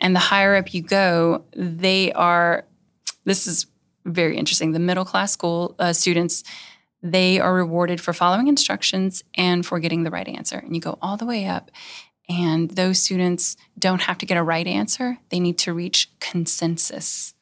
And 0.00 0.14
the 0.14 0.20
higher 0.20 0.54
up 0.56 0.74
you 0.74 0.82
go, 0.82 1.44
they 1.54 2.12
are, 2.12 2.64
this 3.24 3.46
is 3.46 3.66
very 4.04 4.36
interesting. 4.36 4.72
The 4.72 4.78
middle 4.78 5.04
class 5.04 5.32
school 5.32 5.74
uh, 5.78 5.92
students, 5.92 6.44
they 7.02 7.40
are 7.40 7.54
rewarded 7.54 8.00
for 8.00 8.12
following 8.12 8.48
instructions 8.48 9.24
and 9.34 9.64
for 9.64 9.80
getting 9.80 10.02
the 10.02 10.10
right 10.10 10.28
answer. 10.28 10.58
And 10.58 10.74
you 10.74 10.80
go 10.80 10.98
all 11.00 11.16
the 11.16 11.26
way 11.26 11.46
up. 11.46 11.70
And 12.28 12.70
those 12.72 12.98
students 12.98 13.56
don't 13.78 14.02
have 14.02 14.18
to 14.18 14.26
get 14.26 14.36
a 14.36 14.42
right 14.42 14.66
answer, 14.66 15.18
they 15.30 15.40
need 15.40 15.56
to 15.58 15.72
reach 15.72 16.10
consensus 16.20 17.32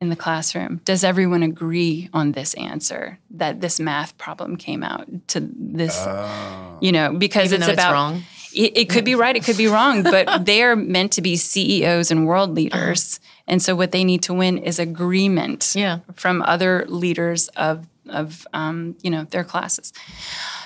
in 0.00 0.10
the 0.10 0.16
classroom. 0.16 0.80
Does 0.84 1.02
everyone 1.02 1.42
agree 1.42 2.08
on 2.12 2.32
this 2.32 2.54
answer 2.54 3.18
that 3.30 3.60
this 3.60 3.80
math 3.80 4.16
problem 4.16 4.56
came 4.56 4.82
out 4.82 5.06
to 5.28 5.40
this? 5.40 5.96
Oh. 5.98 6.78
You 6.80 6.92
know, 6.92 7.12
because 7.14 7.46
Even 7.52 7.56
it's 7.62 7.66
though 7.66 7.72
it's 7.72 7.82
about 7.82 7.92
wrong? 7.92 8.22
It, 8.54 8.76
it 8.76 8.88
could 8.88 9.04
be 9.04 9.14
right, 9.14 9.36
it 9.36 9.44
could 9.44 9.58
be 9.58 9.66
wrong, 9.66 10.02
but 10.02 10.44
they 10.46 10.62
are 10.62 10.74
meant 10.76 11.12
to 11.12 11.22
be 11.22 11.36
CEOs 11.36 12.10
and 12.10 12.26
world 12.26 12.54
leaders, 12.54 13.18
uh-huh. 13.22 13.42
and 13.48 13.62
so 13.62 13.74
what 13.76 13.92
they 13.92 14.04
need 14.04 14.22
to 14.22 14.34
win 14.34 14.56
is 14.58 14.78
agreement 14.78 15.74
Yeah. 15.76 15.98
from 16.14 16.42
other 16.42 16.86
leaders 16.88 17.48
of 17.48 17.86
of 18.10 18.46
um, 18.52 18.96
you 19.02 19.10
know 19.10 19.24
their 19.24 19.44
classes. 19.44 19.92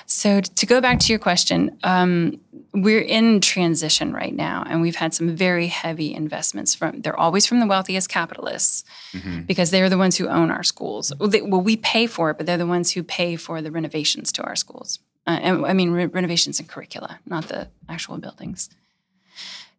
So 0.05 0.41
to 0.41 0.65
go 0.65 0.81
back 0.81 0.99
to 0.99 1.07
your 1.13 1.19
question, 1.19 1.77
um, 1.83 2.39
we're 2.73 3.01
in 3.01 3.39
transition 3.41 4.13
right 4.13 4.35
now, 4.35 4.63
and 4.67 4.81
we've 4.81 4.95
had 4.95 5.13
some 5.13 5.35
very 5.35 5.67
heavy 5.67 6.13
investments 6.13 6.75
from. 6.75 7.01
They're 7.01 7.19
always 7.19 7.45
from 7.45 7.59
the 7.59 7.67
wealthiest 7.67 8.09
capitalists 8.09 8.83
because 9.47 9.71
they're 9.71 9.89
the 9.89 9.97
ones 9.97 10.17
who 10.17 10.27
own 10.27 10.51
our 10.51 10.63
schools. 10.63 11.13
Well, 11.19 11.29
they, 11.29 11.41
well, 11.41 11.61
we 11.61 11.77
pay 11.77 12.07
for 12.07 12.29
it, 12.31 12.37
but 12.37 12.45
they're 12.45 12.57
the 12.57 12.65
ones 12.67 12.91
who 12.91 13.03
pay 13.03 13.35
for 13.35 13.61
the 13.61 13.71
renovations 13.71 14.31
to 14.33 14.43
our 14.43 14.55
schools. 14.55 14.99
Uh, 15.25 15.39
and, 15.41 15.65
I 15.65 15.73
mean, 15.73 15.91
re- 15.91 16.07
renovations 16.07 16.59
and 16.59 16.67
curricula, 16.67 17.19
not 17.25 17.47
the 17.47 17.69
actual 17.87 18.17
buildings. 18.17 18.69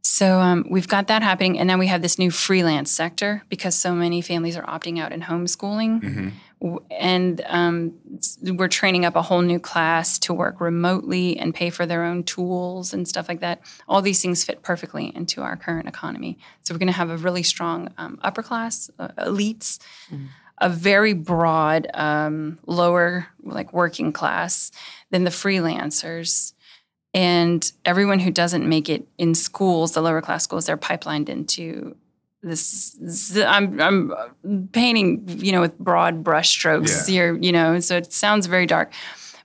So 0.03 0.39
um, 0.41 0.67
we've 0.71 0.87
got 0.89 1.07
that 1.09 1.23
happening, 1.23 1.59
and 1.59 1.67
now 1.67 1.79
we 1.79 1.87
have 1.89 2.03
this 2.03 2.19
new 2.19 2.31
freelance 2.31 2.91
sector 2.91 3.43
because 3.49 3.75
so 3.75 3.95
many 3.95 4.21
families 4.21 4.57
are 4.57 4.65
opting 4.65 5.01
out 5.01 5.13
in 5.13 5.23
homeschooling, 5.23 6.01
W- 6.03 6.33
and 6.91 7.41
um, 7.47 7.95
we're 8.43 8.69
training 8.69 9.05
up 9.05 9.17
a 9.17 9.23
whole 9.23 9.43
new 9.43 9.59
class 9.59 10.19
to 10.21 10.33
work 10.33 10.61
remotely 10.61 11.39
and 11.39 11.55
pay 11.55 11.71
for 11.71 11.85
their 11.87 12.05
own 12.05 12.23
tools 12.23 12.95
and 12.95 13.07
stuff 13.07 13.29
like 13.29 13.41
that. 13.41 13.61
All 13.89 14.01
these 14.01 14.23
things 14.23 14.45
fit 14.45 14.63
perfectly 14.63 15.15
into 15.15 15.43
our 15.43 15.57
current 15.57 15.89
economy. 15.89 16.39
So 16.63 16.73
we're 16.75 16.79
going 16.79 16.87
to 16.87 16.93
have 16.93 17.11
a 17.11 17.17
really 17.17 17.43
strong 17.43 17.93
um, 17.99 18.19
upper 18.23 18.43
class, 18.43 18.91
uh, 18.99 19.09
elites, 19.19 19.79
a 20.59 20.69
very 20.71 21.13
broad 21.13 21.89
um, 21.95 22.59
lower, 22.67 23.27
like 23.43 23.73
working 23.73 24.13
class, 24.13 24.71
then 25.11 25.25
the 25.25 25.31
freelancers 25.31 26.55
and 27.13 27.71
everyone 27.85 28.19
who 28.19 28.31
doesn't 28.31 28.69
make 28.69 28.89
it 28.89 29.07
in 29.19 29.35
schools, 29.35 29.93
the 29.93 30.01
lower 30.01 30.21
class 30.21 30.43
schools, 30.45 30.67
they're 30.67 30.77
pipelined 30.77 31.29
into 31.29 31.97
this. 32.45 32.97
z- 33.09 33.43
I'm 33.43 33.81
I'm 33.81 34.69
painting, 34.73 35.25
you 35.29 35.53
know, 35.53 35.61
with 35.61 35.79
broad 35.79 36.23
brushstrokes 36.23 37.09
Yeah. 37.09 37.13
here, 37.13 37.39
you 37.41 37.53
know, 37.53 37.81
so 37.81 37.97
it 37.97 38.13
sounds 38.13 38.47
very 38.47 38.67
dark, 38.67 38.93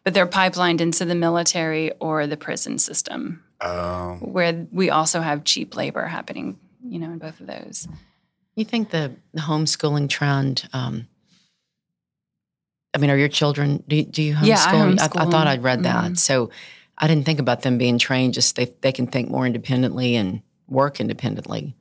but 0.04 0.14
they're 0.14 0.28
pipelined 0.28 0.82
into 0.82 1.06
the 1.06 1.16
military 1.16 1.92
or 2.00 2.28
the 2.28 2.38
prison 2.38 2.78
system, 2.80 3.44
Oh. 3.62 4.18
where 4.22 4.68
we 4.72 4.90
also 4.90 5.22
have 5.22 5.44
cheap 5.44 5.76
labor 5.76 6.06
happening, 6.08 6.58
you 6.88 7.00
know, 7.00 7.08
in 7.12 7.18
both 7.18 7.40
of 7.40 7.48
those. 7.48 7.88
You 8.56 8.66
think 8.66 8.90
the, 8.92 9.16
the 9.34 9.42
homeschooling 9.42 10.10
trend? 10.10 10.68
Um, 10.74 11.08
I 12.94 12.98
mean, 12.98 13.10
are 13.10 13.18
your 13.18 13.28
children? 13.30 13.84
Do, 13.88 14.04
do 14.04 14.22
you 14.24 14.34
homeschool? 14.36 14.46
Yeah, 14.48 14.66
I 14.68 15.22
I, 15.22 15.26
I 15.28 15.30
thought. 15.30 15.48
I'd 15.48 15.64
read 15.64 15.84
that, 15.84 16.12
Mhm. 16.12 16.18
so 16.18 16.50
I 16.98 17.08
didn't 17.08 17.26
think 17.26 17.40
about 17.40 17.62
them 17.62 17.78
being 17.78 17.98
trained. 18.00 18.34
Just 18.34 18.56
they 18.56 18.74
they 18.82 18.92
can 18.92 19.08
think 19.08 19.30
more 19.30 19.46
independently 19.46 20.16
and 20.16 20.42
work 20.68 21.00
independently, 21.00 21.76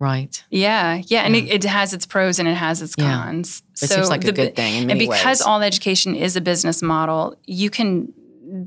right? 0.00 0.44
Yeah, 0.50 1.02
yeah, 1.06 1.22
and 1.22 1.34
it, 1.36 1.48
it 1.48 1.64
has 1.64 1.92
its 1.92 2.06
pros 2.06 2.38
and 2.38 2.48
it 2.48 2.54
has 2.54 2.82
its 2.82 2.94
Yeah. 2.98 3.24
cons. 3.24 3.62
It 3.82 3.88
seems 3.90 4.08
like 4.08 4.22
a 4.24 4.28
the 4.28 4.32
good 4.32 4.56
thing 4.56 4.82
in 4.82 4.90
and 4.90 4.98
because 4.98 5.24
ways. 5.24 5.40
all 5.42 5.62
education 5.62 6.14
is 6.14 6.36
a 6.36 6.40
business 6.40 6.82
model, 6.82 7.36
you 7.46 7.70
can 7.70 8.12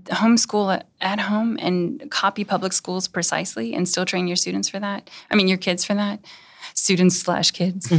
homeschool 0.05 0.75
at- 0.75 0.88
at 1.01 1.19
home 1.19 1.57
and 1.59 2.09
copy 2.11 2.43
public 2.43 2.71
schools 2.73 3.07
precisely 3.07 3.73
and 3.73 3.88
still 3.89 4.05
train 4.05 4.27
your 4.27 4.36
students 4.36 4.69
for 4.69 4.79
that. 4.79 5.09
I 5.32 5.36
mean, 5.36 5.47
your 5.47 5.57
kids 5.57 5.84
for 5.84 5.95
that. 5.95 6.19
Students 6.75 7.17
slash 7.19 7.51
kids. 7.51 7.91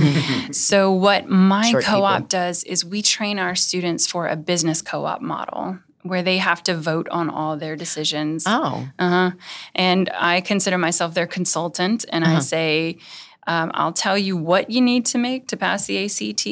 so 0.57 0.93
what 0.93 1.29
my 1.29 1.71
Short 1.71 1.85
co-op 1.85 2.15
people. 2.15 2.29
does 2.29 2.63
is 2.65 2.85
we 2.85 3.03
train 3.03 3.39
our 3.39 3.55
students 3.57 4.07
for 4.07 4.29
a 4.29 4.37
business 4.37 4.81
co-op 4.81 5.21
model 5.21 5.79
where 6.03 6.23
they 6.23 6.39
have 6.39 6.63
to 6.65 6.75
vote 6.77 7.09
on 7.11 7.31
all 7.31 7.57
their 7.57 7.77
decisions. 7.77 8.45
Oh, 8.47 8.89
Uh-huh. 8.99 9.31
And 9.75 10.11
I 10.15 10.41
consider 10.41 10.79
myself 10.79 11.15
their 11.15 11.27
consultant, 11.27 12.05
and 12.09 12.25
I 12.25 12.39
say, 12.41 12.99
um, 13.47 13.73
I'll 13.75 13.93
tell 13.93 14.17
you 14.17 14.37
what 14.37 14.71
you 14.71 14.81
need 14.81 15.05
to 15.07 15.19
make 15.19 15.49
to 15.49 15.57
pass 15.57 15.87
the 15.87 16.05
ACT. 16.05 16.47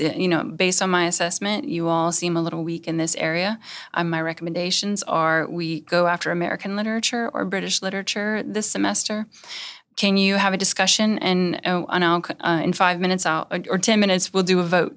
You 0.00 0.26
know, 0.28 0.42
based 0.42 0.80
on 0.80 0.90
my 0.90 1.06
assessment, 1.06 1.68
you 1.68 1.88
all 1.88 2.10
seem 2.10 2.36
a 2.36 2.42
little 2.42 2.64
weak 2.64 2.88
in 2.88 2.96
this 2.96 3.14
area. 3.16 3.60
Um, 3.92 4.08
my 4.10 4.20
recommendations 4.22 5.02
are 5.02 5.46
we 5.48 5.80
go 5.80 6.06
after 6.06 6.30
American 6.30 6.76
literature 6.76 7.30
or 7.32 7.44
British 7.44 7.82
literature 7.82 8.42
this 8.42 8.68
semester. 8.70 9.26
Can 9.96 10.18
you 10.18 10.36
have 10.36 10.52
a 10.52 10.58
discussion 10.58 11.18
and 11.20 11.60
uh, 11.64 11.84
and 11.88 12.04
I'll 12.04 12.22
uh, 12.40 12.60
in 12.62 12.72
five 12.74 13.00
minutes 13.00 13.24
I'll 13.24 13.46
or 13.70 13.78
ten 13.78 13.98
minutes 13.98 14.32
we'll 14.32 14.42
do 14.42 14.60
a 14.60 14.62
vote, 14.62 14.94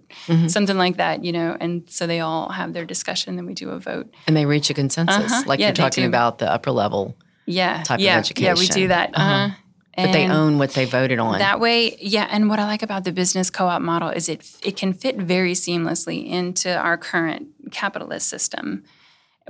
something 0.48 0.78
like 0.78 0.98
that, 0.98 1.24
you 1.24 1.32
know. 1.32 1.56
And 1.60 1.84
so 1.90 2.06
they 2.06 2.20
all 2.20 2.50
have 2.50 2.74
their 2.74 2.86
discussion, 2.86 3.36
then 3.38 3.46
we 3.46 3.54
do 3.54 3.70
a 3.70 3.80
vote. 3.80 4.14
and 4.28 4.36
they 4.36 4.46
reach 4.46 4.70
a 4.70 4.74
consensus, 4.74 5.32
Uh-huh. 5.32 5.44
like 5.46 5.60
Yeah, 5.60 5.68
you're 5.68 5.76
talking 5.76 6.04
do. 6.04 6.08
about 6.10 6.40
the 6.40 6.52
upper 6.52 6.72
level, 6.72 7.16
Yeah, 7.46 7.84
type 7.84 8.00
of 8.00 8.04
yeah, 8.04 8.22
yeah. 8.38 8.56
We 8.56 8.68
do 8.68 8.90
that. 8.90 9.12
Uh-huh. 9.14 9.34
Uh-huh. 9.36 9.56
but 9.96 10.12
they 10.12 10.28
own 10.28 10.58
what 10.60 10.72
they 10.74 10.86
voted 10.86 11.20
on. 11.20 11.40
that 11.40 11.60
way. 11.62 11.96
Yeah, 12.02 12.28
and 12.30 12.50
what 12.50 12.60
I 12.60 12.66
like 12.66 12.84
about 12.84 13.04
the 13.06 13.12
business 13.14 13.50
co-op 13.50 13.82
model 13.82 14.10
is 14.10 14.28
it 14.28 14.42
it 14.64 14.76
can 14.76 14.92
fit 14.94 15.16
very 15.16 15.54
seamlessly 15.54 16.28
into 16.28 16.70
our 16.78 16.98
current 16.98 17.48
capitalist 17.72 18.28
system, 18.28 18.84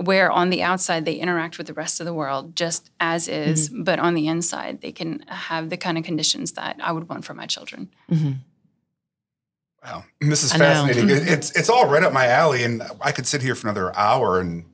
where 0.04 0.32
on 0.32 0.50
the 0.50 0.62
outside 0.64 1.06
they 1.06 1.14
interact 1.16 1.58
with 1.58 1.68
the 1.68 1.74
rest 1.74 2.00
of 2.00 2.06
the 2.06 2.14
world 2.14 2.56
just 2.56 2.90
as 3.00 3.28
is, 3.28 3.70
Mm-hmm. 3.70 3.84
but 3.84 4.00
on 4.00 4.14
the 4.16 4.28
inside 4.28 4.82
they 4.82 4.92
can 4.92 5.20
have 5.28 5.70
the 5.70 5.78
kind 5.78 5.98
of 5.98 6.04
conditions 6.04 6.54
that 6.54 6.78
I 6.82 6.92
would 6.92 7.10
want 7.10 7.26
for 7.26 7.34
my 7.34 7.46
children. 7.46 7.90
Wow, 9.84 10.04
this 10.20 10.44
is 10.44 10.52
I 10.52 10.58
fascinating. 10.58 11.10
It- 11.10 11.28
it's 11.28 11.52
it's 11.52 11.70
all 11.70 11.88
right 11.88 12.04
up 12.04 12.12
my 12.12 12.28
alley, 12.28 12.64
and 12.64 12.84
I 13.02 13.12
could 13.12 13.26
sit 13.26 13.42
here 13.42 13.56
for 13.56 13.68
another 13.68 13.96
hour 13.98 14.40
and 14.40 14.66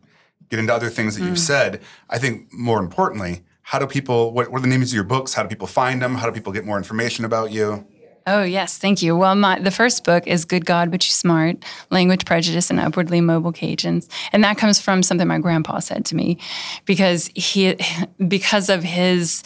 get 0.49 0.59
into 0.59 0.73
other 0.73 0.89
things 0.89 1.15
that 1.15 1.23
Mm. 1.23 1.27
you've 1.27 1.39
said. 1.39 1.81
I 2.09 2.17
think 2.17 2.51
more 2.51 2.79
importantly, 2.79 3.43
how 3.61 3.77
do 3.79 3.85
people? 3.87 4.31
What, 4.33 4.51
what 4.51 4.59
are 4.59 4.61
the 4.61 4.67
names 4.67 4.89
of 4.91 4.95
your 4.95 5.03
books? 5.03 5.33
How 5.35 5.43
do 5.43 5.49
people 5.49 5.67
find 5.67 6.01
them? 6.01 6.15
How 6.15 6.25
do 6.25 6.31
people 6.31 6.51
get 6.53 6.65
more 6.65 6.77
information 6.77 7.23
about 7.23 7.51
you? 7.51 7.85
Oh 8.27 8.41
yes, 8.41 8.79
thank 8.79 9.03
you. 9.03 9.15
Well, 9.15 9.35
my 9.35 9.59
the 9.59 9.69
first 9.69 10.03
book 10.03 10.25
is 10.25 10.45
"Good 10.45 10.65
God, 10.65 10.89
But 10.89 11.05
You 11.05 11.11
Smart: 11.11 11.63
Language, 11.91 12.25
Prejudice, 12.25 12.71
and 12.71 12.79
Upwardly 12.79 13.21
Mobile 13.21 13.53
Cajuns," 13.53 14.07
and 14.33 14.43
that 14.43 14.57
comes 14.57 14.79
from 14.79 15.03
something 15.03 15.27
my 15.27 15.37
grandpa 15.37 15.77
said 15.77 16.05
to 16.05 16.15
me, 16.15 16.39
because 16.85 17.29
he, 17.35 17.77
because 18.27 18.69
of 18.69 18.83
his 18.83 19.43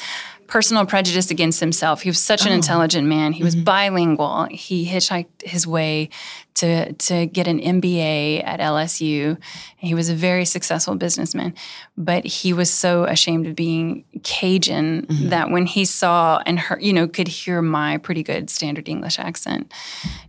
personal 0.50 0.86
prejudice 0.86 1.30
against 1.30 1.60
himself. 1.60 2.02
He 2.02 2.10
was 2.10 2.20
such 2.20 2.46
an 2.46 2.52
oh. 2.52 2.56
intelligent 2.56 3.08
man. 3.08 3.34
He 3.34 3.44
was 3.44 3.56
mm-hmm. 3.56 3.66
bilingual. 3.66 4.48
He 4.50 4.88
hitchhiked 4.88 5.44
his 5.44 5.68
way 5.68 6.10
to 6.56 6.92
to 6.94 7.28
get 7.28 7.48
an 7.48 7.60
MBA 7.60 8.44
at 8.44 8.60
LSU. 8.60 9.38
He 9.78 9.94
was 9.94 10.10
a 10.10 10.16
very 10.16 10.46
successful 10.46 10.96
businessman, 10.96 11.54
but 11.96 12.26
he 12.26 12.52
was 12.52 12.74
so 12.74 13.04
ashamed 13.06 13.48
of 13.48 13.56
being 13.56 14.04
Cajun 14.24 15.06
mm-hmm. 15.06 15.30
that 15.30 15.52
when 15.52 15.68
he 15.68 15.86
saw 15.86 16.42
and 16.46 16.60
heard, 16.60 16.82
you 16.82 16.94
know, 16.94 17.08
could 17.08 17.28
hear 17.28 17.62
my 17.62 17.98
pretty 17.98 18.24
good 18.24 18.50
standard 18.50 18.90
English 18.90 19.20
accent, 19.20 19.72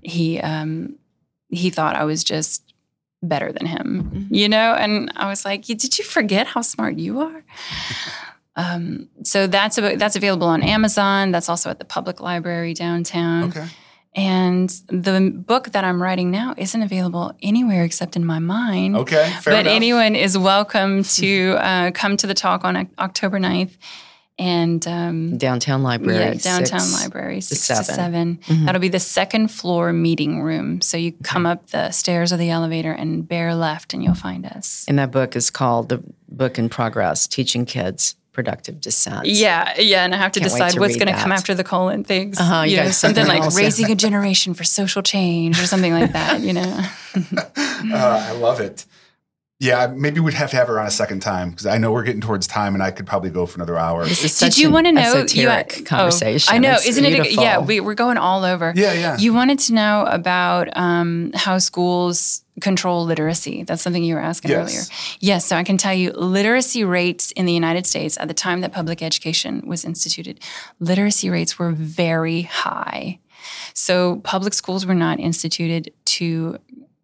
he 0.02 0.38
um, 0.40 0.96
he 1.48 1.70
thought 1.70 1.96
I 1.96 2.04
was 2.04 2.22
just 2.22 2.62
better 3.22 3.52
than 3.52 3.66
him, 3.66 4.10
mm-hmm. 4.12 4.34
you 4.34 4.48
know. 4.48 4.74
And 4.74 5.10
I 5.16 5.28
was 5.28 5.46
like, 5.46 5.64
"Did 5.64 5.98
you 5.98 6.04
forget 6.04 6.46
how 6.46 6.60
smart 6.60 6.98
you 6.98 7.20
are?" 7.20 7.42
Um, 8.56 9.08
so 9.24 9.46
that's 9.46 9.78
a, 9.78 9.96
that's 9.96 10.16
available 10.16 10.46
on 10.48 10.62
Amazon. 10.62 11.30
That's 11.30 11.48
also 11.48 11.70
at 11.70 11.78
the 11.78 11.84
public 11.84 12.20
library 12.20 12.74
downtown. 12.74 13.44
Okay. 13.44 13.66
And 14.14 14.68
the 14.88 15.30
book 15.32 15.70
that 15.70 15.84
I'm 15.84 16.02
writing 16.02 16.32
now 16.32 16.54
isn't 16.56 16.82
available 16.82 17.32
anywhere 17.42 17.84
except 17.84 18.16
in 18.16 18.24
my 18.24 18.40
mind. 18.40 18.96
Okay. 18.96 19.30
Fair 19.40 19.54
but 19.54 19.60
enough. 19.60 19.72
anyone 19.72 20.16
is 20.16 20.36
welcome 20.36 21.04
to 21.04 21.52
uh, 21.60 21.90
come 21.92 22.16
to 22.16 22.26
the 22.26 22.34
talk 22.34 22.64
on 22.64 22.90
October 22.98 23.38
9th. 23.38 23.76
And 24.36 24.84
um, 24.88 25.36
downtown 25.36 25.82
library. 25.82 26.18
yeah, 26.18 26.32
downtown 26.32 26.80
six 26.80 27.02
library, 27.02 27.42
six 27.42 27.60
seven. 27.60 27.84
to 27.84 27.92
7 27.92 28.38
Mhm. 28.62 28.64
That'll 28.66 28.80
be 28.80 28.88
the 28.88 28.98
second 28.98 29.48
floor 29.48 29.92
meeting 29.92 30.40
room. 30.40 30.80
So 30.80 30.96
you 30.96 31.12
come 31.22 31.44
up 31.44 31.66
the 31.68 31.90
stairs 31.90 32.32
of 32.32 32.38
the 32.38 32.48
elevator 32.48 32.90
and 32.90 33.28
bear 33.28 33.54
left, 33.54 33.92
and 33.92 34.02
you'll 34.02 34.14
find 34.14 34.46
us. 34.46 34.86
And 34.88 34.98
that 34.98 35.10
book 35.10 35.36
is 35.36 35.50
called 35.50 35.90
The 35.90 36.02
Book 36.26 36.58
in 36.58 36.70
Progress 36.70 37.26
Teaching 37.28 37.66
Kids 37.66 38.16
Productive 38.32 38.80
Dissent. 38.80 39.26
Yeah, 39.26 39.78
yeah, 39.78 40.04
and 40.04 40.14
I 40.14 40.18
have 40.18 40.32
to 40.32 40.40
Can't 40.40 40.52
decide 40.52 40.72
to 40.72 40.80
what's 40.80 40.96
going 40.96 41.12
to 41.12 41.20
come 41.20 41.32
after 41.32 41.54
the 41.54 41.64
colon 41.64 42.04
things. 42.04 42.38
Uh-huh, 42.38 42.62
you 42.62 42.70
you 42.70 42.76
know, 42.76 42.90
something 42.90 43.24
something 43.24 43.26
like 43.26 43.42
else, 43.42 43.56
raising 43.56 43.90
a 43.90 43.96
generation 43.96 44.54
for 44.54 44.62
social 44.62 45.02
change 45.02 45.60
or 45.60 45.66
something 45.66 45.92
like 45.92 46.12
that. 46.12 46.40
You 46.40 46.52
know. 46.54 46.80
Uh, 47.82 48.26
I 48.28 48.32
love 48.32 48.60
it. 48.60 48.84
Yeah, 49.60 49.92
maybe 49.94 50.20
we'd 50.20 50.32
have 50.32 50.50
to 50.50 50.56
have 50.56 50.68
her 50.68 50.80
on 50.80 50.86
a 50.86 50.90
second 50.90 51.20
time 51.20 51.50
because 51.50 51.66
I 51.66 51.76
know 51.76 51.92
we're 51.92 52.02
getting 52.02 52.22
towards 52.22 52.46
time, 52.46 52.72
and 52.72 52.82
I 52.82 52.90
could 52.90 53.06
probably 53.06 53.28
go 53.28 53.44
for 53.44 53.58
another 53.58 53.76
hour. 53.76 54.06
This 54.06 54.24
is 54.24 54.38
Did 54.38 54.56
you 54.56 54.70
want 54.70 54.86
to 54.86 54.92
know? 54.92 55.02
esoteric 55.02 55.78
you, 55.78 55.84
conversation. 55.84 56.50
Oh, 56.50 56.56
I 56.56 56.58
know, 56.58 56.72
It's 56.72 56.86
isn't 56.86 57.04
it? 57.04 57.26
A, 57.26 57.32
yeah, 57.34 57.58
we, 57.58 57.78
we're 57.80 57.94
going 57.94 58.16
all 58.16 58.44
over. 58.44 58.72
Yeah, 58.74 58.94
yeah. 58.94 59.18
You 59.18 59.34
wanted 59.34 59.58
to 59.60 59.74
know 59.74 60.06
about 60.08 60.74
um, 60.78 61.32
how 61.34 61.58
schools 61.58 62.42
control 62.60 63.04
literacy. 63.04 63.64
That's 63.64 63.82
something 63.82 64.04
you 64.04 64.14
were 64.14 64.20
asking 64.20 64.50
Yes. 64.50 64.58
earlier. 64.60 64.82
Yes, 65.20 65.46
so 65.46 65.56
I 65.56 65.64
can 65.64 65.76
tell 65.78 65.94
you 65.94 66.12
literacy 66.12 66.84
rates 66.84 67.32
in 67.32 67.46
the 67.46 67.52
United 67.52 67.86
States 67.86 68.16
at 68.18 68.28
the 68.28 68.34
time 68.34 68.60
that 68.60 68.72
public 68.72 69.02
education 69.02 69.62
was 69.66 69.84
instituted, 69.84 70.40
literacy 70.78 71.30
rates 71.30 71.58
were 71.58 71.72
very 71.72 72.42
high. 72.42 73.18
So 73.74 74.16
public 74.24 74.54
schools 74.54 74.84
were 74.86 74.94
not 74.94 75.18
instituted 75.18 75.92
to 76.16 76.58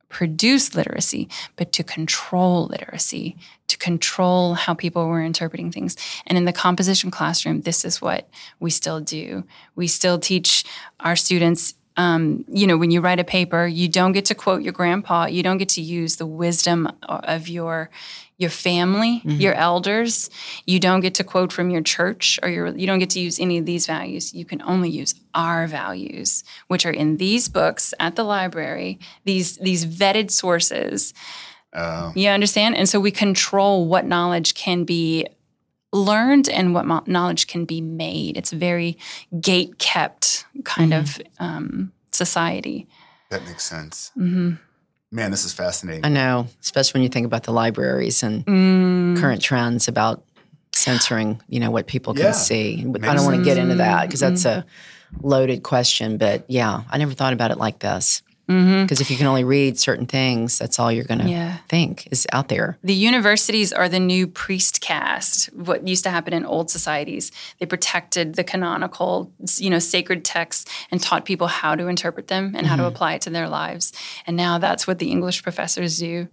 produce 0.09 0.75
literacy, 0.75 1.29
but 1.57 1.73
to 1.73 1.83
control 1.83 2.67
literacy, 2.67 3.37
to 3.69 3.77
control 3.77 4.55
how 4.55 4.73
people 4.73 5.07
were 5.09 5.21
interpreting 5.21 5.73
things. 5.73 5.97
And 6.27 6.39
in 6.39 6.45
the 6.45 6.53
composition 6.53 7.11
classroom, 7.11 7.63
this 7.63 7.85
is 7.85 8.01
what 8.01 8.29
we 8.61 8.71
still 8.71 9.01
do. 9.01 9.45
We 9.75 9.87
still 9.89 10.19
teach 10.19 10.65
our 11.01 11.17
students. 11.17 11.75
Um, 11.97 12.45
you 12.49 12.67
know, 12.67 12.77
when 12.77 12.91
you 12.91 13.01
write 13.01 13.21
a 13.21 13.25
paper, 13.25 13.67
you 13.67 13.89
don't 13.89 14.13
get 14.13 14.27
to 14.27 14.35
quote 14.35 14.63
your 14.63 14.73
grandpa. 14.73 15.27
You 15.27 15.43
don't 15.43 15.59
get 15.59 15.71
to 15.71 15.81
use 15.81 16.17
the 16.17 16.27
wisdom 16.27 16.89
of 17.03 17.49
your 17.49 17.91
your 18.39 18.51
family, 18.51 19.23
your 19.25 19.55
elders. 19.55 20.29
You 20.67 20.79
don't 20.79 21.01
get 21.01 21.15
to 21.15 21.25
quote 21.25 21.55
from 21.55 21.71
your 21.71 21.81
church, 21.83 22.39
or 22.43 22.51
your 22.51 22.67
you 22.77 22.87
don't 22.87 22.99
get 22.99 23.09
to 23.11 23.21
use 23.21 23.41
any 23.41 23.57
of 23.57 23.65
these 23.65 23.87
values. 23.87 24.35
You 24.35 24.45
can 24.45 24.61
only 24.63 24.91
use 24.91 25.15
our 25.35 25.67
values, 25.67 26.45
which 26.69 26.85
are 26.85 26.91
in 26.93 27.17
these 27.17 27.49
books 27.49 27.95
at 27.99 28.15
the 28.15 28.25
library. 28.25 28.99
These 29.25 29.57
these 29.57 29.87
vetted 29.87 30.31
sources. 30.31 31.15
Uh, 31.73 32.13
You 32.15 32.29
understand? 32.31 32.77
And 32.77 32.89
so 32.89 33.01
we 33.01 33.11
control 33.11 33.87
what 33.87 34.05
knowledge 34.07 34.55
can 34.55 34.85
be 34.85 35.27
learned 35.97 36.49
and 36.49 36.75
what 36.75 37.07
knowledge 37.09 37.47
can 37.47 37.65
be 37.65 37.81
made. 37.81 38.37
It's 38.37 38.53
a 38.53 38.57
very 38.57 38.99
gate 39.41 39.79
kept 39.79 40.45
kind 40.65 40.93
of 40.95 41.19
um, 41.41 41.93
society. 42.13 42.87
that 43.31 43.45
makes 43.45 43.65
sense. 43.65 44.13
hmm 44.15 44.53
Man, 45.13 45.31
this 45.31 45.45
is 45.45 45.53
fascinating. 45.53 46.05
I 46.05 46.09
know, 46.09 46.49
especially 46.61 46.99
when 46.99 47.03
you 47.05 47.09
think 47.09 47.27
about 47.27 47.45
the 47.45 47.53
libraries 47.53 48.23
and 48.23 48.45
Mm. 48.45 49.17
current 49.17 49.41
trends 49.41 49.89
about 49.89 50.23
censoring, 50.75 51.41
you 51.49 51.59
know, 51.61 51.71
what 51.71 51.87
people 51.87 52.13
can 52.13 52.25
Yeah. 52.27 52.33
see. 52.33 52.85
But 52.85 53.05
I 53.05 53.15
don't 53.15 53.25
want 53.25 53.37
to 53.37 53.43
get 53.43 53.57
into 53.57 53.77
that 53.77 54.03
because 54.07 54.21
that's 54.21 54.45
Mm-hmm. 54.45 54.67
a 55.25 55.27
loaded 55.27 55.63
question. 55.63 56.19
But 56.19 56.45
yeah, 56.49 56.83
I 56.91 56.99
never 56.99 57.15
thought 57.15 57.33
about 57.33 57.51
it 57.51 57.57
like 57.59 57.79
this. 57.79 58.23
Hmm 58.49 58.83
Because 58.83 59.01
if 59.01 59.11
you 59.11 59.17
can 59.17 59.27
only 59.27 59.45
read 59.45 59.79
certain 59.79 60.07
things, 60.07 60.59
that's 60.59 60.79
all 60.79 60.93
you're 60.93 61.05
going 61.05 61.21
to 61.21 61.29
Yeah. 61.29 61.59
think 61.69 62.09
is 62.11 62.27
out 62.33 62.49
there. 62.49 62.79
The 62.85 62.95
universities 62.95 63.73
are 63.73 63.89
the 63.89 63.99
new 64.01 64.27
priest 64.27 64.81
caste. 64.81 65.47
What 65.53 65.87
used 65.89 66.05
to 66.05 66.11
happen 66.11 66.33
in 66.33 66.45
old 66.45 66.71
societies, 66.71 67.33
they 67.59 67.67
protected 67.67 68.35
the 68.35 68.45
canonical, 68.45 69.33
you 69.57 69.71
know, 69.71 69.79
sacred 69.81 70.25
texts 70.25 70.71
and 70.91 71.03
taught 71.03 71.25
people 71.25 71.49
how 71.49 71.75
to 71.75 71.89
interpret 71.89 72.29
them 72.29 72.55
and 72.57 72.67
how 72.67 72.77
to 72.77 72.85
apply 72.85 73.15
it 73.15 73.23
to 73.23 73.31
their 73.31 73.49
lives. 73.49 73.93
And 74.27 74.37
now 74.37 74.59
that's 74.59 74.87
what 74.87 74.99
the 74.99 75.11
English 75.11 75.43
professors 75.43 75.99
do. 75.99 76.29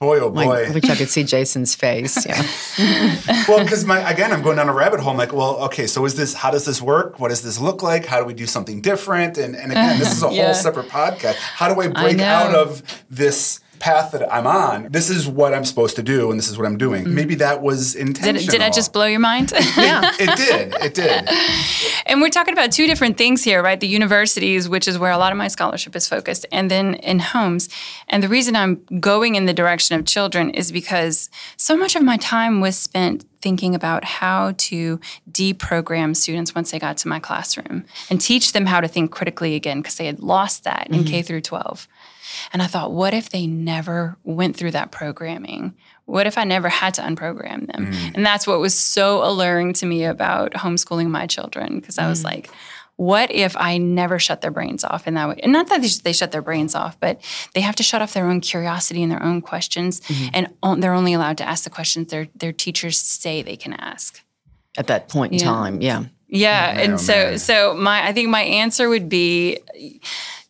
Boy, 0.00 0.18
oh 0.20 0.30
boy. 0.30 0.66
I 0.66 0.70
wish 0.70 0.84
I 0.84 0.94
could 0.96 1.08
see 1.08 1.24
Jason's 1.24 1.74
face. 1.74 2.26
Yeah. 2.26 2.42
well, 3.48 3.62
because 3.62 3.84
my 3.84 4.08
again, 4.10 4.32
I'm 4.32 4.42
going 4.42 4.56
down 4.56 4.68
a 4.68 4.72
rabbit 4.72 5.00
hole. 5.00 5.12
I'm 5.12 5.16
like, 5.18 5.32
well, 5.32 5.56
okay, 5.64 5.86
so 5.86 6.04
is 6.04 6.14
this? 6.16 6.34
How 6.34 6.50
does 6.50 6.64
this 6.64 6.82
work? 6.82 7.18
What 7.18 7.28
does 7.28 7.42
this 7.42 7.58
look 7.60 7.82
like? 7.82 8.06
How 8.06 8.18
do 8.18 8.24
we 8.24 8.34
do 8.34 8.46
something 8.46 8.80
different? 8.80 9.38
And 9.38 9.56
and 9.56 9.72
again, 9.72 9.98
this 9.98 10.12
is 10.12 10.22
a 10.22 10.28
Yeah. 10.32 10.46
whole 10.46 10.54
separate 10.54 10.88
podcast. 10.88 11.34
How 11.36 11.72
do 11.72 11.80
I 11.80 11.88
break 11.88 12.16
know. 12.18 12.24
out 12.24 12.54
of 12.54 12.82
this 13.10 13.60
path 13.78 14.12
that 14.12 14.32
I'm 14.32 14.46
on? 14.46 14.88
This 14.90 15.10
is 15.10 15.26
what 15.28 15.54
I'm 15.54 15.64
supposed 15.64 15.96
to 15.96 16.02
do, 16.02 16.30
and 16.30 16.38
this 16.38 16.48
is 16.48 16.56
what 16.58 16.66
I'm 16.66 16.78
doing. 16.78 17.14
Maybe 17.14 17.34
that 17.36 17.62
was 17.62 17.94
Mm-hmm. 17.94 18.06
Did, 18.12 18.16
intentional. 18.18 18.52
did 18.52 18.60
I 18.62 18.70
just 18.70 18.92
blow 18.92 19.06
your 19.06 19.20
mind? 19.20 19.52
yeah. 19.76 20.10
It 20.18 20.36
did. 20.36 20.74
It 20.82 20.94
did. 20.94 21.28
And 22.08 22.20
we're 22.20 22.30
talking 22.30 22.52
about 22.54 22.70
two 22.70 22.86
different 22.86 23.18
things 23.18 23.42
here, 23.42 23.60
right? 23.62 23.80
The 23.80 23.88
universities, 23.88 24.68
which 24.68 24.86
is 24.86 24.96
where 24.96 25.10
a 25.10 25.18
lot 25.18 25.32
of 25.32 25.38
my 25.38 25.48
scholarship 25.48 25.96
is 25.96 26.08
focused, 26.08 26.46
and 26.52 26.70
then 26.70 26.94
in 26.94 27.18
homes. 27.18 27.68
And 28.08 28.22
the 28.22 28.28
reason 28.28 28.54
I'm 28.54 28.80
going 29.00 29.34
in 29.34 29.46
the 29.46 29.52
direction 29.52 29.98
of 29.98 30.04
children 30.06 30.50
is 30.50 30.70
because 30.70 31.28
so 31.56 31.76
much 31.76 31.96
of 31.96 32.02
my 32.04 32.16
time 32.16 32.60
was 32.60 32.76
spent 32.78 33.24
thinking 33.46 33.76
about 33.76 34.02
how 34.02 34.52
to 34.58 34.98
deprogram 35.30 36.16
students 36.16 36.52
once 36.52 36.72
they 36.72 36.80
got 36.80 36.96
to 36.96 37.06
my 37.06 37.20
classroom 37.20 37.84
and 38.10 38.20
teach 38.20 38.52
them 38.52 38.66
how 38.66 38.80
to 38.80 38.88
think 38.88 39.12
critically 39.12 39.54
again 39.54 39.80
because 39.80 39.94
they 39.94 40.06
had 40.06 40.18
lost 40.18 40.64
that 40.64 40.88
in 40.90 40.96
mm-hmm. 40.96 41.06
K 41.06 41.22
through 41.22 41.42
12. 41.42 41.86
And 42.52 42.60
I 42.60 42.66
thought, 42.66 42.90
what 42.90 43.14
if 43.14 43.30
they 43.30 43.46
never 43.46 44.16
went 44.24 44.56
through 44.56 44.72
that 44.72 44.90
programming? 44.90 45.76
What 46.06 46.26
if 46.26 46.36
I 46.36 46.42
never 46.42 46.68
had 46.68 46.94
to 46.94 47.02
unprogram 47.02 47.72
them? 47.72 47.92
Mm. 47.92 48.16
And 48.16 48.26
that's 48.26 48.48
what 48.48 48.58
was 48.58 48.74
so 48.74 49.22
alluring 49.22 49.74
to 49.74 49.86
me 49.86 50.04
about 50.04 50.54
homeschooling 50.54 51.08
my 51.08 51.28
children 51.28 51.78
because 51.78 51.98
I 51.98 52.08
was 52.08 52.22
mm. 52.22 52.24
like, 52.24 52.50
what 52.96 53.30
if 53.30 53.54
I 53.56 53.78
never 53.78 54.18
shut 54.18 54.40
their 54.40 54.50
brains 54.50 54.82
off 54.82 55.06
in 55.06 55.14
that 55.14 55.28
way? 55.28 55.40
And 55.42 55.52
not 55.52 55.68
that 55.68 55.82
they, 55.82 55.88
sh- 55.88 55.98
they 55.98 56.12
shut 56.12 56.32
their 56.32 56.42
brains 56.42 56.74
off, 56.74 56.98
but 56.98 57.20
they 57.54 57.60
have 57.60 57.76
to 57.76 57.82
shut 57.82 58.00
off 58.02 58.14
their 58.14 58.26
own 58.26 58.40
curiosity 58.40 59.02
and 59.02 59.12
their 59.12 59.22
own 59.22 59.42
questions, 59.42 60.00
mm-hmm. 60.00 60.28
and 60.32 60.48
on, 60.62 60.80
they're 60.80 60.94
only 60.94 61.12
allowed 61.12 61.38
to 61.38 61.44
ask 61.48 61.64
the 61.64 61.70
questions 61.70 62.10
their 62.10 62.28
their 62.34 62.52
teachers 62.52 62.98
say 62.98 63.42
they 63.42 63.56
can 63.56 63.74
ask. 63.74 64.22
At 64.78 64.86
that 64.88 65.08
point 65.08 65.32
in 65.32 65.38
Yeah. 65.38 65.44
time. 65.44 65.80
Yeah. 65.80 66.04
Yeah, 66.28 66.72
Man, 66.74 66.76
oh, 66.76 66.82
and 66.92 67.00
so 67.00 67.12
man. 67.12 67.38
so 67.38 67.74
my 67.74 68.06
I 68.06 68.12
think 68.12 68.28
my 68.30 68.42
answer 68.42 68.88
would 68.88 69.08
be, 69.08 69.58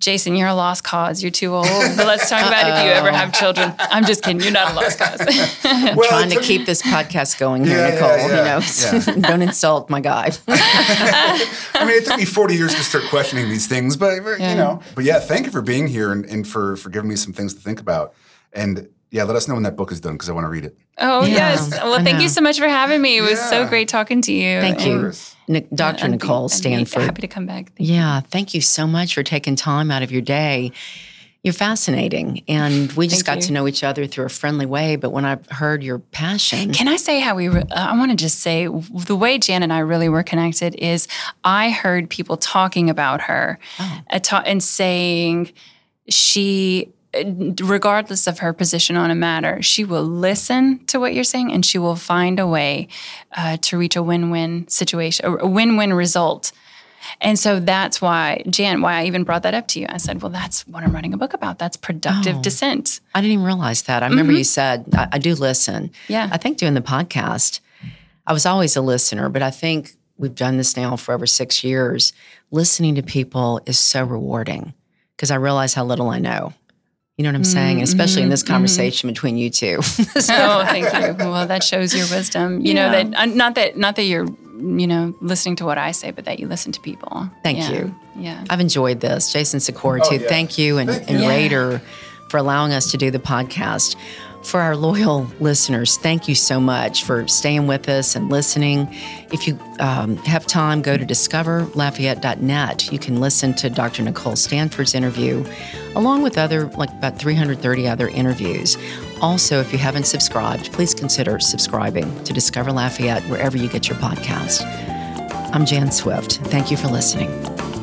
Jason, 0.01 0.35
you're 0.37 0.49
a 0.49 0.55
lost 0.55 0.85
cause. 0.85 1.23
You're 1.23 1.31
too 1.31 1.55
old. 1.55 1.67
But 1.67 2.07
let's 2.07 2.31
talk 2.31 2.47
about 2.47 2.67
if 2.79 2.85
you 2.85 2.91
ever 2.93 3.11
have 3.13 3.33
children. 3.35 3.75
I'm 3.79 4.05
just 4.07 4.23
kidding. 4.23 4.41
You're 4.41 4.53
not 4.53 4.73
a 4.73 4.75
lost 4.75 4.99
cause. 4.99 5.21
Well, 5.97 6.09
Trying 6.09 6.31
to 6.31 6.41
keep 6.41 6.65
this 6.67 6.81
podcast 6.83 7.39
going 7.39 7.65
here, 7.65 7.79
Yeah, 7.79 7.91
Nichole. 7.99 8.29
yeah, 8.29 9.07
You 9.17 9.17
know, 9.17 9.23
don't 9.29 9.43
insult 9.43 9.91
my 9.91 10.01
guy. 10.01 10.31
I 10.49 11.85
mean, 11.87 11.91
it 12.03 12.05
took 12.07 12.17
me 12.19 12.25
40 12.25 12.55
years 12.55 12.75
to 12.75 12.83
start 12.83 13.05
questioning 13.11 13.49
these 13.49 13.67
things, 13.67 13.97
but 13.97 14.23
Yeah. 14.39 14.51
you 14.51 14.57
know. 14.57 14.81
But 14.95 15.05
yeah, 15.05 15.19
thank 15.21 15.47
you 15.47 15.53
for 15.53 15.63
being 15.63 15.87
here 15.89 16.11
and, 16.13 16.25
and 16.25 16.47
for 16.47 16.77
for 16.77 16.89
giving 16.91 17.09
me 17.11 17.17
some 17.17 17.33
things 17.33 17.55
to 17.55 17.61
think 17.61 17.81
about. 17.81 18.15
And 18.53 18.89
yeah, 19.17 19.25
let 19.25 19.35
us 19.35 19.49
know 19.49 19.55
when 19.55 19.63
that 19.63 19.77
book 19.77 19.91
is 19.91 20.01
done 20.01 20.13
because 20.13 20.29
I 20.29 20.33
want 20.33 20.45
to 20.45 20.49
read 20.51 20.65
it. 20.67 20.77
oh 20.99 21.25
Yeah, 21.25 21.35
yes. 21.35 21.71
Well, 21.71 22.05
thank 22.05 22.21
you 22.21 22.29
so 22.29 22.41
much 22.43 22.59
for 22.59 22.69
having 22.69 23.01
me. 23.01 23.17
It 23.19 23.23
was 23.23 23.41
so 23.41 23.67
great 23.67 23.89
talking 23.89 24.21
to 24.23 24.33
you. 24.33 24.61
Thank 24.61 24.85
you, 24.87 25.01
course. 25.01 25.35
Dr. 25.75 26.05
and 26.05 26.13
be- 26.21 26.27
Nichole 26.27 26.49
be 26.49 26.55
Stanford. 26.55 27.03
Happy 27.03 27.23
to 27.23 27.29
come 27.29 27.47
back. 27.47 27.73
Thank 27.77 27.89
Yeah, 27.89 28.21
thank 28.21 28.53
you 28.55 28.61
so 28.61 28.87
much 28.87 29.15
for 29.15 29.23
taking 29.23 29.57
time 29.57 29.91
out 29.91 30.03
of 30.03 30.13
your 30.13 30.21
day. 30.23 30.73
You're 31.43 31.53
fascinating. 31.53 32.43
And 32.49 32.91
we 32.95 33.07
just 33.07 33.25
got 33.25 33.37
you. 33.37 33.43
to 33.43 33.53
know 33.53 33.69
each 33.69 33.85
other 33.85 34.07
through 34.09 34.25
a 34.27 34.29
friendly 34.29 34.67
way. 34.67 34.97
But 34.97 35.11
when 35.11 35.25
I 35.25 35.39
heard 35.51 35.83
your 35.85 36.01
passion, 36.01 36.73
Can 36.73 36.89
I 36.89 36.97
say 36.97 37.21
how 37.21 37.37
we? 37.37 37.49
Re- 37.49 37.63
uh, 37.71 37.87
I 37.93 37.97
want 37.97 38.11
to 38.11 38.17
just 38.17 38.41
say 38.41 38.67
the 38.67 39.15
way 39.17 39.39
Jan 39.39 39.63
and 39.63 39.73
I 39.73 39.79
really 39.79 40.09
were 40.09 40.25
connected 40.25 40.75
is 40.75 41.07
I 41.45 41.71
heard 41.71 42.11
people 42.11 42.37
talking 42.37 42.91
about 42.91 43.21
her, 43.23 43.61
uh, 43.79 44.19
ta- 44.19 44.43
and 44.45 44.61
saying 44.61 45.53
she, 46.09 46.89
uh, 46.89 46.96
regardless 47.61 48.27
of 48.27 48.39
her 48.41 48.53
position 48.53 48.97
on 48.97 49.11
a 49.11 49.15
matter, 49.15 49.63
she 49.63 49.85
will 49.85 50.03
listen 50.05 50.85
to 50.87 50.99
what 51.01 51.15
you're 51.15 51.25
saying 51.25 51.53
and 51.53 51.65
she 51.65 51.79
will 51.79 51.97
find 51.97 52.39
a 52.41 52.47
way 52.47 52.89
uh, 53.37 53.57
to 53.63 53.79
reach 53.79 53.97
a 53.97 54.03
win-win 54.03 54.67
situation, 54.69 55.27
a 55.27 55.37
a 55.39 55.47
win-win 55.47 55.93
result. 55.93 56.53
And 57.21 57.39
so 57.39 57.61
that's 57.61 58.03
why, 58.03 58.43
Jan, 58.51 58.81
why 58.83 58.95
I 59.01 59.05
even 59.05 59.23
brought 59.23 59.45
that 59.45 59.55
up 59.55 59.69
to 59.69 59.81
you. 59.81 59.87
I 59.89 59.99
said, 59.99 60.21
well, 60.23 60.31
that's 60.33 60.67
what 60.67 60.83
I'm 60.83 60.93
writing 60.93 61.15
a 61.15 61.17
book 61.17 61.35
about. 61.35 61.59
That's 61.59 61.77
productive 61.77 62.37
Oh. 62.39 62.43
dissent. 62.43 63.01
I 63.15 63.21
didn't 63.21 63.35
even 63.35 63.45
realize 63.45 63.83
that. 63.83 64.03
I 64.03 64.09
remember 64.09 64.33
you 64.33 64.43
said, 64.45 64.87
I, 64.93 65.09
I 65.13 65.19
do 65.19 65.35
listen. 65.37 65.85
Mm-hmm. 65.91 66.13
Yeah. 66.13 66.29
I 66.33 66.37
think 66.37 66.59
doing 66.59 66.75
the 66.75 66.81
podcast, 66.81 67.61
I 68.27 68.33
was 68.33 68.45
always 68.45 68.75
a 68.77 68.81
listener, 68.83 69.29
but 69.29 69.41
I 69.43 69.51
think 69.53 69.93
we've 70.19 70.35
done 70.35 70.57
this 70.57 70.77
now 70.77 70.97
for 70.97 71.15
over 71.15 71.27
six 71.27 71.63
years. 71.63 72.13
Listening 72.51 72.97
to 72.97 73.03
people 73.03 73.61
is 73.67 73.79
so 73.79 74.03
rewarding 74.03 74.75
because 75.17 75.31
I 75.31 75.37
realize 75.37 75.75
how 75.75 75.85
little 75.85 76.11
I 76.11 76.19
know. 76.19 76.55
You 77.17 77.23
know 77.23 77.31
what 77.31 77.37
I'm 77.37 77.45
saying? 77.45 77.77
Mm-hmm, 77.77 77.85
Especially 77.85 78.23
in 78.23 78.29
this 78.29 78.43
mm-hmm, 78.43 78.49
mm-hmm. 78.49 78.55
conversation 78.57 79.09
between 79.09 79.39
you 79.39 79.49
two. 79.49 79.79
oh, 79.81 80.65
thank 80.67 80.85
you. 80.85 81.25
Well, 81.25 81.47
that 81.47 81.65
shows 81.65 81.95
your 81.95 82.07
wisdom. 82.11 82.61
You 82.61 82.75
know 82.75 82.91
that 82.91 83.15
uh, 83.15 83.25
not 83.27 83.55
that 83.55 83.79
not 83.79 83.97
that 83.97 84.03
you're 84.03 84.27
you 84.27 84.87
know 84.87 85.15
listening 85.23 85.57
to 85.57 85.65
what 85.65 85.79
I 85.79 85.93
say, 85.93 86.11
but 86.11 86.27
that 86.27 86.39
you 86.41 86.47
listen 86.47 86.73
to 86.73 86.81
people. 86.81 87.31
Thank 87.43 87.59
Yeah. 87.59 87.71
you. 87.73 87.95
Yeah. 88.17 88.45
I've 88.51 88.61
enjoyed 88.61 89.01
this. 89.01 89.33
Jason 89.33 89.61
Sikora, 89.61 90.01
Oh, 90.05 90.11
too. 90.11 90.17
yeah. 90.17 90.29
Thank 90.29 90.59
you. 90.59 90.77
And, 90.77 90.91
Thank 90.91 91.11
and 91.11 91.21
you. 91.21 91.29
Rader 91.29 91.83
for 92.29 92.37
allowing 92.37 92.73
us 92.73 92.91
to 92.91 92.99
do 92.99 93.11
the 93.11 93.19
podcast. 93.19 93.97
For 94.47 94.61
our 94.61 94.77
loyal 94.77 95.25
listeners, 95.41 95.97
thank 95.97 96.29
you 96.29 96.37
so 96.37 96.61
much 96.61 97.03
for 97.03 97.27
staying 97.27 97.67
with 97.67 97.89
us 97.89 98.15
and 98.15 98.31
listening. 98.31 98.89
If 99.33 99.49
you 99.49 99.59
um, 99.81 100.19
have 100.19 100.47
time, 100.47 100.83
go 100.83 100.97
to 100.97 101.05
discoverlafayette.net. 101.05 102.93
You 102.93 102.99
can 103.01 103.19
listen 103.19 103.55
to 103.55 103.69
Dr. 103.69 104.05
Nichole 104.05 104.39
Stanford's 104.39 104.95
interview, 104.95 105.45
along 105.97 106.23
with 106.23 106.39
other, 106.39 106.67
like 106.69 106.91
about 106.91 107.19
330 107.19 107.89
other 107.89 108.07
interviews. 108.07 108.79
Also, 109.21 109.59
if 109.59 109.73
you 109.73 109.79
haven't 109.79 110.07
subscribed, 110.07 110.73
please 110.73 110.95
consider 110.95 111.41
subscribing 111.41 112.23
to 112.23 112.33
Discover 112.33 112.71
Lafayette 112.71 113.25
wherever 113.25 113.57
you 113.57 113.69
get 113.69 113.89
your 113.89 113.99
podcast. 113.99 114.65
I'm 115.53 115.67
Jan 115.67 115.91
Swift. 115.91 116.37
Thank 116.37 116.71
you 116.71 116.77
for 116.77 116.87
listening. 116.87 117.76